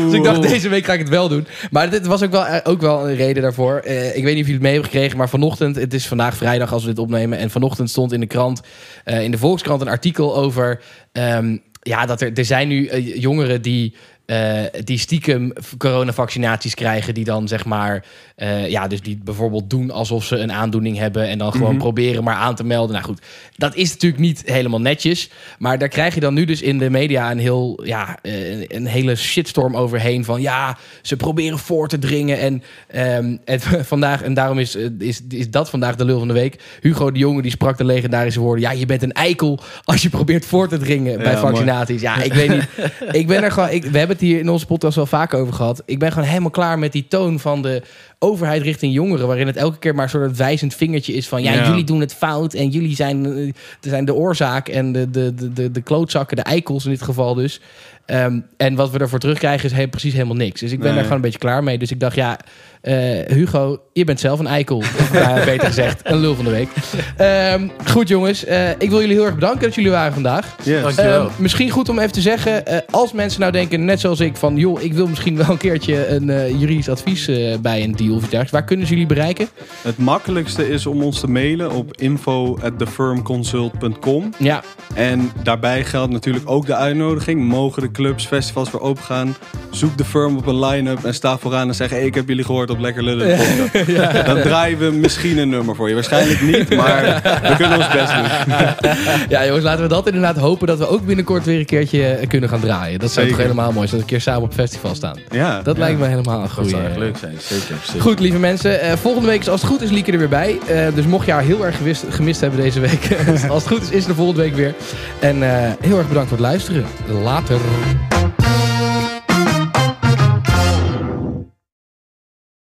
Dus 0.09 0.19
ik 0.19 0.23
dacht, 0.23 0.41
deze 0.49 0.69
week 0.69 0.85
ga 0.85 0.93
ik 0.93 0.99
het 0.99 1.09
wel 1.09 1.29
doen. 1.29 1.47
Maar 1.71 1.89
dit 1.89 2.05
was 2.05 2.23
ook 2.23 2.31
wel, 2.31 2.45
eh, 2.45 2.71
ook 2.71 2.81
wel 2.81 3.09
een 3.09 3.15
reden 3.15 3.43
daarvoor. 3.43 3.77
Eh, 3.77 4.15
ik 4.17 4.23
weet 4.23 4.35
niet 4.35 4.43
of 4.43 4.49
jullie 4.49 4.53
het 4.53 4.61
mee 4.61 4.73
hebben 4.73 4.91
gekregen, 4.91 5.17
maar 5.17 5.29
vanochtend, 5.29 5.75
het 5.75 5.93
is 5.93 6.07
vandaag 6.07 6.37
vrijdag 6.37 6.73
als 6.73 6.83
we 6.83 6.89
dit 6.89 6.99
opnemen. 6.99 7.37
En 7.37 7.49
vanochtend 7.49 7.89
stond 7.89 8.11
in 8.11 8.19
de 8.19 8.25
krant, 8.25 8.61
eh, 9.03 9.23
in 9.23 9.31
de 9.31 9.37
Volkskrant, 9.37 9.81
een 9.81 9.87
artikel 9.87 10.35
over. 10.35 10.81
ehm, 11.11 11.57
ja, 11.81 12.05
dat 12.05 12.21
er, 12.21 12.33
er 12.33 12.45
zijn 12.45 12.67
nu 12.67 13.01
jongeren 13.01 13.61
die. 13.61 13.95
Eh, 14.29 14.63
die 14.83 14.97
stiekem 14.97 15.53
coronavaccinaties 15.77 16.75
krijgen, 16.75 17.13
die 17.13 17.23
dan 17.23 17.47
zeg 17.47 17.65
maar, 17.65 18.05
eh, 18.35 18.69
ja, 18.69 18.87
dus 18.87 19.01
die 19.01 19.19
bijvoorbeeld 19.23 19.69
doen 19.69 19.91
alsof 19.91 20.23
ze 20.23 20.37
een 20.37 20.51
aandoening 20.51 20.97
hebben 20.97 21.27
en 21.27 21.37
dan 21.37 21.51
gewoon 21.51 21.77
proberen 21.77 22.23
maar 22.23 22.35
aan 22.35 22.55
te 22.55 22.63
melden. 22.63 22.93
Nou 22.93 23.05
goed, 23.05 23.21
dat 23.55 23.75
is 23.75 23.91
natuurlijk 23.91 24.21
niet 24.21 24.41
helemaal 24.45 24.81
netjes, 24.81 25.29
maar 25.59 25.77
daar 25.77 25.87
krijg 25.87 26.13
je 26.13 26.19
dan 26.19 26.33
nu 26.33 26.45
dus 26.45 26.61
in 26.61 26.77
de 26.77 26.89
media 26.89 27.31
een 27.31 27.39
heel, 27.39 27.79
ja, 27.83 28.17
eh, 28.21 28.69
een, 28.69 28.85
hele 28.85 29.15
shitstorm 29.15 29.75
overheen 29.75 30.25
van 30.25 30.41
ja, 30.41 30.77
ze 31.01 31.15
proberen 31.15 31.59
voor 31.59 31.87
te 31.87 31.99
dringen 31.99 32.39
en, 32.39 32.63
ehm, 32.87 33.35
en 33.45 33.59
vandaag 33.93 34.21
en 34.21 34.33
daarom 34.33 34.59
is, 34.59 34.75
is, 34.99 35.21
is 35.29 35.49
dat 35.49 35.69
vandaag 35.69 35.95
de 35.95 36.05
lul 36.05 36.19
van 36.19 36.27
de 36.27 36.33
week. 36.33 36.61
Hugo 36.81 37.11
de 37.11 37.19
Jonge 37.19 37.41
die 37.41 37.51
sprak 37.51 37.77
de 37.77 37.85
legendarische 37.85 38.39
woorden: 38.39 38.61
ja, 38.61 38.71
je 38.71 38.85
bent 38.85 39.03
een 39.03 39.11
eikel 39.11 39.59
als 39.83 40.01
je 40.01 40.09
probeert 40.09 40.45
voor 40.45 40.67
te 40.67 40.77
dringen 40.77 41.17
bij 41.17 41.31
Ja, 41.31 41.41
mooi. 41.41 41.53
vaccinaties. 41.53 42.01
Ja, 42.01 42.21
ik 42.21 42.33
weet 42.41 42.49
niet. 42.49 42.67
ik 43.11 43.27
ben 43.27 43.43
er 43.43 43.51
gewoon. 43.51 43.69
Ik, 43.69 43.83
we 43.85 43.97
hebben 43.97 44.17
het 44.19 44.27
hier 44.27 44.39
in 44.39 44.49
onze 44.49 44.65
podcast 44.65 44.95
wel 44.95 45.05
vaak 45.05 45.33
over 45.33 45.53
gehad. 45.53 45.83
Ik 45.85 45.99
ben 45.99 46.11
gewoon 46.11 46.27
helemaal 46.27 46.49
klaar 46.49 46.79
met 46.79 46.91
die 46.91 47.07
toon 47.07 47.39
van 47.39 47.61
de 47.61 47.81
overheid 48.19 48.61
richting 48.61 48.93
jongeren, 48.93 49.27
waarin 49.27 49.47
het 49.47 49.55
elke 49.55 49.77
keer 49.77 49.95
maar 49.95 50.03
een 50.03 50.09
soort 50.09 50.37
wijzend 50.37 50.75
vingertje 50.75 51.13
is 51.13 51.27
van 51.27 51.43
ja, 51.43 51.53
Ja. 51.53 51.67
jullie 51.67 51.83
doen 51.83 51.99
het 51.99 52.13
fout 52.13 52.53
en 52.53 52.69
jullie 52.69 52.95
zijn, 52.95 53.25
eh, 53.25 53.53
zijn 53.81 54.05
de 54.05 54.13
oorzaak 54.13 54.67
en 54.67 54.91
de, 54.91 55.09
de, 55.09 55.33
de, 55.35 55.53
de, 55.53 55.71
de 55.71 55.81
klootzakken, 55.81 56.37
de 56.37 56.43
eikels 56.43 56.85
in 56.85 56.91
dit 56.91 57.01
geval 57.01 57.33
dus. 57.33 57.61
Ehm, 58.05 58.39
en 58.57 58.75
wat 58.75 58.89
we 58.91 58.99
ervoor 58.99 59.19
terugkrijgen 59.19 59.69
is 59.69 59.75
he- 59.75 59.87
precies 59.87 60.13
helemaal 60.13 60.35
niks. 60.35 60.59
Dus 60.59 60.71
ik 60.71 60.77
ben 60.77 60.85
Nee. 60.85 60.93
daar 60.95 61.03
gewoon 61.03 61.17
een 61.17 61.23
beetje 61.23 61.39
klaar 61.39 61.63
mee. 61.63 61.77
Dus 61.77 61.91
ik 61.91 61.99
dacht, 61.99 62.15
ja, 62.15 62.39
eh, 62.81 63.25
Hugo, 63.27 63.81
je 63.93 64.03
bent 64.03 64.19
zelf 64.19 64.39
een 64.39 64.47
eikel. 64.47 64.77
Of 64.77 65.13
eh, 65.15 65.45
beter 65.45 65.67
gezegd, 65.67 66.01
een 66.03 66.17
lul 66.17 66.35
van 66.35 66.45
de 66.45 66.51
week. 66.51 66.69
Ehm, 67.17 67.67
goed 67.85 68.07
jongens, 68.07 68.45
eh, 68.45 68.69
ik 68.69 68.89
wil 68.89 68.99
jullie 68.99 69.15
heel 69.15 69.25
erg 69.25 69.33
bedanken 69.33 69.61
dat 69.61 69.75
jullie 69.75 69.91
waren 69.91 70.13
vandaag. 70.13 70.55
Yes. 70.63 70.81
Dankjewel. 70.81 71.21
Ehm, 71.21 71.31
misschien 71.35 71.69
goed 71.69 71.89
om 71.89 71.99
even 71.99 72.11
te 72.11 72.21
zeggen, 72.21 72.63
als 72.89 73.11
mensen 73.11 73.39
nou 73.39 73.51
denken, 73.51 73.85
net 73.85 73.99
zoals 73.99 74.19
ik, 74.19 74.35
van 74.35 74.55
joh, 74.55 74.81
ik 74.81 74.93
wil 74.93 75.07
misschien 75.07 75.37
wel 75.37 75.49
een 75.49 75.57
keertje 75.57 76.07
een 76.07 76.57
juridisch 76.57 76.89
advies 76.89 77.29
bij 77.61 77.83
een 77.83 77.95
deal 77.95 78.15
of 78.15 78.21
iets 78.21 78.29
dergelijks. 78.29 78.51
Waar 78.51 78.63
kunnen 78.63 78.87
ze 78.87 78.93
jullie 78.93 79.07
bereiken? 79.07 79.47
Het 79.81 79.97
makkelijkste 79.97 80.69
is 80.69 80.85
om 80.85 81.03
ons 81.03 81.19
te 81.19 81.27
mailen 81.27 81.71
op 81.71 81.97
info@thefirmconsult.com. 81.97 84.33
Ja, 84.37 84.63
En 84.93 85.31
daarbij 85.43 85.85
geldt 85.85 86.11
natuurlijk 86.11 86.49
ook 86.49 86.65
de 86.65 86.75
uitnodiging. 86.75 87.41
Mogen 87.41 87.81
de 87.81 87.91
clubs, 87.91 88.25
festivals 88.25 88.71
weer 88.71 88.81
open 88.81 89.03
gaan? 89.03 89.35
Zoek 89.71 89.97
de 89.97 90.05
firm 90.05 90.37
op 90.37 90.45
een 90.45 90.59
line-up 90.59 91.03
en 91.03 91.13
sta 91.13 91.37
vooraan 91.37 91.67
en 91.67 91.75
zeg... 91.75 91.89
Hey, 91.89 92.05
ik 92.05 92.15
heb 92.15 92.27
jullie 92.27 92.43
gehoord 92.43 92.68
op 92.69 92.79
Lekker 92.79 93.03
Lullen. 93.03 93.37
Dan 94.25 94.41
draaien 94.41 94.77
we 94.77 94.91
misschien 94.91 95.37
een 95.37 95.49
nummer 95.49 95.75
voor 95.75 95.87
je. 95.87 95.93
Waarschijnlijk 95.93 96.41
niet, 96.41 96.75
maar 96.75 97.21
we 97.41 97.53
kunnen 97.57 97.77
ons 97.77 97.87
best 97.91 98.13
doen. 98.13 98.55
ja 99.37 99.45
jongens, 99.45 99.63
laten 99.63 99.81
we 99.83 99.87
dat 99.89 100.05
inderdaad 100.07 100.37
hopen 100.37 100.67
dat 100.67 100.77
we 100.77 100.87
ook 100.87 101.05
binnenkort 101.05 101.45
weer 101.45 101.59
een 101.59 101.65
keertje 101.65 102.05
eh, 102.05 102.27
kunnen 102.27 102.49
gaan 102.49 102.59
draaien. 102.59 102.99
Dat 102.99 103.11
zou 103.11 103.27
toch 103.27 103.37
helemaal 103.37 103.71
mooi 103.71 103.87
zijn, 103.87 103.99
dat 103.99 104.09
we 104.09 104.15
een 104.15 104.19
keer 104.21 104.31
samen 104.33 104.43
op 104.43 104.53
festival 104.53 104.95
staan. 104.95 105.17
Ja, 105.29 105.61
Dat 105.61 105.77
lijkt 105.77 105.99
me 105.99 106.05
helemaal 106.07 106.35
een 106.35 106.41
Dat 106.41 106.51
goede... 106.51 106.69
zou 106.69 106.83
echt 106.83 106.97
leuk 106.97 107.17
zijn, 107.17 107.35
zeker. 107.39 107.75
zeker. 107.85 108.01
Goed, 108.01 108.19
lieve 108.19 108.39
mensen. 108.39 108.81
eh, 108.81 108.91
volgende 108.97 109.27
week 109.27 109.39
is 109.39 109.49
als 109.49 109.61
het 109.61 109.69
goed 109.69 109.81
is 109.81 109.89
Lieke 109.89 110.11
er 110.11 110.17
weer 110.17 110.29
bij. 110.29 110.57
Eh, 110.67 110.85
dus 110.95 111.05
mocht 111.05 111.25
je 111.25 111.31
haar 111.31 111.41
heel 111.43 111.65
erg 111.65 111.77
gewist, 111.77 112.03
gemist 112.09 112.41
hebben 112.41 112.59
deze 112.61 112.79
week... 112.79 113.07
als 113.49 113.63
het 113.63 113.71
goed 113.71 113.81
is, 113.81 113.89
is 113.89 114.01
er 114.03 114.09
de 114.09 114.15
volgende 114.15 114.41
week 114.41 114.55
weer. 114.55 114.73
En 115.19 115.43
eh, 115.43 115.71
heel 115.81 115.97
erg 115.97 116.07
bedankt 116.07 116.29
voor 116.29 116.37
het 116.37 116.47
luisteren. 116.47 116.85
Later. 117.23 117.57